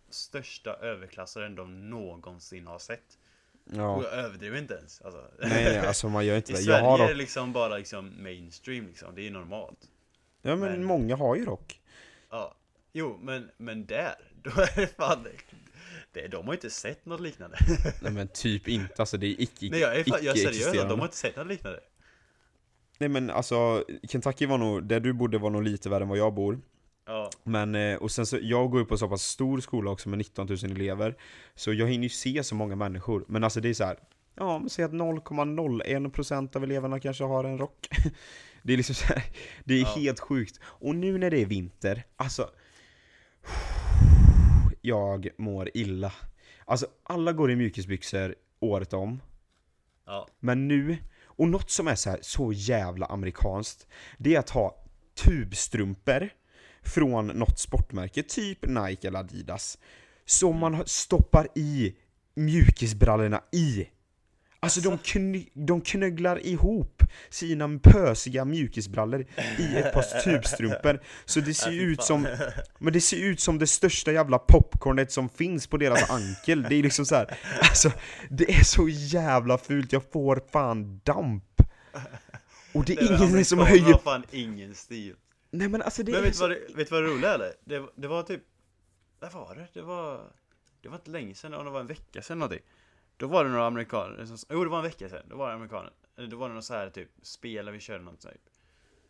största 0.09 0.73
överklassaren 0.73 1.55
de 1.55 1.89
någonsin 1.89 2.67
har 2.67 2.79
sett 2.79 3.17
Ja. 3.75 3.95
Och 3.95 4.03
jag 4.03 4.13
överdriver 4.13 4.57
inte 4.57 4.73
ens 4.73 5.01
alltså. 5.01 5.21
Nej, 5.39 5.63
nej, 5.63 5.77
alltså 5.79 6.09
man 6.09 6.25
gör 6.25 6.35
inte 6.37 6.51
I 6.51 6.55
det. 6.55 6.61
Sverige 6.61 6.77
Jag 6.79 6.85
har 6.85 6.99
är 6.99 7.07
det 7.07 7.13
liksom 7.13 7.53
bara 7.53 7.77
liksom 7.77 8.23
mainstream 8.23 8.87
liksom, 8.87 9.15
det 9.15 9.27
är 9.27 9.31
normalt 9.31 9.79
Ja 10.41 10.55
men, 10.55 10.71
men- 10.71 10.83
många 10.83 11.15
har 11.15 11.35
ju 11.35 11.45
rock. 11.45 11.81
Ja, 12.29 12.55
jo 12.93 13.19
men, 13.21 13.49
men 13.57 13.85
där, 13.85 14.15
då 14.43 14.49
är 14.49 14.75
det 14.75 14.87
fan 14.87 15.27
det, 16.11 16.27
De 16.27 16.45
har 16.45 16.53
ju 16.53 16.57
inte 16.57 16.69
sett 16.69 17.05
något 17.05 17.21
liknande 17.21 17.57
Nej 18.01 18.11
men 18.11 18.27
typ 18.27 18.67
inte, 18.67 18.93
alltså 18.97 19.17
det 19.17 19.27
är 19.27 19.41
icke 19.41 19.67
Nej 19.71 19.79
jag 19.79 19.95
är, 19.99 20.03
fan, 20.03 20.19
jag 20.23 20.37
är 20.37 20.51
seriös, 20.51 20.71
de 20.89 20.99
har 20.99 21.05
inte 21.05 21.17
sett 21.17 21.35
något 21.35 21.47
liknande 21.47 21.79
Nej 22.97 23.09
men 23.09 23.29
alltså, 23.29 23.85
Kentucky 24.03 24.45
var 24.45 24.57
nog, 24.57 24.83
där 24.83 24.99
du 24.99 25.13
bodde 25.13 25.37
var 25.37 25.49
nog 25.49 25.63
lite 25.63 25.89
värre 25.89 26.03
än 26.03 26.09
vad 26.09 26.17
jag 26.17 26.33
bor. 26.33 26.59
Ja, 27.09 27.29
Men, 27.43 27.75
eh, 27.75 27.95
och 27.97 28.11
sen 28.11 28.25
så, 28.25 28.37
jag 28.41 28.71
går 28.71 28.79
ju 28.79 28.85
på 28.85 28.97
så 28.97 29.09
pass 29.09 29.21
stor 29.23 29.59
skola 29.59 29.91
också 29.91 30.09
med 30.09 30.17
19 30.17 30.47
000 30.47 30.57
elever. 30.71 31.17
Så 31.55 31.73
jag 31.73 31.87
hinner 31.87 32.03
ju 32.03 32.09
se 32.09 32.43
så 32.43 32.55
många 32.55 32.75
människor. 32.75 33.25
Men 33.27 33.43
alltså 33.43 33.59
det 33.61 33.69
är 33.69 33.73
så 33.73 33.83
här. 33.83 33.99
ja 34.35 34.59
men 34.59 34.69
säg 34.69 34.85
att 34.85 34.91
0,01% 34.91 36.55
av 36.55 36.63
eleverna 36.63 36.99
kanske 36.99 37.23
har 37.23 37.43
en 37.43 37.57
rock. 37.57 37.87
Det 38.63 38.73
är 38.73 38.77
liksom 38.77 38.95
så 38.95 39.05
här, 39.05 39.23
det 39.63 39.73
är 39.73 39.81
Ja. 39.81 39.93
helt 39.95 40.19
sjukt. 40.19 40.59
Och 40.63 40.95
nu 40.95 41.17
när 41.17 41.31
det 41.31 41.41
är 41.41 41.45
vinter, 41.45 42.03
alltså 42.15 42.49
jag 44.81 45.27
mår 45.37 45.69
illa. 45.73 46.13
Alltså 46.65 46.87
alla 47.03 47.33
går 47.33 47.51
i 47.51 47.55
mjukisbyxor 47.55 48.35
året 48.59 48.93
om. 48.93 49.21
ja, 50.05 50.27
Men 50.39 50.67
nu, 50.67 50.97
och 51.25 51.47
något 51.47 51.69
som 51.69 51.87
är 51.87 51.95
så, 51.95 52.09
här, 52.09 52.19
så 52.21 52.51
jävla 52.53 53.05
amerikanskt, 53.05 53.87
det 54.17 54.35
är 54.35 54.39
att 54.39 54.49
ha 54.49 54.83
tubstrumpor 55.15 56.29
från 56.83 57.27
något 57.27 57.59
sportmärke, 57.59 58.23
typ 58.23 58.65
Nike 58.65 59.07
eller 59.07 59.19
Adidas, 59.19 59.77
som 60.25 60.57
man 60.57 60.83
stoppar 60.85 61.47
i 61.55 61.95
mjukisbrallorna 62.35 63.41
i. 63.51 63.87
Alltså 64.61 64.81
de, 64.81 64.97
kny, 64.97 65.45
de 65.53 65.81
knögglar 65.81 66.45
ihop 66.45 67.03
sina 67.29 67.79
pösiga 67.83 68.45
mjukisbrallor 68.45 69.25
i 69.57 69.75
ett 69.75 69.93
par 69.93 70.21
tubstrumpor. 70.23 70.99
Så 71.25 71.39
det 71.39 71.53
ser 71.53 71.69
fy 71.69 71.79
ut 71.79 72.03
som, 72.03 72.27
men 72.79 72.93
det 72.93 73.01
ser 73.01 73.17
ut 73.17 73.39
som 73.39 73.59
det 73.59 73.67
största 73.67 74.11
jävla 74.11 74.39
popcornet 74.39 75.11
som 75.11 75.29
finns 75.29 75.67
på 75.67 75.77
deras 75.77 76.09
ankel. 76.09 76.63
Det 76.69 76.75
är 76.75 76.83
liksom 76.83 77.05
så 77.05 77.15
här, 77.15 77.37
alltså 77.61 77.91
det 78.29 78.53
är 78.53 78.63
så 78.63 78.89
jävla 78.89 79.57
fult, 79.57 79.93
jag 79.93 80.03
får 80.11 80.41
fan 80.51 81.01
damp. 81.03 81.43
Och 82.73 82.85
det 82.85 82.93
är 82.93 83.23
ingen 83.23 83.45
som 83.45 83.59
höjer... 83.59 83.97
fan 84.03 84.23
ingen 84.31 84.75
stil 84.75 85.15
Nej 85.51 85.69
men 85.69 85.81
alltså 85.81 86.03
det 86.03 86.11
Men 86.11 86.21
vet 86.23 86.35
så... 86.35 86.43
vad, 86.43 86.49
det- 86.51 86.75
vet 86.75 86.89
du 86.89 86.95
vad 86.95 87.03
det 87.03 87.09
roliga 87.09 87.29
är 87.29 87.35
eller? 87.35 87.53
Det, 87.63 87.85
det 87.95 88.07
var 88.07 88.23
typ 88.23 88.41
När 89.19 89.29
var 89.29 89.55
det? 89.55 89.67
Det 89.73 89.81
var 89.81 90.31
Det 90.81 90.89
var 90.89 90.95
inte 90.95 91.11
länge 91.11 91.35
sedan, 91.35 91.53
om 91.53 91.65
det 91.65 91.71
var 91.71 91.79
en 91.79 91.87
vecka 91.87 92.21
sedan 92.21 92.39
någonting 92.39 92.63
Då 93.17 93.27
var 93.27 93.43
det 93.43 93.49
några 93.49 93.65
amerikaner 93.65 94.25
som, 94.25 94.37
Jo 94.49 94.63
det 94.63 94.69
var 94.69 94.77
en 94.77 94.83
vecka 94.83 95.09
sedan, 95.09 95.25
då 95.29 95.35
var 95.35 95.47
det 95.49 95.55
amerikaner 95.55 95.91
Eller 96.17 96.27
Då 96.27 96.37
var 96.37 96.49
det 96.49 96.55
något 96.55 96.65
så 96.65 96.73
här 96.73 96.89
typ 96.89 97.09
Spel 97.21 97.65
där 97.65 97.71
vi 97.71 97.79
körde 97.79 98.03
något 98.03 98.19
typ 98.21 98.41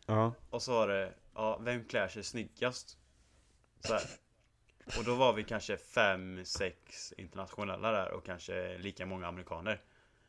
Ja, 0.06 0.32
Och 0.50 0.62
så 0.62 0.72
var 0.72 0.88
det, 0.88 1.12
ja, 1.34 1.58
vem 1.58 1.84
klär 1.84 2.08
sig 2.08 2.24
snyggast? 2.24 2.98
Så 3.80 3.92
här. 3.92 4.02
Och 4.98 5.04
då 5.04 5.14
var 5.14 5.32
vi 5.32 5.44
kanske 5.44 5.76
fem, 5.76 6.44
sex 6.44 7.12
internationella 7.16 7.92
där 7.92 8.10
och 8.12 8.24
kanske 8.26 8.78
lika 8.78 9.06
många 9.06 9.26
amerikaner. 9.26 9.82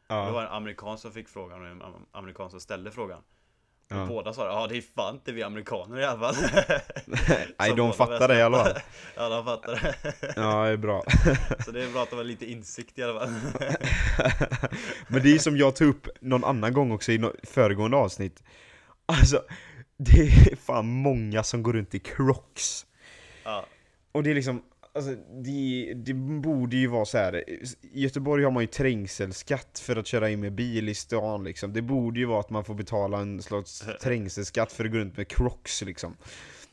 Då 0.08 0.16
var 0.16 0.32
ja, 0.34 0.40
det 0.42 0.48
en 0.48 0.54
amerikan 0.54 0.98
som 0.98 1.12
fick 1.12 1.30
frågan 1.30 1.62
och 1.62 1.68
en 1.68 1.82
am- 1.82 2.06
amerikan 2.12 2.50
som 2.52 2.60
ställde 2.60 2.92
frågan. 2.92 3.24
Och 3.92 3.98
Ja. 3.98 4.06
båda 4.06 4.34
sa 4.34 4.46
ja 4.46 4.68
det 4.68 4.78
är 4.78 4.84
fan 4.96 5.16
inte 5.16 5.32
vi 5.32 5.44
amerikaner 5.44 6.00
i 6.00 6.06
alla 6.06 6.34
fall. 6.34 6.36
Nej 7.60 7.74
de 7.78 7.94
fattar 7.94 8.28
det 8.28 8.38
i 8.38 8.42
alla 8.42 8.64
fall. 8.66 8.74
Ja 9.16 9.30
de 9.30 9.46
fattar 9.46 9.72
det. 9.72 9.96
Ja, 10.36 10.64
det 10.66 10.70
är 10.72 10.78
bra. 10.78 11.04
Så 11.66 11.72
det 11.72 11.84
är 11.84 11.92
bra 11.92 12.04
att 12.04 12.10
de 12.10 12.16
har 12.16 12.24
lite 12.24 12.52
insikt 12.52 13.00
i 13.00 13.04
alla 13.04 13.20
fall. 13.20 13.30
Men 15.08 15.24
det 15.24 15.34
är 15.36 15.40
som 15.40 15.58
jag 15.58 15.76
tog 15.76 15.88
upp 15.90 16.08
någon 16.22 16.44
annan 16.44 16.74
gång 16.74 16.92
också 16.92 17.12
i 17.12 17.30
föregående 17.44 17.98
avsnitt. 17.98 18.44
Alltså, 19.06 19.42
det 19.98 20.22
är 20.22 20.56
fan 20.56 20.86
många 20.88 21.44
som 21.44 21.64
går 21.64 21.74
runt 21.74 21.96
i 21.96 22.00
crocs. 22.00 22.86
Ja, 23.44 23.66
Och 24.12 24.24
det 24.24 24.30
är 24.32 24.36
liksom, 24.36 24.62
alltså 24.94 25.16
det, 25.16 25.94
det 25.96 26.14
borde 26.14 26.76
ju 26.76 26.88
vara 26.88 27.06
så 27.06 27.18
här. 27.18 27.50
I 27.50 27.76
Göteborg 27.82 28.44
har 28.44 28.52
man 28.52 28.64
ju 28.64 28.68
trängselskatt 28.68 29.80
för 29.80 29.96
att 29.96 30.08
köra 30.08 30.30
in 30.30 30.40
med 30.40 30.54
bil 30.54 30.90
i 30.90 30.96
stan 30.96 31.44
liksom. 31.44 31.74
Det 31.74 31.82
borde 31.82 32.20
ju 32.20 32.26
vara 32.26 32.40
att 32.40 32.50
man 32.50 32.66
får 32.66 32.74
betala 32.74 33.20
en 33.20 33.42
slags 33.42 33.84
trängselskatt 34.02 34.72
för 34.72 34.86
att 34.86 34.92
gå 34.92 34.98
runt 34.98 35.18
med 35.18 35.28
crocs 35.28 35.82
liksom. 35.82 36.18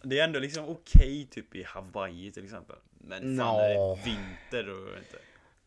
det 0.02 0.18
är 0.18 0.24
ändå 0.24 0.38
liksom 0.38 0.64
okej 0.68 1.28
typ 1.30 1.54
i 1.56 1.62
Hawaii 1.62 2.30
till 2.30 2.44
exempel. 2.44 2.76
Men 3.00 3.20
fan 3.20 3.36
Nå. 3.36 3.56
när 3.56 3.68
det 3.68 3.74
är 3.74 4.04
vinter 4.04 4.70
och 4.70 4.98
inte. 4.98 5.18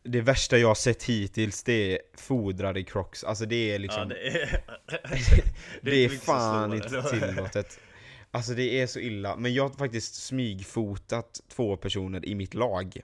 Det 0.04 0.20
värsta 0.20 0.58
jag 0.58 0.68
har 0.68 0.74
sett 0.74 1.02
hittills 1.02 1.62
det 1.62 1.94
är 1.94 1.98
fodrade 2.16 2.82
crocs, 2.82 3.24
alltså 3.24 3.46
det 3.46 3.74
är 3.74 3.78
liksom 3.78 4.02
Ja, 4.02 4.08
det 4.08 4.28
är... 4.28 4.64
Det 5.82 5.90
är 5.90 6.04
inte 6.04 6.16
så 6.16 6.24
fan 6.24 6.74
inte 6.74 7.02
tillåtet 7.02 7.78
Alltså 8.34 8.54
det 8.54 8.80
är 8.80 8.86
så 8.86 8.98
illa, 8.98 9.36
men 9.36 9.54
jag 9.54 9.68
har 9.68 9.70
faktiskt 9.70 10.14
smygfotat 10.14 11.40
två 11.48 11.76
personer 11.76 12.26
i 12.26 12.34
mitt 12.34 12.54
lag. 12.54 13.00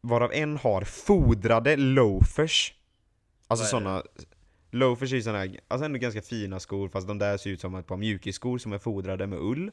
Varav 0.00 0.32
en 0.32 0.56
har 0.56 0.84
fodrade 0.84 1.76
loafers. 1.76 2.74
Alltså 3.46 3.66
såna 3.66 4.02
Loafers 4.70 5.12
är 5.12 5.16
ju 5.16 5.22
såna 5.22 5.38
här, 5.38 5.60
alltså 5.68 5.84
ändå 5.84 5.98
ganska 5.98 6.22
fina 6.22 6.60
skor 6.60 6.88
fast 6.88 7.08
de 7.08 7.18
där 7.18 7.36
ser 7.36 7.50
ut 7.50 7.60
som 7.60 7.74
ett 7.74 7.86
par 7.86 7.96
mjukisskor 7.96 8.58
som 8.58 8.72
är 8.72 8.78
fodrade 8.78 9.26
med 9.26 9.38
ull. 9.38 9.70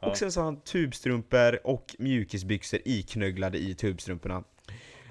Ja. 0.00 0.10
Och 0.10 0.16
sen 0.16 0.32
så 0.32 0.40
har 0.40 0.44
han 0.44 0.60
tubstrumpor 0.60 1.60
och 1.64 1.96
mjukisbyxor 1.98 2.80
iknögglade 2.84 3.58
i 3.58 3.74
tubstrumporna. 3.74 4.44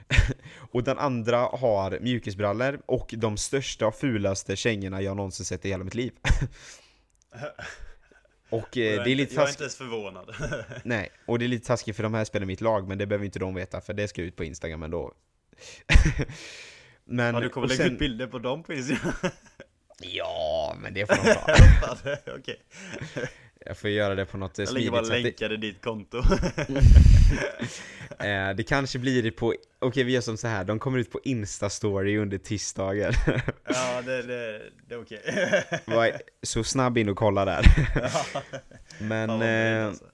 Och 0.71 0.83
den 0.83 0.97
andra 0.97 1.37
har 1.37 1.99
mjukisbrallor 2.01 2.81
och 2.85 3.13
de 3.17 3.37
största 3.37 3.87
och 3.87 3.95
fulaste 3.95 4.55
kängorna 4.55 5.01
jag 5.01 5.17
någonsin 5.17 5.45
sett 5.45 5.65
i 5.65 5.69
hela 5.69 5.83
mitt 5.83 5.95
liv 5.95 6.11
Och 8.49 8.77
eh, 8.77 8.83
jag, 8.83 9.05
det 9.05 9.11
är 9.11 9.15
lite 9.15 9.21
inte, 9.31 9.35
jag 9.35 9.41
är 9.41 9.45
taskigt, 9.45 9.55
inte 9.55 9.63
ens 9.63 9.75
förvånad. 9.77 10.35
nej, 10.83 11.09
och 11.25 11.39
det 11.39 11.45
är 11.45 11.49
lite 11.49 11.67
taskigt 11.67 11.95
för 11.95 12.03
de 12.03 12.13
här 12.13 12.25
spelar 12.25 12.45
mitt 12.45 12.61
lag 12.61 12.87
men 12.87 12.97
det 12.97 13.05
behöver 13.07 13.25
inte 13.25 13.39
de 13.39 13.55
veta 13.55 13.81
för 13.81 13.93
det 13.93 14.07
ska 14.07 14.21
ut 14.21 14.35
på 14.35 14.43
instagram 14.43 14.83
ändå 14.83 15.13
Men, 17.05 17.35
Ja, 17.35 17.41
du 17.41 17.49
kommer 17.49 17.67
lägga 17.67 17.83
sen- 17.83 17.93
ut 17.93 17.99
bilder 17.99 18.27
på 18.27 18.39
dem 18.39 18.63
på 18.63 18.73
Instagram? 18.73 19.13
Ja, 20.01 20.75
men 20.79 20.93
det 20.93 21.05
får 21.05 21.15
de 21.15 21.33
ta 21.33 22.17
Okej. 22.37 22.61
Jag 23.70 23.78
får 23.78 23.89
göra 23.89 24.15
det 24.15 24.26
på 24.26 24.38
något 24.38 24.59
eh, 24.59 24.65
Jag 24.65 24.74
lägger 24.74 24.91
bara 24.91 25.03
smidigt 25.03 25.39
sätt 25.39 25.41
länkar 25.41 25.53
i 25.53 25.57
ditt 25.57 25.82
konto. 25.82 26.17
Eh, 28.20 28.55
det 28.55 28.63
kanske 28.63 28.99
blir 28.99 29.24
det 29.24 29.32
på, 29.32 29.55
okej 29.80 30.03
vi 30.03 30.11
gör 30.11 30.22
som 30.22 30.38
så 30.38 30.47
här. 30.47 30.63
de 30.63 30.80
kommer 30.80 30.97
ut 30.99 31.11
på 31.11 31.20
instastory 31.24 32.17
under 32.17 32.38
tisdagen 32.38 33.13
ja, 33.67 34.01
det, 34.05 34.22
det, 34.22 34.61
det 34.88 34.95
är 34.95 35.01
okej. 35.01 35.22
Var 35.86 36.11
Så 36.43 36.63
snabb 36.63 36.97
in 36.97 37.09
och 37.09 37.17
kolla 37.17 37.45
där 37.45 37.65
Men, 38.99 39.41
eh, 39.41 39.88
alltså. 39.88 40.05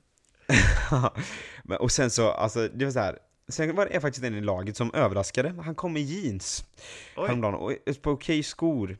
men, 1.63 1.77
och 1.77 1.91
sen 1.91 2.09
så, 2.09 2.31
alltså 2.31 2.67
det 2.67 2.85
var 2.85 2.91
så 2.91 2.99
här. 2.99 3.19
Sen 3.47 3.75
var 3.75 3.85
det 3.85 3.99
faktiskt 3.99 4.25
en 4.25 4.35
i 4.35 4.41
laget 4.41 4.77
som 4.77 4.93
överraskade, 4.93 5.53
han 5.63 5.75
kom 5.75 5.97
i 5.97 6.01
jeans 6.01 6.65
Oj, 7.15 7.27
häromdagen 7.27 7.55
och 7.55 7.71
ett 7.85 8.01
par 8.01 8.11
okej 8.11 8.43
skor 8.43 8.97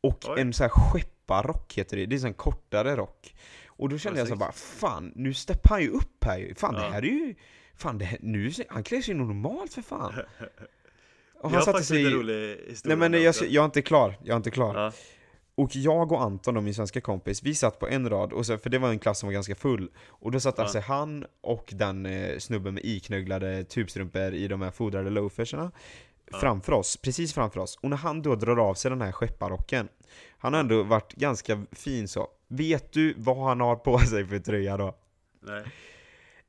Och 0.00 0.24
Oj. 0.28 0.40
en 0.40 0.52
så 0.52 0.62
här 0.62 0.70
skepparrock 0.70 1.74
heter 1.74 1.96
det, 1.96 2.06
det 2.06 2.14
är 2.14 2.16
en 2.16 2.20
sån 2.20 2.34
kortare 2.34 2.96
rock 2.96 3.34
Och 3.78 3.88
då 3.88 3.98
kände 3.98 4.18
jag 4.18 4.28
så 4.28 4.36
bara, 4.36 4.52
fan 4.52 5.12
nu 5.14 5.34
steppar 5.34 5.70
han 5.70 5.82
ju 5.82 5.88
upp 5.90 6.24
här 6.24 6.38
ju, 6.38 6.54
fan 6.54 6.74
det 6.74 6.80
Ja. 6.80 6.88
här 6.90 7.02
är 7.02 7.06
ju 7.06 7.34
Fan 7.76 7.98
det 7.98 8.04
här, 8.04 8.18
nu, 8.22 8.52
han 8.68 8.82
klär 8.82 9.00
sig 9.00 9.14
normalt 9.14 9.72
för 9.72 9.82
fan 9.82 10.14
Och 11.40 11.52
jag 11.52 11.56
har 11.58 11.60
satte 11.64 11.94
lite 11.94 12.10
rolig 12.10 12.56
historia. 12.68 12.78
Nej 12.84 12.96
men 12.96 13.12
det 13.12 13.18
jag, 13.18 13.34
jag 13.48 13.62
är 13.62 13.64
inte 13.64 13.82
klar, 13.82 14.14
jag 14.22 14.32
är 14.32 14.36
inte 14.36 14.50
klar 14.50 14.74
Ja, 14.76 14.92
Och 15.54 15.76
jag 15.76 16.12
och 16.12 16.22
Anton 16.22 16.56
och 16.56 16.62
min 16.62 16.74
svenska 16.74 17.00
kompis, 17.00 17.42
vi 17.42 17.54
satt 17.54 17.78
på 17.78 17.88
en 17.88 18.10
rad, 18.10 18.32
och 18.32 18.46
så, 18.46 18.58
för 18.58 18.70
det 18.70 18.78
var 18.78 18.88
en 18.90 18.98
klass 18.98 19.18
som 19.18 19.26
var 19.26 19.32
ganska 19.34 19.54
full 19.54 19.90
Och 20.08 20.30
då 20.32 20.40
satt 20.40 20.54
Ja. 20.58 20.62
alltså 20.62 20.80
han 20.80 21.24
och 21.40 21.68
den 21.76 22.06
eh, 22.06 22.38
snubben 22.38 22.74
med 22.74 22.84
iknögglade 22.84 23.64
tubstrumpor 23.64 24.32
i 24.34 24.48
de 24.48 24.62
här 24.62 24.70
fodrade 24.70 25.10
loaferserna 25.10 25.72
Ja. 26.32 26.38
Framför 26.38 26.72
oss, 26.72 26.96
precis 26.96 27.34
framför 27.34 27.60
oss. 27.60 27.78
Och 27.82 27.90
när 27.90 27.96
han 27.96 28.22
då 28.22 28.34
drar 28.34 28.56
av 28.56 28.74
sig 28.74 28.90
den 28.90 29.00
här 29.00 29.12
skepparrocken 29.12 29.88
Han 30.38 30.52
har 30.52 30.60
ändå 30.60 30.82
varit 30.82 31.12
ganska 31.12 31.64
fin 31.72 32.08
så 32.08 32.28
Vet 32.48 32.92
du 32.92 33.14
vad 33.16 33.48
han 33.48 33.60
har 33.60 33.76
på 33.76 33.98
sig 33.98 34.26
för 34.26 34.38
tröja 34.38 34.76
då? 34.76 34.94
nej. 35.42 35.64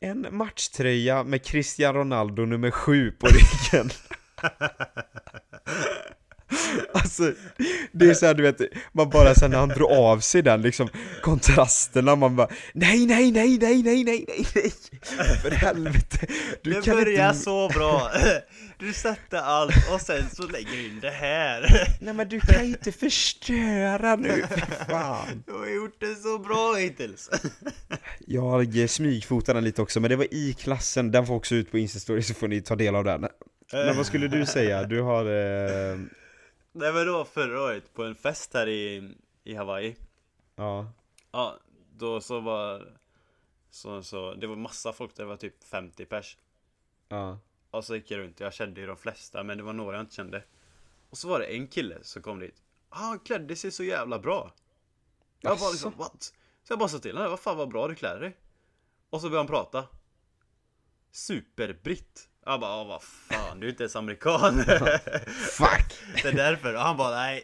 En 0.01 0.27
matchtröja 0.31 1.23
med 1.23 1.45
Cristiano 1.45 1.99
Ronaldo 1.99 2.45
nummer 2.45 2.71
7 2.71 3.11
på 3.11 3.27
ryggen 3.27 3.89
Alltså, 6.93 7.33
det 7.91 8.09
är 8.09 8.13
såhär 8.13 8.33
du 8.33 8.43
vet, 8.43 8.61
man 8.91 9.09
bara 9.09 9.35
sen 9.35 9.51
när 9.51 9.57
han 9.57 9.69
drog 9.69 9.91
av 9.91 10.19
sig 10.19 10.41
den 10.41 10.61
liksom 10.61 10.89
kontrasterna, 11.21 12.15
man 12.15 12.35
bara 12.35 12.49
Nej, 12.73 13.05
nej, 13.05 13.31
nej, 13.31 13.57
nej, 13.57 13.83
nej, 13.83 14.03
nej, 14.03 14.25
nej, 14.27 14.45
nej 14.55 14.71
För 15.41 15.51
helvete 15.51 16.27
du 16.63 16.73
det 16.73 16.81
kan 16.81 16.95
börjar 16.95 17.29
inte... 17.29 17.39
så 17.39 17.69
bra! 17.69 18.11
Du 18.79 18.93
sätter 18.93 19.37
allt 19.37 19.93
och 19.93 20.01
sen 20.01 20.29
så 20.29 20.47
lägger 20.47 20.71
du 20.71 20.85
in 20.85 20.99
det 20.99 21.09
här! 21.09 21.87
Nej 22.01 22.13
men 22.13 22.29
du 22.29 22.39
kan 22.39 22.65
inte 22.65 22.91
förstöra 22.91 24.15
nu, 24.15 24.43
för 24.49 24.85
fan 24.85 25.43
Du 25.45 25.53
har 25.53 25.67
gjort 25.67 25.99
det 25.99 26.15
så 26.15 26.39
bra 26.39 26.75
hittills! 26.75 27.29
Jag 28.27 28.89
smygfotade 28.89 29.57
den 29.57 29.63
lite 29.63 29.81
också, 29.81 29.99
men 29.99 30.09
det 30.09 30.15
var 30.15 30.33
i 30.33 30.53
klassen, 30.53 31.11
den 31.11 31.25
får 31.27 31.35
också 31.35 31.55
ut 31.55 31.71
på 31.71 31.77
Instastory 31.77 32.21
så 32.21 32.33
får 32.33 32.47
ni 32.47 32.61
ta 32.61 32.75
del 32.75 32.95
av 32.95 33.03
den 33.03 33.27
Men 33.73 33.97
vad 33.97 34.05
skulle 34.05 34.27
du 34.27 34.45
säga? 34.45 34.83
Du 34.83 35.01
har... 35.01 35.25
Eh... 35.25 35.97
Nej 36.79 36.93
men 36.93 37.05
det 37.05 37.11
var 37.11 37.25
förra 37.25 37.61
året 37.61 37.93
på 37.93 38.03
en 38.03 38.15
fest 38.15 38.53
här 38.53 38.67
i, 38.67 39.13
i 39.43 39.55
Hawaii. 39.55 39.95
Ja, 40.55 40.91
Ja, 41.31 41.57
då 41.97 42.21
så 42.21 42.39
var 42.39 42.97
så, 43.69 44.03
så, 44.03 44.33
det 44.33 44.47
var 44.47 44.55
massa 44.55 44.93
folk, 44.93 45.15
det 45.15 45.25
var 45.25 45.37
typ 45.37 45.63
50 45.63 46.05
pers. 46.05 46.37
Ja, 47.07 47.39
Och 47.71 47.85
så 47.85 47.95
gick 47.95 48.11
jag 48.11 48.17
runt, 48.19 48.39
jag 48.39 48.53
kände 48.53 48.81
ju 48.81 48.87
de 48.87 48.97
flesta 48.97 49.43
men 49.43 49.57
det 49.57 49.63
var 49.63 49.73
några 49.73 49.95
jag 49.97 50.03
inte 50.03 50.15
kände. 50.15 50.43
Och 51.09 51.17
så 51.17 51.27
var 51.27 51.39
det 51.39 51.45
en 51.45 51.67
kille 51.67 51.97
som 52.01 52.21
kom 52.21 52.39
dit. 52.39 52.63
Ah, 52.89 52.95
Han 52.99 53.19
klädde 53.19 53.55
sig 53.55 53.71
så 53.71 53.83
jävla 53.83 54.19
bra. 54.19 54.53
Jag 55.39 55.49
bara 55.51 55.55
Asså? 55.55 55.71
liksom, 55.71 55.93
what? 55.97 56.23
Så 56.63 56.71
jag 56.71 56.79
bara 56.79 56.89
sa 56.89 56.99
till 56.99 57.15
honom, 57.17 57.29
vad 57.31 57.39
fan 57.39 57.57
vad 57.57 57.69
bra 57.69 57.87
du 57.87 57.95
klär 57.95 58.19
dig. 58.19 58.37
Och 59.09 59.21
så 59.21 59.29
började 59.29 59.39
han 59.39 59.47
prata. 59.47 59.87
Superbritt 61.11 62.28
Jag 62.45 62.59
bara, 62.59 62.83
vad 62.83 63.03
fan, 63.03 63.59
du 63.59 63.67
är 63.67 63.71
inte 63.71 63.83
ens 63.83 63.95
amerikan 63.95 64.63
fuck! 65.27 65.93
Det 66.23 66.27
är 66.27 66.33
därför, 66.33 66.73
och 66.73 66.81
han 66.81 66.97
bara, 66.97 67.15
nej 67.15 67.43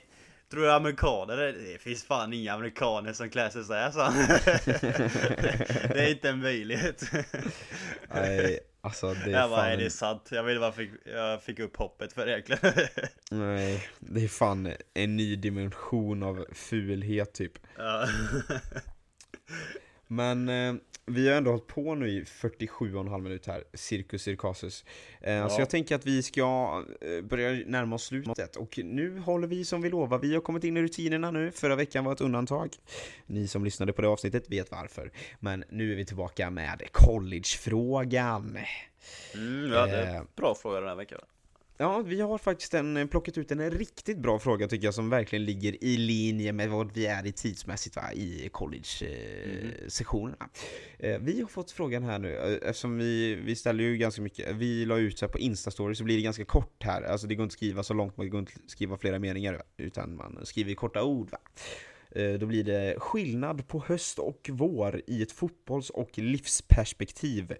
Tror 0.51 0.61
du 0.61 0.71
amerikaner? 0.71 1.37
Det 1.37 1.81
finns 1.81 2.03
fan 2.03 2.33
inga 2.33 2.53
amerikaner 2.53 3.13
som 3.13 3.29
klär 3.29 3.49
sig 3.49 3.63
såhär 3.63 3.91
han 3.91 4.13
Det 5.93 5.99
är 5.99 6.09
inte 6.09 6.29
en 6.29 6.39
möjlighet 6.39 7.03
Nej, 8.13 8.59
alltså 8.81 9.13
det 9.13 9.31
är 9.31 9.39
Jag 9.39 9.49
bara, 9.49 9.59
fan... 9.59 9.67
nej 9.67 9.77
det 9.77 9.85
är 9.85 9.89
sant, 9.89 10.29
jag 10.31 10.43
ville 10.43 10.59
bara 10.59 10.71
fick, 10.71 10.91
jag 11.05 11.43
fick 11.43 11.59
upp 11.59 11.77
hoppet 11.77 12.13
för 12.13 12.25
det 12.25 12.31
egentligen 12.31 12.73
Nej, 13.31 13.87
det 13.99 14.23
är 14.23 14.27
fan 14.27 14.73
en 14.93 15.15
ny 15.15 15.35
dimension 15.35 16.23
av 16.23 16.45
fulhet 16.53 17.33
typ 17.33 17.53
ja. 17.77 18.07
Men 20.07 20.49
eh, 20.49 20.75
vi 21.07 21.29
har 21.29 21.35
ändå 21.37 21.51
hållit 21.51 21.67
på 21.67 21.95
nu 21.95 22.09
i 22.09 22.23
47,5 22.23 23.21
minuter 23.21 23.51
här, 23.51 23.63
Cirkus 23.73 24.21
Circasus 24.23 24.85
eh, 25.21 25.47
Så 25.47 25.53
Ja. 25.55 25.59
jag 25.59 25.69
tänker 25.69 25.95
att 25.95 26.05
vi 26.05 26.23
ska 26.23 26.83
eh, 27.01 27.21
börja 27.25 27.63
närma 27.65 27.95
oss 27.95 28.03
slutet. 28.03 28.55
Och 28.55 28.79
nu 28.83 29.19
håller 29.19 29.47
vi 29.47 29.65
som 29.65 29.81
vi 29.81 29.89
lovar, 29.89 30.19
vi 30.19 30.33
har 30.33 30.41
kommit 30.41 30.63
in 30.63 30.77
i 30.77 30.81
rutinerna 30.81 31.31
nu. 31.31 31.51
Förra 31.51 31.75
veckan 31.75 32.03
var 32.05 32.13
ett 32.13 32.21
undantag. 32.21 32.69
Ni 33.25 33.47
som 33.47 33.63
lyssnade 33.65 33.93
på 33.93 34.01
det 34.01 34.07
avsnittet 34.07 34.49
vet 34.51 34.71
varför. 34.71 35.11
Men 35.39 35.63
nu 35.69 35.91
är 35.91 35.95
vi 35.95 36.05
tillbaka 36.05 36.49
med 36.49 36.81
collegefrågan. 36.91 38.57
Mm, 39.33 39.71
ja, 39.73 39.85
det 39.85 39.91
är 39.91 40.03
Eh. 40.09 40.15
en 40.15 40.27
bra 40.35 40.55
fråga 40.55 40.79
den 40.79 40.89
här 40.89 40.95
veckan 40.95 41.19
Ja, 41.77 42.01
vi 42.01 42.21
har 42.21 42.37
faktiskt 42.37 42.73
en, 42.73 42.97
eh, 42.97 43.05
plockat 43.07 43.37
ut 43.37 43.51
en 43.51 43.71
riktigt 43.71 44.17
bra 44.17 44.39
fråga 44.39 44.67
tycker 44.67 44.85
jag 44.85 44.93
som 44.93 45.09
verkligen 45.09 45.45
ligger 45.45 45.83
i 45.83 45.97
linje 45.97 46.53
med 46.53 46.69
vad 46.69 46.91
vi 46.93 47.05
är 47.05 47.25
i 47.27 47.31
tidsmässigt 47.31 47.95
va, 47.95 48.13
i 48.13 48.49
college-sessionerna. 48.51 50.49
Eh, 50.99 51.19
vi 51.19 51.41
har 51.41 51.47
fått 51.47 51.71
frågan 51.71 52.03
här 52.03 52.19
nu, 52.19 52.35
eh, 52.35 52.69
eftersom 52.69 52.97
vi, 52.97 53.35
vi 53.35 53.55
ställer 53.55 53.83
ju 53.83 53.97
ganska 53.97 54.21
mycket, 54.21 54.55
vi 54.55 54.85
la 54.85 54.97
ut 54.97 55.17
så 55.19 55.25
här 55.25 55.31
på 55.31 55.39
Instastory 55.39 55.95
så 55.95 56.03
blir 56.03 56.15
det 56.15 56.21
ganska 56.21 56.45
kort 56.45 56.83
här, 56.83 57.01
alltså 57.01 57.27
det 57.27 57.35
går 57.35 57.43
inte 57.43 57.53
att 57.53 57.57
skriva 57.57 57.83
så 57.83 57.93
långt, 57.93 58.17
man 58.17 58.29
går 58.29 58.39
inte 58.39 58.51
att 58.63 58.69
skriva 58.71 58.97
flera 58.97 59.19
meningar 59.19 59.61
utan 59.77 60.15
man 60.15 60.39
skriver 60.43 60.73
korta 60.73 61.03
ord 61.03 61.31
va. 61.31 61.37
Eh, 62.11 62.33
Då 62.33 62.45
blir 62.45 62.63
det 62.63 62.95
skillnad 62.99 63.67
på 63.67 63.83
höst 63.87 64.19
och 64.19 64.49
vår 64.53 65.01
i 65.07 65.21
ett 65.21 65.31
fotbolls 65.31 65.89
och 65.89 66.17
livsperspektiv. 66.17 67.53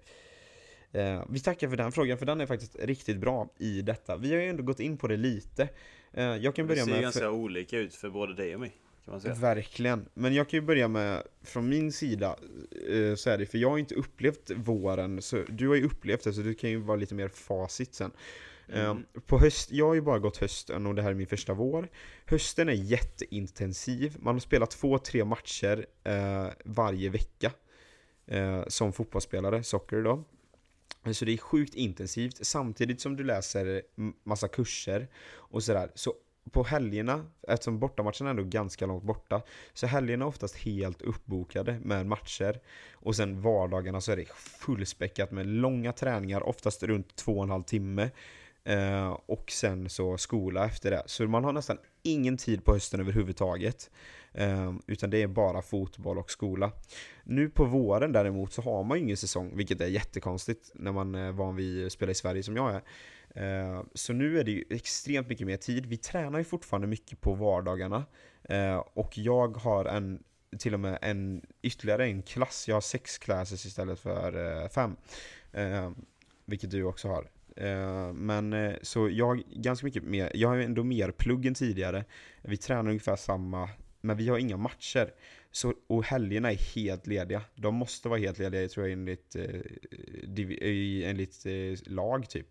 Eh, 0.91 1.23
vi 1.29 1.39
tackar 1.39 1.69
för 1.69 1.77
den 1.77 1.91
frågan, 1.91 2.17
för 2.17 2.25
den 2.25 2.41
är 2.41 2.45
faktiskt 2.45 2.75
riktigt 2.79 3.17
bra 3.17 3.49
i 3.57 3.81
detta. 3.81 4.17
Vi 4.17 4.33
har 4.33 4.41
ju 4.41 4.49
ändå 4.49 4.63
gått 4.63 4.79
in 4.79 4.97
på 4.97 5.07
det 5.07 5.17
lite. 5.17 5.69
Eh, 6.13 6.23
jag 6.23 6.55
kan 6.55 6.65
Det 6.65 6.67
börja 6.67 6.85
ser 6.85 6.91
med... 6.91 7.01
ganska 7.01 7.31
olika 7.31 7.77
ut 7.77 7.95
för 7.95 8.09
både 8.09 8.33
dig 8.35 8.53
och 8.53 8.59
mig 8.59 8.69
Kan 9.05 9.11
man 9.11 9.21
säga 9.21 9.33
Verkligen. 9.33 10.05
Men 10.13 10.33
jag 10.33 10.49
kan 10.49 10.59
ju 10.59 10.65
börja 10.65 10.87
med, 10.87 11.23
från 11.43 11.69
min 11.69 11.91
sida, 11.91 12.35
eh, 12.89 13.15
så 13.15 13.29
är 13.29 13.37
det, 13.37 13.45
för 13.45 13.57
jag 13.57 13.69
har 13.69 13.77
inte 13.77 13.95
upplevt 13.95 14.51
våren, 14.55 15.21
så 15.21 15.43
du 15.49 15.67
har 15.67 15.75
ju 15.75 15.85
upplevt 15.85 16.23
det, 16.23 16.33
så 16.33 16.41
du 16.41 16.53
kan 16.53 16.69
ju 16.69 16.77
vara 16.77 16.97
lite 16.97 17.15
mer 17.15 17.27
facit 17.27 17.93
sen. 17.95 18.11
Eh, 18.67 18.85
Mm. 18.85 19.05
På 19.25 19.39
höst, 19.39 19.71
jag 19.71 19.87
har 19.87 19.93
ju 19.93 20.01
bara 20.01 20.19
gått 20.19 20.37
hösten 20.37 20.85
och 20.85 20.95
det 20.95 21.01
här 21.01 21.09
är 21.09 21.13
min 21.13 21.27
första 21.27 21.53
vår. 21.53 21.87
Hösten 22.25 22.69
är 22.69 22.73
jätteintensiv, 22.73 24.15
man 24.19 24.35
har 24.35 24.39
spelat 24.39 24.71
två, 24.71 24.97
tre 24.97 25.25
matcher 25.25 25.85
eh, 26.03 26.47
varje 26.65 27.09
vecka. 27.09 27.51
Eh, 28.27 28.63
som 28.67 28.93
fotbollsspelare, 28.93 29.63
socker 29.63 30.01
då. 30.01 30.23
Så 31.13 31.25
det 31.25 31.33
är 31.33 31.37
sjukt 31.37 31.75
intensivt 31.75 32.45
samtidigt 32.45 33.01
som 33.01 33.15
du 33.15 33.23
läser 33.23 33.81
massa 34.23 34.47
kurser 34.47 35.07
och 35.33 35.63
sådär. 35.63 35.91
Så 35.95 36.13
på 36.51 36.63
helgerna, 36.63 37.25
eftersom 37.47 37.79
bortamatcherna 37.79 38.25
är 38.25 38.29
ändå 38.29 38.43
ganska 38.43 38.85
långt 38.85 39.03
borta, 39.03 39.41
så 39.73 39.87
helgerna 39.87 40.25
är 40.25 40.29
oftast 40.29 40.55
helt 40.55 41.01
uppbokade 41.01 41.79
med 41.83 42.05
matcher. 42.05 42.59
Och 42.93 43.15
sen 43.15 43.41
vardagarna 43.41 44.01
så 44.01 44.11
är 44.11 44.17
det 44.17 44.29
fullspäckat 44.35 45.31
med 45.31 45.47
långa 45.47 45.91
träningar, 45.91 46.43
oftast 46.43 46.83
runt 46.83 47.15
två 47.15 47.37
och 47.37 47.43
en 47.43 47.49
halv 47.49 47.63
timme. 47.63 48.09
Eh, 48.63 49.17
och 49.25 49.51
sen 49.51 49.89
så 49.89 50.17
skola 50.17 50.65
efter 50.65 50.91
det. 50.91 51.03
Så 51.05 51.27
man 51.27 51.43
har 51.43 51.53
nästan 51.53 51.77
ingen 52.03 52.37
tid 52.37 52.65
på 52.65 52.73
hösten 52.73 52.99
överhuvudtaget. 52.99 53.91
Ehm, 54.37 54.81
utan 54.87 55.09
det 55.09 55.21
är 55.21 55.27
bara 55.27 55.61
fotboll 55.61 56.17
och 56.17 56.31
skola. 56.31 56.71
Nu 57.23 57.49
på 57.49 57.65
våren 57.65 58.11
däremot 58.11 58.53
så 58.53 58.61
har 58.61 58.83
man 58.83 58.97
ju 58.97 59.03
ingen 59.03 59.17
säsong, 59.17 59.57
vilket 59.57 59.81
är 59.81 59.87
jättekonstigt 59.87 60.71
när 60.73 60.91
man 60.91 61.15
eh, 61.15 61.21
är 61.21 61.31
van 61.31 61.55
vid 61.55 61.85
att 61.85 61.91
spela 61.91 62.11
i 62.11 62.15
Sverige 62.15 62.43
som 62.43 62.55
jag 62.55 62.75
är. 62.75 62.81
Ehm, 63.35 63.89
så 63.93 64.13
nu 64.13 64.39
är 64.39 64.43
det 64.43 64.51
ju 64.51 64.63
extremt 64.69 65.27
mycket 65.27 65.47
mer 65.47 65.57
tid. 65.57 65.85
Vi 65.85 65.97
tränar 65.97 66.39
ju 66.39 66.45
fortfarande 66.45 66.87
mycket 66.87 67.21
på 67.21 67.33
vardagarna. 67.33 68.05
Ehm, 68.43 68.79
och 68.93 69.17
jag 69.17 69.57
har 69.57 69.85
en 69.85 70.23
till 70.59 70.73
och 70.73 70.79
med 70.79 70.99
en 71.01 71.45
ytterligare 71.61 72.05
en 72.05 72.21
klass. 72.21 72.65
Jag 72.67 72.75
har 72.75 72.81
sex 72.81 73.17
classes 73.17 73.65
istället 73.65 73.99
för 73.99 74.61
eh, 74.63 74.69
fem. 74.69 74.95
Vilket 76.45 76.71
du 76.71 76.83
också 76.83 77.07
har. 77.07 77.29
Men 78.13 78.53
eh, 78.53 78.73
så 78.81 79.09
jag 79.09 79.41
ganska 79.53 79.85
mycket 79.85 80.03
mer, 80.03 80.31
jag 80.33 80.49
har 80.49 80.55
ju 80.55 80.63
ändå 80.63 80.83
mer 80.83 81.11
plugg 81.11 81.45
än 81.45 81.53
tidigare. 81.53 82.05
Vi 82.41 82.57
tränar 82.57 82.89
ungefär 82.89 83.15
samma, 83.15 83.69
men 84.05 84.17
vi 84.17 84.29
har 84.29 84.37
inga 84.37 84.57
matcher. 84.57 85.13
Så, 85.51 85.73
och 85.87 86.03
helgerna 86.03 86.51
är 86.51 86.75
helt 86.75 87.07
lediga. 87.07 87.41
De 87.55 87.75
måste 87.75 88.09
vara 88.09 88.19
helt 88.19 88.39
lediga, 88.39 88.67
tror 88.69 88.85
jag, 88.87 88.93
enligt, 88.93 89.35
eh, 89.35 91.09
enligt 91.09 91.45
eh, 91.45 91.93
lag 91.93 92.29
typ. 92.29 92.47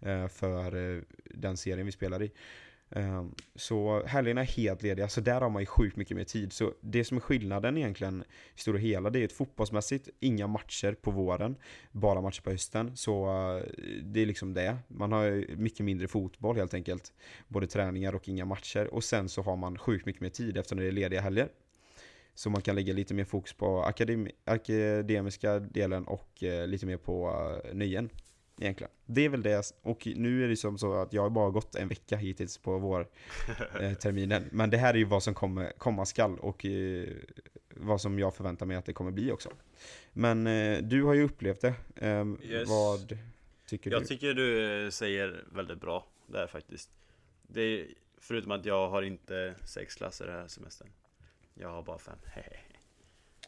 eh, 0.00 0.28
För 0.28 0.96
eh, 0.96 1.02
den 1.24 1.56
serien 1.56 1.86
vi 1.86 1.92
spelar 1.92 2.22
i. 2.22 2.30
Ehm, 2.90 3.34
så 3.54 4.06
helgerna 4.06 4.40
är 4.40 4.44
helt 4.44 4.82
lediga, 4.82 5.08
så 5.08 5.20
där 5.20 5.40
har 5.40 5.50
man 5.50 5.62
ju 5.62 5.66
sjukt 5.66 5.96
mycket 5.96 6.16
mer 6.16 6.24
tid. 6.24 6.52
Så 6.52 6.72
det 6.80 7.04
som 7.04 7.16
är 7.16 7.20
skillnaden 7.20 7.76
egentligen 7.76 8.24
i 8.56 8.60
stora 8.60 8.78
hela, 8.78 9.10
det 9.10 9.18
är 9.18 9.24
att 9.24 9.32
fotbollsmässigt, 9.32 10.08
inga 10.20 10.46
matcher 10.46 10.92
på 10.92 11.10
våren, 11.10 11.56
bara 11.92 12.20
matcher 12.20 12.42
på 12.42 12.50
hösten. 12.50 12.96
Så 12.96 13.26
eh, 13.56 13.62
det 14.02 14.20
är 14.20 14.26
liksom 14.26 14.54
det. 14.54 14.76
Man 14.88 15.12
har 15.12 15.24
ju 15.24 15.56
mycket 15.56 15.84
mindre 15.86 16.08
fotboll 16.08 16.56
helt 16.56 16.74
enkelt. 16.74 17.12
Både 17.48 17.66
träningar 17.66 18.14
och 18.14 18.28
inga 18.28 18.44
matcher. 18.44 18.94
Och 18.94 19.04
sen 19.04 19.28
så 19.28 19.42
har 19.42 19.56
man 19.56 19.78
sjukt 19.78 20.06
mycket 20.06 20.22
mer 20.22 20.30
tid 20.30 20.56
eftersom 20.56 20.78
det 20.78 20.86
är 20.86 20.92
lediga 20.92 21.20
helger. 21.20 21.48
Så 22.34 22.50
man 22.50 22.62
kan 22.62 22.74
lägga 22.74 22.92
lite 22.92 23.14
mer 23.14 23.24
fokus 23.24 23.52
på 23.52 23.82
akademi- 23.82 24.32
akademiska 24.44 25.58
delen 25.58 26.04
och 26.06 26.42
eh, 26.42 26.66
lite 26.66 26.86
mer 26.86 26.96
på 26.96 27.28
eh, 27.64 27.74
nöjen. 27.74 28.10
Egentligen. 28.60 28.90
Det 29.06 29.24
är 29.24 29.28
väl 29.28 29.42
det, 29.42 29.72
och 29.82 30.06
nu 30.16 30.44
är 30.44 30.48
det 30.48 30.56
som 30.56 30.78
så 30.78 30.92
att 30.94 31.12
jag 31.12 31.22
har 31.22 31.30
bara 31.30 31.50
gått 31.50 31.74
en 31.74 31.88
vecka 31.88 32.16
hittills 32.16 32.58
på 32.58 32.78
vår 32.78 33.08
eh, 33.80 33.92
terminen. 33.94 34.48
Men 34.52 34.70
det 34.70 34.76
här 34.76 34.94
är 34.94 34.98
ju 34.98 35.04
vad 35.04 35.22
som 35.22 35.34
kommer, 35.34 35.72
komma 35.78 36.06
skall 36.06 36.38
och 36.38 36.64
eh, 36.66 37.08
vad 37.70 38.00
som 38.00 38.18
jag 38.18 38.34
förväntar 38.34 38.66
mig 38.66 38.76
att 38.76 38.84
det 38.84 38.92
kommer 38.92 39.10
bli 39.10 39.32
också. 39.32 39.50
Men 40.12 40.46
eh, 40.46 40.78
du 40.82 41.02
har 41.02 41.14
ju 41.14 41.22
upplevt 41.22 41.60
det. 41.60 41.74
Ehm, 41.96 42.38
Yes. 42.42 42.68
Vad 42.68 43.18
tycker 43.66 43.90
Jag 43.90 44.02
du? 44.02 44.06
tycker 44.06 44.34
du 44.34 44.90
säger 44.90 45.44
väldigt 45.52 45.80
bra 45.80 46.06
där 46.26 46.46
faktiskt. 46.46 46.90
Det 47.42 47.60
är, 47.62 47.86
förutom 48.20 48.50
att 48.52 48.64
jag 48.64 48.88
har 48.88 49.02
inte 49.02 49.54
sex 49.64 49.94
klasser 49.94 50.26
den 50.26 50.34
här 50.34 50.48
semestern. 50.48 50.88
Jag 51.54 51.68
har 51.68 51.82
bara 51.82 51.98
fem. 51.98 52.18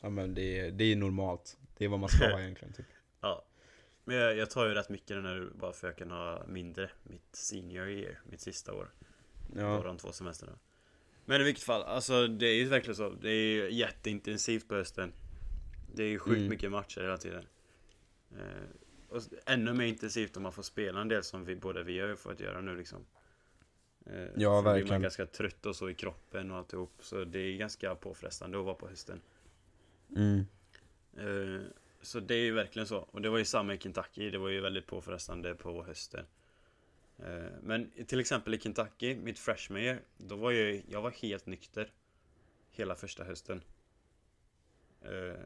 Ja 0.01 0.11
men 0.11 0.35
det, 0.35 0.59
är- 0.59 0.71
det 0.71 0.85
är 0.85 0.97
normalt. 0.97 1.57
Det 1.77 1.85
är 1.85 1.89
vad 1.89 1.99
man 2.01 2.09
ska 2.09 2.29
ha 2.31 2.41
egentligen. 2.41 2.73
Typ. 2.75 2.87
ja. 3.21 3.45
Men 4.09 4.17
jag, 4.17 4.37
jag 4.37 4.51
tar 4.51 4.67
ju 4.67 4.75
rätt 4.75 4.89
mycket 4.89 5.23
nu 5.23 5.51
bara 5.55 5.73
för 5.73 5.89
att 5.89 5.99
jag 5.99 6.09
kan 6.09 6.11
ha 6.19 6.47
mindre 6.47 6.91
mitt 7.03 7.37
senior 7.37 7.89
year, 7.89 8.21
mitt 8.31 8.41
sista 8.41 8.75
år. 8.75 8.91
Ja. 9.57 9.81
de 9.85 9.99
två 9.99 10.13
semestrarna. 10.13 10.59
Men 11.25 11.41
i 11.41 11.45
vilket 11.45 11.65
fall, 11.65 11.83
alltså 11.83 12.27
det 12.27 12.47
är 12.47 12.55
ju 12.55 12.65
verkligen 12.65 12.97
så. 12.97 13.11
Det 13.11 13.31
är 13.31 13.53
ju 13.53 13.71
jätteintensivt 13.73 14.69
på 14.69 14.75
hösten. 14.75 15.13
Det 15.95 16.03
är 16.03 16.09
ju 16.09 16.19
sjukt 16.19 16.37
Mm. 16.37 16.49
mycket 16.49 16.71
matcher 16.71 17.01
hela 17.01 17.17
tiden. 17.17 17.45
Eh, 18.31 18.69
och 19.09 19.23
ännu 19.47 19.73
mer 19.73 19.87
intensivt 19.87 20.37
om 20.37 20.43
man 20.43 20.53
får 20.53 20.63
spela 20.63 21.01
en 21.01 21.09
del 21.09 21.23
som 21.23 21.45
vi, 21.45 21.57
både 21.57 21.83
vi 21.83 22.01
har 22.01 22.09
ju 22.09 22.17
fått 22.17 22.41
göra 22.41 22.61
nu 22.61 22.77
liksom. 22.77 23.07
Eh, 24.07 24.13
för 24.13 24.23
då 24.27 24.33
blir 24.35 24.63
verkligen. 24.63 24.89
man 24.89 25.03
ganska 25.03 25.27
trött 25.27 25.67
och 25.67 25.77
så 25.77 25.91
i 25.91 25.95
kroppen 25.95 26.51
och 26.51 26.57
alltihop. 26.57 26.93
Så 27.01 27.25
det 27.25 27.39
är 27.39 27.57
ganska 27.57 27.95
påfrestande 27.95 28.59
att 28.59 28.65
vara 28.65 28.75
på 28.75 28.89
hösten. 28.89 29.21
Mm. 30.17 30.47
Eh, 31.17 31.63
så 32.03 32.21
det 32.21 32.35
är 32.35 32.45
ju 32.45 32.53
verkligen 32.53 32.87
så. 32.89 32.99
Och 32.99 33.23
det 33.23 33.29
var 33.29 33.39
ju 33.39 33.45
samma 33.45 33.75
i 33.75 33.79
Kentucky. 33.79 34.31
Det 34.31 34.39
var 34.39 34.49
ju 34.49 34.61
väldigt 34.61 34.87
påfrestande 34.87 35.55
på 35.55 35.85
hösten. 35.85 36.27
Eh, 37.19 37.53
men 37.63 37.91
till 38.07 38.21
exempel 38.21 38.55
i 38.55 38.61
Kentucky, 38.61 39.17
mitt 39.17 39.39
freshman 39.39 39.81
year, 39.81 40.01
då 40.17 40.37
var 40.37 40.53
jag, 40.53 40.83
jag 40.89 41.03
var 41.03 41.11
helt 41.11 41.47
nykter. 41.47 41.93
Hela 42.71 42.95
första 42.95 43.25
hösten. 43.25 43.63
Eh, 45.03 45.41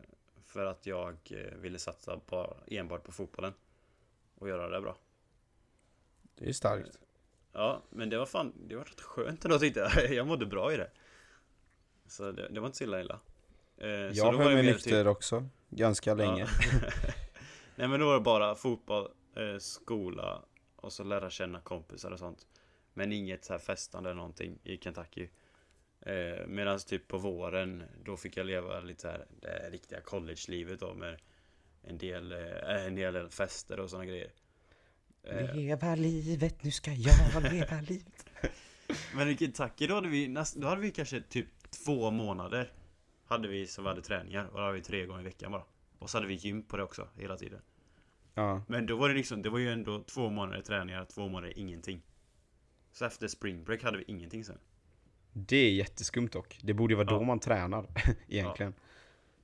för 0.44 0.66
att 0.66 0.86
jag 0.86 1.16
eh, 1.30 1.56
ville 1.58 1.78
satsa 1.78 2.20
bara, 2.26 2.56
enbart 2.66 3.04
på 3.04 3.12
fotbollen. 3.12 3.52
Och 4.34 4.48
göra 4.48 4.68
det 4.68 4.80
bra. 4.80 4.96
Det 6.34 6.48
är 6.48 6.52
starkt. 6.52 6.98
Ja, 7.52 7.82
men 7.90 8.10
det 8.10 8.18
var 8.18 8.26
fan, 8.26 8.52
det 8.66 8.76
var 8.76 8.84
rätt 8.84 9.00
skönt 9.00 9.44
ändå 9.44 9.58
tyckte 9.58 9.80
jag. 9.80 10.12
Jag 10.14 10.26
mådde 10.26 10.46
bra 10.46 10.72
i 10.72 10.76
det. 10.76 10.90
Så 12.06 12.32
det, 12.32 12.48
det 12.48 12.60
var 12.60 12.66
inte 12.66 12.78
så 12.78 12.84
illa 12.84 13.00
illa. 13.00 13.20
Eh, 13.82 14.12
så 14.12 14.18
Jag 14.18 14.32
höll 14.32 14.54
mig 14.54 14.62
nykter 14.66 14.90
typ- 14.90 15.06
också. 15.06 15.48
Ganska 15.70 16.14
länge. 16.14 16.40
Ja. 16.40 16.78
Nej 17.76 17.88
men 17.88 18.00
då 18.00 18.06
var 18.06 18.14
det 18.14 18.20
bara 18.20 18.54
fotboll, 18.54 19.08
eh, 19.36 19.58
skola 19.58 20.42
och 20.76 20.92
så 20.92 21.04
lära 21.04 21.30
känna 21.30 21.60
kompisar 21.60 22.10
och 22.10 22.18
sånt. 22.18 22.46
Men 22.94 23.12
inget 23.12 23.44
så 23.44 23.52
här 23.52 23.58
festande 23.60 24.10
eller 24.10 24.16
någonting 24.16 24.58
i 24.64 24.78
Kentucky. 24.78 25.28
Eh, 26.00 26.46
Medan 26.46 26.78
typ 26.78 27.08
på 27.08 27.18
våren, 27.18 27.82
då 28.04 28.16
fick 28.16 28.36
jag 28.36 28.46
leva 28.46 28.80
lite 28.80 29.00
så 29.02 29.08
här 29.08 29.26
det 29.40 29.70
riktiga 29.70 30.00
college-livet 30.00 30.80
då 30.80 30.94
med 30.94 31.20
en 31.82 31.98
del, 31.98 32.32
eh, 32.32 32.86
en 32.86 32.94
del 32.94 33.28
fester 33.28 33.80
och 33.80 33.90
sådana 33.90 34.06
grejer. 34.06 34.30
Eh, 35.24 35.54
Leva 35.54 35.94
livet, 35.94 36.62
nu 36.64 36.70
ska 36.70 36.92
jag 36.92 37.40
leva 37.50 37.80
livet. 37.88 38.26
Men 39.14 39.28
i 39.28 39.36
Kentucky 39.36 39.86
då 39.86 39.94
hade 39.94 40.08
vi, 40.08 40.28
näst, 40.28 40.56
då 40.56 40.66
hade 40.68 40.80
vi 40.80 40.90
kanske 40.90 41.20
typ 41.20 41.70
två 41.84 42.10
månader 42.10 42.72
Hade 43.32 43.48
vi 43.48 43.66
som 43.66 43.84
vi 43.84 43.88
hade 43.90 44.02
träningar 44.02 44.44
och 44.46 44.54
då 44.58 44.60
hade 44.60 44.72
vi 44.74 44.82
tre 44.82 45.06
gånger 45.06 45.20
i 45.20 45.24
veckan 45.24 45.52
bara 45.52 45.64
Och 45.98 46.10
så 46.10 46.16
hade 46.16 46.26
vi 46.26 46.34
gym 46.34 46.62
på 46.62 46.76
det 46.76 46.82
också 46.82 47.08
hela 47.16 47.36
tiden 47.36 47.60
Ja. 48.34 48.62
Men 48.68 48.86
då 48.86 48.96
var 48.96 49.08
det 49.08 49.14
liksom, 49.14 49.42
det 49.42 49.50
var 49.50 49.58
ju 49.58 49.72
ändå 49.72 50.02
två 50.02 50.30
månader 50.30 50.62
träningar, 50.62 51.04
två 51.04 51.28
månader 51.28 51.58
ingenting 51.58 52.02
Så 52.92 53.04
efter 53.04 53.28
spring 53.28 53.64
break 53.64 53.82
hade 53.82 53.98
vi 53.98 54.04
ingenting 54.06 54.44
sen 54.44 54.58
Det 55.32 55.56
är 55.56 55.70
jätteskumt 55.72 56.28
dock. 56.32 56.58
Det 56.62 56.74
borde 56.74 56.92
ju 56.92 56.96
vara 56.96 57.06
då 57.08 57.14
Ja. 57.14 57.22
man 57.22 57.38
tränar, 57.40 57.86
egentligen. 58.28 58.74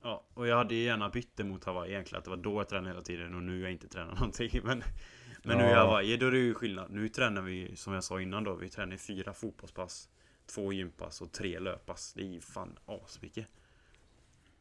Ja, 0.01 0.23
och 0.33 0.47
jag 0.47 0.57
hade 0.57 0.75
ju 0.75 0.83
gärna 0.83 1.09
bytt 1.09 1.37
det 1.37 1.43
mot 1.43 1.63
Hawaii 1.63 1.91
egentligen 1.91 2.17
Att 2.19 2.23
det 2.23 2.29
var 2.29 2.37
då 2.37 2.59
jag 2.59 2.69
tränade 2.69 2.89
hela 2.89 3.01
tiden 3.01 3.35
och 3.35 3.43
nu 3.43 3.61
jag 3.61 3.71
inte 3.71 3.87
tränar 3.87 4.13
någonting 4.15 4.49
Men, 4.63 4.83
men 5.43 5.57
nu 5.57 5.63
i 5.63 5.67
Ja. 5.69 5.75
Hawaii, 5.77 6.17
då 6.17 6.27
är 6.27 6.31
det 6.31 6.37
ju 6.37 6.53
skillnad 6.53 6.91
Nu 6.91 7.09
tränar 7.09 7.41
vi, 7.41 7.75
som 7.75 7.93
jag 7.93 8.03
sa 8.03 8.21
innan 8.21 8.43
då, 8.43 8.55
vi 8.55 8.69
tränar 8.69 8.97
fyra 8.97 9.33
fotbollspass 9.33 10.09
Två 10.45 10.73
gympass 10.73 11.21
och 11.21 11.31
tre 11.31 11.59
löppass 11.59 12.13
Det 12.13 12.21
är 12.21 12.25
ju 12.27 12.41
fan 12.41 12.79
asmycket 12.85 13.47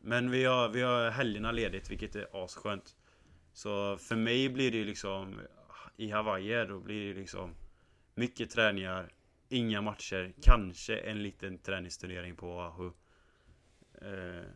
men 0.01 0.31
vi 0.31 0.45
har, 0.45 0.69
vi 0.69 0.83
har 0.83 1.11
helgerna 1.11 1.53
ledigt, 1.53 1.91
vilket 1.91 2.17
är 2.17 2.45
asskönt. 2.45 2.97
Så 3.53 3.97
för 3.97 4.17
mig 4.17 4.49
blir 4.49 4.71
det 4.71 4.77
ju 4.77 4.85
liksom 4.85 5.41
I 5.97 6.11
Hawaii 6.11 6.67
då 6.67 6.81
blir 6.81 7.01
det 7.01 7.07
ju 7.07 7.15
liksom 7.15 7.55
Mycket 8.15 8.51
träningar 8.51 9.13
Inga 9.49 9.81
matcher, 9.81 10.33
kanske 10.43 10.97
en 10.99 11.23
liten 11.23 11.59
träningsturnering 11.59 12.37
på 12.37 12.47
Oahu. 12.47 12.93
Eh, 14.03 14.47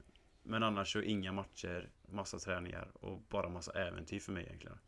Men 0.42 0.62
annars 0.62 0.92
så 0.92 1.00
inga 1.00 1.32
matcher, 1.32 1.90
massa 2.08 2.38
träningar 2.38 2.90
och 2.94 3.20
bara 3.20 3.48
massa 3.48 3.72
äventyr 3.72 4.20
för 4.20 4.32
mig 4.32 4.44
egentligen 4.44 4.78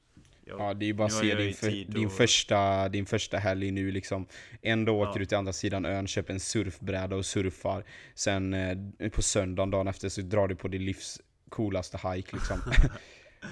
jag, 0.46 0.60
Ja, 0.60 0.74
det 0.74 0.84
är 0.84 0.86
ju 0.86 0.92
bara 0.92 1.06
att 1.06 1.12
se 1.12 1.34
din, 1.34 1.54
för, 1.54 1.70
din, 1.70 2.06
och- 2.06 2.12
första, 2.12 2.88
din 2.88 3.06
första 3.06 3.38
helg 3.38 3.70
nu 3.70 3.90
liksom. 3.90 4.26
En 4.62 4.84
dag 4.84 4.96
åker 4.96 5.12
Ja. 5.12 5.18
du 5.18 5.26
till 5.26 5.36
andra 5.36 5.52
sidan 5.52 5.84
ön, 5.84 6.06
köper 6.06 6.32
en 6.34 6.40
surfbräda 6.40 7.16
och 7.16 7.26
surfar. 7.26 7.84
Sen 8.14 8.54
eh, 8.54 9.08
på 9.10 9.22
söndagen, 9.22 9.70
dagen 9.70 9.88
efter, 9.88 10.08
så 10.08 10.20
drar 10.20 10.48
du 10.48 10.56
på 10.56 10.68
din 10.68 10.84
livs 10.84 11.20
coolaste 11.48 11.96
hike 12.08 12.36
liksom. 12.36 12.60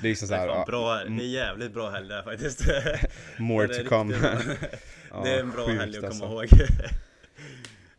det 0.03 0.07
är 0.07 0.11
liksom 0.11 0.29
Det 0.29 0.35
är 0.35 0.39
såhär, 0.39 0.47
ja, 0.47 0.65
bra 0.67 0.97
helg. 0.97 1.17
Det 1.19 1.25
är 1.25 1.29
jävligt 1.29 1.73
bra 1.75 1.91
helg 1.91 2.09
där 2.09 2.23
faktiskt 2.23 2.65
more 3.39 3.67
Ja, 3.73 3.79
det 3.79 3.83
to 3.85 3.89
come. 3.89 4.15
Ja, 5.11 5.23
det 5.25 5.31
är 5.31 5.41
en 5.41 5.51
bra 5.51 5.67
sjukt 5.67 5.81
helg 5.81 5.97
att 5.97 6.19
komma 6.19 6.41
alltså. 6.41 6.57
ihåg 6.57 6.69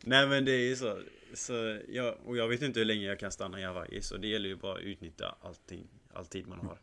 Nej 0.05 0.27
men 0.27 0.45
det 0.45 0.51
är 0.51 0.69
ju 0.69 0.75
så, 0.75 0.99
så 1.33 1.79
jag, 1.89 2.15
Och 2.25 2.37
jag 2.37 2.47
vet 2.47 2.61
inte 2.61 2.79
hur 2.79 2.85
länge 2.85 3.05
jag 3.05 3.19
kan 3.19 3.31
stanna 3.31 3.59
i 3.59 3.63
Hawaii 3.63 4.01
Så 4.01 4.17
det 4.17 4.27
gäller 4.27 4.49
ju 4.49 4.55
bara 4.55 4.73
att 4.75 4.81
utnyttja 4.81 5.35
allting 5.41 5.87
All 6.13 6.25
tid 6.25 6.47
man 6.47 6.59
har 6.59 6.77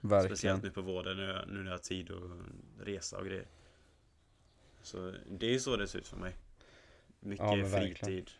Verkligen. 0.00 0.36
Speciellt 0.36 0.62
nu 0.62 0.70
på 0.70 0.80
våren 0.82 1.16
nu, 1.16 1.44
nu 1.48 1.58
när 1.58 1.64
jag 1.64 1.70
har 1.72 1.78
tid 1.78 2.10
att 2.10 2.86
resa 2.86 3.18
och 3.18 3.26
grejer 3.26 3.46
Så 4.82 5.14
det 5.30 5.46
är 5.46 5.50
ju 5.50 5.58
så 5.60 5.76
det 5.76 5.86
ser 5.88 5.98
ut 5.98 6.08
för 6.08 6.16
mig 6.16 6.34
Mycket 7.20 7.46
Ja, 7.72 7.78
fritid 7.80 8.30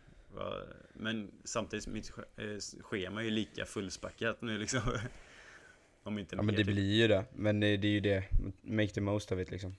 Men 0.93 1.31
samtidigt 1.45 1.87
mitt 1.87 2.13
eh, 2.37 2.83
schema 2.83 3.21
är 3.21 3.25
ju 3.25 3.31
lika 3.31 3.65
fullspäckat 3.65 4.43
nu 4.43 4.59
liksom 4.59 4.81
Om 6.03 6.19
inte 6.19 6.37
Ja 6.37 6.43
mer 6.43 6.47
men 6.47 6.55
det 6.55 6.65
typ. 6.65 6.67
blir 6.75 6.95
ju 6.95 7.09
det. 7.09 7.25
Men 7.35 7.61
det, 7.61 7.77
det 7.77 7.87
är 7.89 7.93
ju 7.93 8.01
det. 8.01 8.25
Make 8.63 8.89
the 8.89 9.01
most 9.01 9.33
of 9.33 9.39
it 9.39 9.51
liksom. 9.51 9.77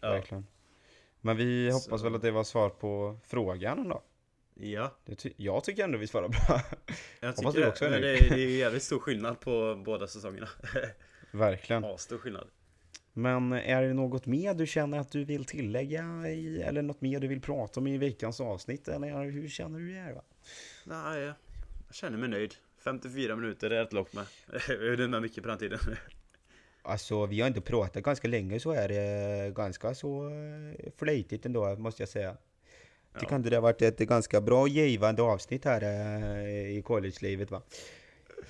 ja. 0.00 0.10
Verkligen. 0.10 0.46
Men 1.20 1.36
vi 1.36 1.70
Så- 1.70 1.76
hoppas 1.78 2.04
väl 2.04 2.14
att 2.14 2.22
det 2.22 2.30
var 2.30 2.44
svar 2.44 2.68
på 2.70 3.18
frågan 3.24 3.88
då. 3.88 4.02
ja, 4.54 4.96
ty- 5.16 5.32
jag 5.36 5.64
tycker 5.64 5.84
ändå 5.84 5.98
vi 5.98 6.06
svarar 6.06 6.28
bra. 6.28 6.60
jag 7.20 7.36
tycker 7.36 7.90
det, 7.90 7.98
det, 8.00 8.18
är- 8.18 8.28
det 8.28 8.34
är 8.34 8.48
ju 8.48 8.56
jävligt 8.56 8.82
stor 8.82 8.98
skillnad 8.98 9.40
på 9.40 9.82
båda 9.86 10.06
säsongerna 10.06 10.48
Verkligen. 11.38 11.82
Ja, 11.82 11.98
stor 11.98 12.18
skillnad 12.18 12.48
Men 13.12 13.52
är 13.52 13.82
det 13.82 13.94
något 13.94 14.26
mer 14.26 14.54
du 14.54 14.66
känner 14.66 14.98
att 14.98 15.10
du 15.12 15.24
vill 15.24 15.44
tillägga 15.44 16.28
i, 16.28 16.62
eller 16.62 16.82
något 16.82 17.00
mer 17.00 17.20
du 17.20 17.28
vill 17.28 17.40
prata 17.40 17.80
om 17.80 17.86
i 17.86 17.98
veckans 17.98 18.40
avsnitt? 18.40 18.88
Eller 18.88 19.24
hur 19.24 19.48
känner 19.48 19.78
du 19.78 19.92
det 19.92 20.00
här? 20.00 20.12
Va? 20.12 20.22
Nej, 20.84 21.20
jag 21.22 21.34
känner 21.94 22.18
mig 22.18 22.28
nöjd. 22.28 22.54
54 22.84 23.36
minuter 23.36 23.70
är 23.70 23.80
rätt 23.84 23.92
långt 23.92 24.12
med. 24.12 24.24
Jag 24.68 25.00
är 25.00 25.08
med 25.08 25.22
mycket 25.22 25.42
på 25.42 25.48
den 25.48 25.58
tiden. 25.58 25.78
Alltså 26.82 27.26
vi 27.26 27.40
har 27.40 27.48
inte 27.48 27.60
pratat 27.60 28.02
ganska 28.02 28.28
länge 28.28 28.60
så 28.60 28.70
är 28.72 28.88
det 28.88 29.54
ganska 29.54 29.94
så 29.94 30.28
eh, 30.28 30.92
flöjtigt 30.96 31.46
ändå 31.46 31.76
måste 31.76 32.02
jag 32.02 32.08
säga. 32.08 32.36
Jag 33.12 33.20
tycker 33.20 33.32
Ja. 33.32 33.36
inte 33.36 33.50
det 33.50 33.56
har 33.56 33.62
varit 33.62 33.82
ett 33.82 33.98
ganska 33.98 34.40
bra 34.40 34.68
givande 34.68 35.22
avsnitt 35.22 35.64
här 35.64 35.82
eh, 35.82 36.76
i 36.78 36.82
collegelivet 36.82 37.50
va. 37.50 37.62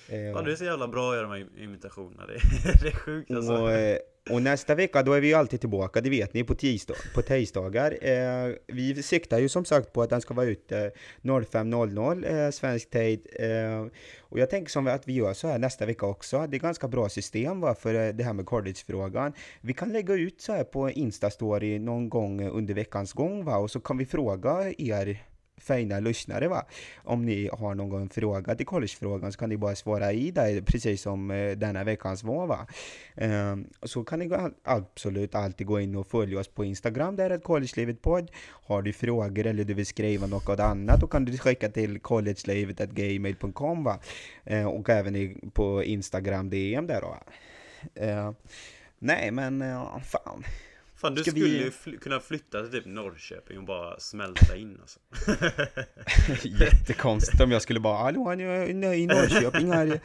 Eh, 0.09 0.21
Ja, 0.21 0.43
du 0.43 0.53
är 0.53 0.57
så 0.57 0.65
jävla 0.65 0.89
bra 0.89 1.11
att 1.11 1.17
göra 1.17 1.29
de 1.29 1.33
här 1.33 1.63
imitationerna. 1.65 2.27
Det 2.27 2.35
är, 2.35 2.83
det 2.83 2.89
är 2.89 2.93
sjukt 2.97 3.31
alltså. 3.31 3.53
och, 3.53 3.73
eh, 3.73 3.99
och 4.31 4.43
nästa 4.43 4.75
vecka 4.75 5.03
då 5.03 5.13
är 5.13 5.21
vi 5.21 5.29
ju 5.29 5.35
alltid 5.35 5.61
tillbaka, 5.61 6.01
det 6.01 6.11
vet 6.11 6.35
ni, 6.35 6.45
på, 6.45 6.55
tisdag, 6.55 6.95
på 7.15 7.23
tisdagar. 7.23 7.99
Eh, 8.01 8.55
vi 8.67 9.03
siktar 9.03 9.39
ju 9.39 9.49
som 9.49 9.65
sagt 9.65 9.93
på 9.93 10.03
att 10.03 10.11
den 10.11 10.21
ska 10.21 10.35
vara 10.35 10.47
ute 10.47 10.93
05.00 11.23 12.45
eh, 12.45 12.51
svensk 12.51 12.91
tid. 12.91 13.27
Eh, 13.33 13.87
och 14.21 14.39
jag 14.39 14.51
tänker 14.51 14.71
som 14.71 14.87
att 14.87 15.09
vi 15.09 15.13
gör 15.13 15.35
så 15.35 15.49
här 15.49 15.59
nästa 15.59 15.87
vecka 15.87 16.07
också. 16.07 16.47
Det 16.47 16.57
är 16.57 16.59
ganska 16.59 16.89
bra 16.89 17.09
system 17.09 17.61
va, 17.61 17.75
för 17.75 17.95
eh, 17.95 18.13
det 18.15 18.25
här 18.25 18.33
med 18.33 18.47
college-frågan. 18.47 19.33
Vi 19.61 19.75
kan 19.75 19.93
lägga 19.93 20.15
ut 20.15 20.41
så 20.41 20.53
här 20.53 20.65
på 20.65 20.91
Insta-story 20.91 21.79
någon 21.79 22.09
gång 22.09 22.49
under 22.49 22.75
veckans 22.75 23.13
gång 23.13 23.45
va, 23.45 23.57
och 23.57 23.71
så 23.71 23.81
kan 23.81 23.99
vi 23.99 24.07
fråga 24.07 24.73
er 24.79 25.23
fina 25.61 26.01
lyssnare 26.01 26.49
va. 26.49 26.67
Om 27.05 27.25
ni 27.25 27.51
har 27.53 27.75
någon 27.75 28.09
fråga 28.09 28.55
till 28.55 28.67
collegefrågan 28.67 29.33
så 29.33 29.39
kan 29.39 29.49
ni 29.49 29.57
bara 29.57 29.75
svara 29.75 30.13
i 30.13 30.31
där 30.31 30.61
precis 30.61 31.03
som 31.03 31.31
eh, 31.31 31.57
denna 31.57 31.85
veckans 31.85 32.23
var 32.25 32.47
va. 32.47 32.67
Ehm, 33.15 33.67
så 33.83 34.05
kan 34.05 34.19
ni 34.19 34.31
absolut 34.65 35.35
alltid 35.35 35.67
gå 35.67 35.81
in 35.81 35.97
och 35.97 36.07
följa 36.07 36.41
oss 36.41 36.49
på 36.49 36.65
Instagram, 36.65 37.17
där 37.17 37.31
är 37.31 37.39
collegelivet 37.39 38.03
podd. 38.03 38.31
Har 38.47 38.83
du 38.83 38.93
frågor 38.93 39.47
eller 39.47 39.65
du 39.65 39.75
vill 39.75 39.87
skriva 39.87 40.27
något 40.27 40.61
annat 40.61 41.01
då 41.01 41.07
kan 41.07 41.25
du 41.25 41.39
skicka 41.39 41.69
till 41.69 42.01
collegelivet.gmail.com 42.01 43.85
va. 43.85 44.01
Ehm, 44.45 44.67
och 44.67 44.91
även 44.91 45.17
i, 45.17 45.37
på 45.55 45.85
Instagram 45.85 46.51
DM 46.51 46.87
där 46.87 47.01
då. 47.01 47.09
va. 47.09 47.23
Ehm, 47.95 48.35
nej 48.99 49.31
men 49.31 49.65
fan. 50.03 50.45
Fan 50.97 51.15
du 51.15 51.23
Ska 51.23 51.31
skulle 51.31 51.45
vi- 51.45 51.65
ju 51.65 51.71
fly- 51.71 51.99
kunna 51.99 52.21
flytta 52.21 52.63
till 52.63 52.71
typ 52.73 52.87
Norrköping 52.87 53.59
och 53.59 53.65
bara 53.65 54.01
smälta 54.01 54.57
in 54.57 54.79
alltså. 54.81 55.01
Jättekonstigt 56.43 57.41
om 57.41 57.51
jag 57.53 57.63
skulle 57.63 57.81
bara 57.81 57.97
Hallå, 57.97 58.35
nu 58.35 58.51
är 58.51 58.59
jag 58.83 58.99
i 58.99 59.07
Norrköping 59.07 59.73
här. 59.73 60.01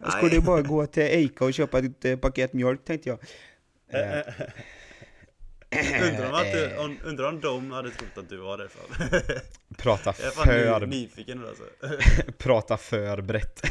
Jag 0.00 0.12
skulle 0.12 0.30
Nej. 0.32 0.40
bara 0.40 0.62
gå 0.62 0.86
till 0.86 1.02
Ica 1.02 1.44
och 1.44 1.54
köpa 1.54 1.78
ett 1.78 2.04
eh, 2.04 2.16
paket 2.16 2.52
mjölk 2.52 2.84
tänkte 2.84 3.08
jag. 3.08 3.18
Eh, 3.92 4.22
Undrar 6.02 6.28
om, 6.28 6.34
att, 6.34 6.52
du- 6.52 6.64
eh, 6.64 6.80
om, 6.80 6.96
undrar 7.04 7.28
om 7.28 7.40
de 7.40 7.70
hade 7.70 7.90
trott 7.90 8.18
att 8.18 8.28
du 8.28 8.36
var 8.36 8.58
därifrån. 8.58 8.84
Prata 9.76 10.14
Jag 10.18 10.26
är 10.26 10.30
fan 10.30 10.46
för, 10.46 10.86
nyfiken 10.86 11.44
alltså. 11.48 11.62
prata 12.38 12.76
för 12.76 13.20
brett. 13.22 13.62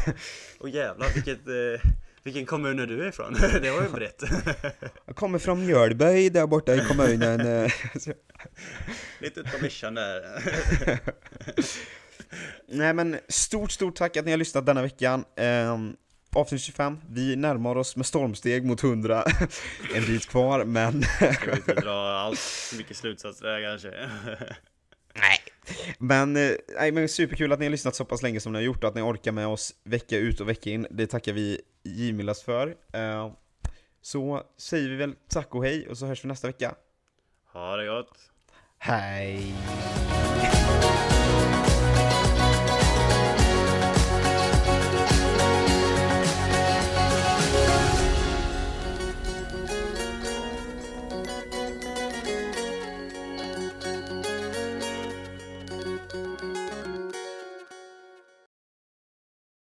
Och 0.60 0.70
jävlar 0.70 1.08
vilket, 1.16 1.48
eh, 1.48 1.92
vilken 2.24 2.46
kommun 2.46 2.80
är 2.80 2.86
du 2.88 3.08
ifrån? 3.08 3.34
Det 3.62 3.72
var 3.72 3.82
ju 3.82 3.90
brett. 3.90 4.24
Jag 5.06 5.16
kommer 5.16 5.40
från 5.40 5.66
Mjölby 5.66 6.30
där 6.30 6.48
borta 6.48 6.76
i 6.76 6.86
kommunen. 6.86 7.40
eh, 7.64 7.72
Lite 9.20 9.40
utav 9.40 9.60
vischan 9.62 9.94
där. 9.94 10.24
Nej 12.68 12.94
men 12.94 13.20
stort, 13.28 13.72
stort 13.72 13.96
tack 13.96 14.18
att 14.18 14.26
ni 14.26 14.32
har 14.32 14.38
lyssnat 14.38 14.66
denna 14.66 14.82
veckan. 14.82 15.26
Um, 15.38 15.96
avsnitt 16.36 16.62
25, 16.62 16.98
vi 17.10 17.36
närmar 17.36 17.76
oss 17.76 17.96
med 17.96 18.06
stormsteg 18.06 18.66
mot 18.66 18.84
100. 18.84 19.24
en 19.96 20.06
bit 20.06 20.26
kvar 20.30 20.64
men 20.64 21.04
Ska 21.04 21.52
vi 21.52 21.56
inte 21.58 21.74
dra 21.74 22.20
allt 22.20 22.74
mycket 22.78 22.98
slutsatser 22.98 23.46
där 23.46 23.62
kanske? 23.72 24.10
Nej. 25.14 25.40
Men, 25.98 26.36
eh, 26.36 26.52
nej, 26.76 26.92
men 26.92 27.10
superkul 27.10 27.52
att 27.52 27.60
ni 27.60 27.66
har 27.66 27.72
lyssnat 27.72 27.96
så 27.96 28.06
pass 28.06 28.22
länge 28.24 28.40
som 28.40 28.52
ni 28.52 28.58
har 28.58 28.64
gjort, 28.64 28.84
att 28.84 28.96
ni 28.96 29.02
orkar 29.02 29.32
med 29.32 29.48
oss 29.48 29.74
vecka 29.84 30.18
ut 30.18 30.42
och 30.42 30.50
vecka 30.50 30.70
in. 30.70 30.88
Det 30.90 31.08
tackar 31.08 31.34
vi 31.34 31.62
givmildast 31.84 32.42
för. 32.42 32.76
Eh, 32.94 33.32
så 34.02 34.44
säger 34.58 34.90
vi 34.90 34.96
väl 34.96 35.16
tack 35.30 35.56
och 35.56 35.64
hej 35.64 35.88
och 35.90 35.98
så 35.98 36.06
hörs 36.06 36.24
vi 36.24 36.28
nästa 36.28 36.48
vecka. 36.48 36.76
Ha 37.54 37.76
det 37.78 37.88
gott! 37.88 38.18
Hej! 38.78 39.54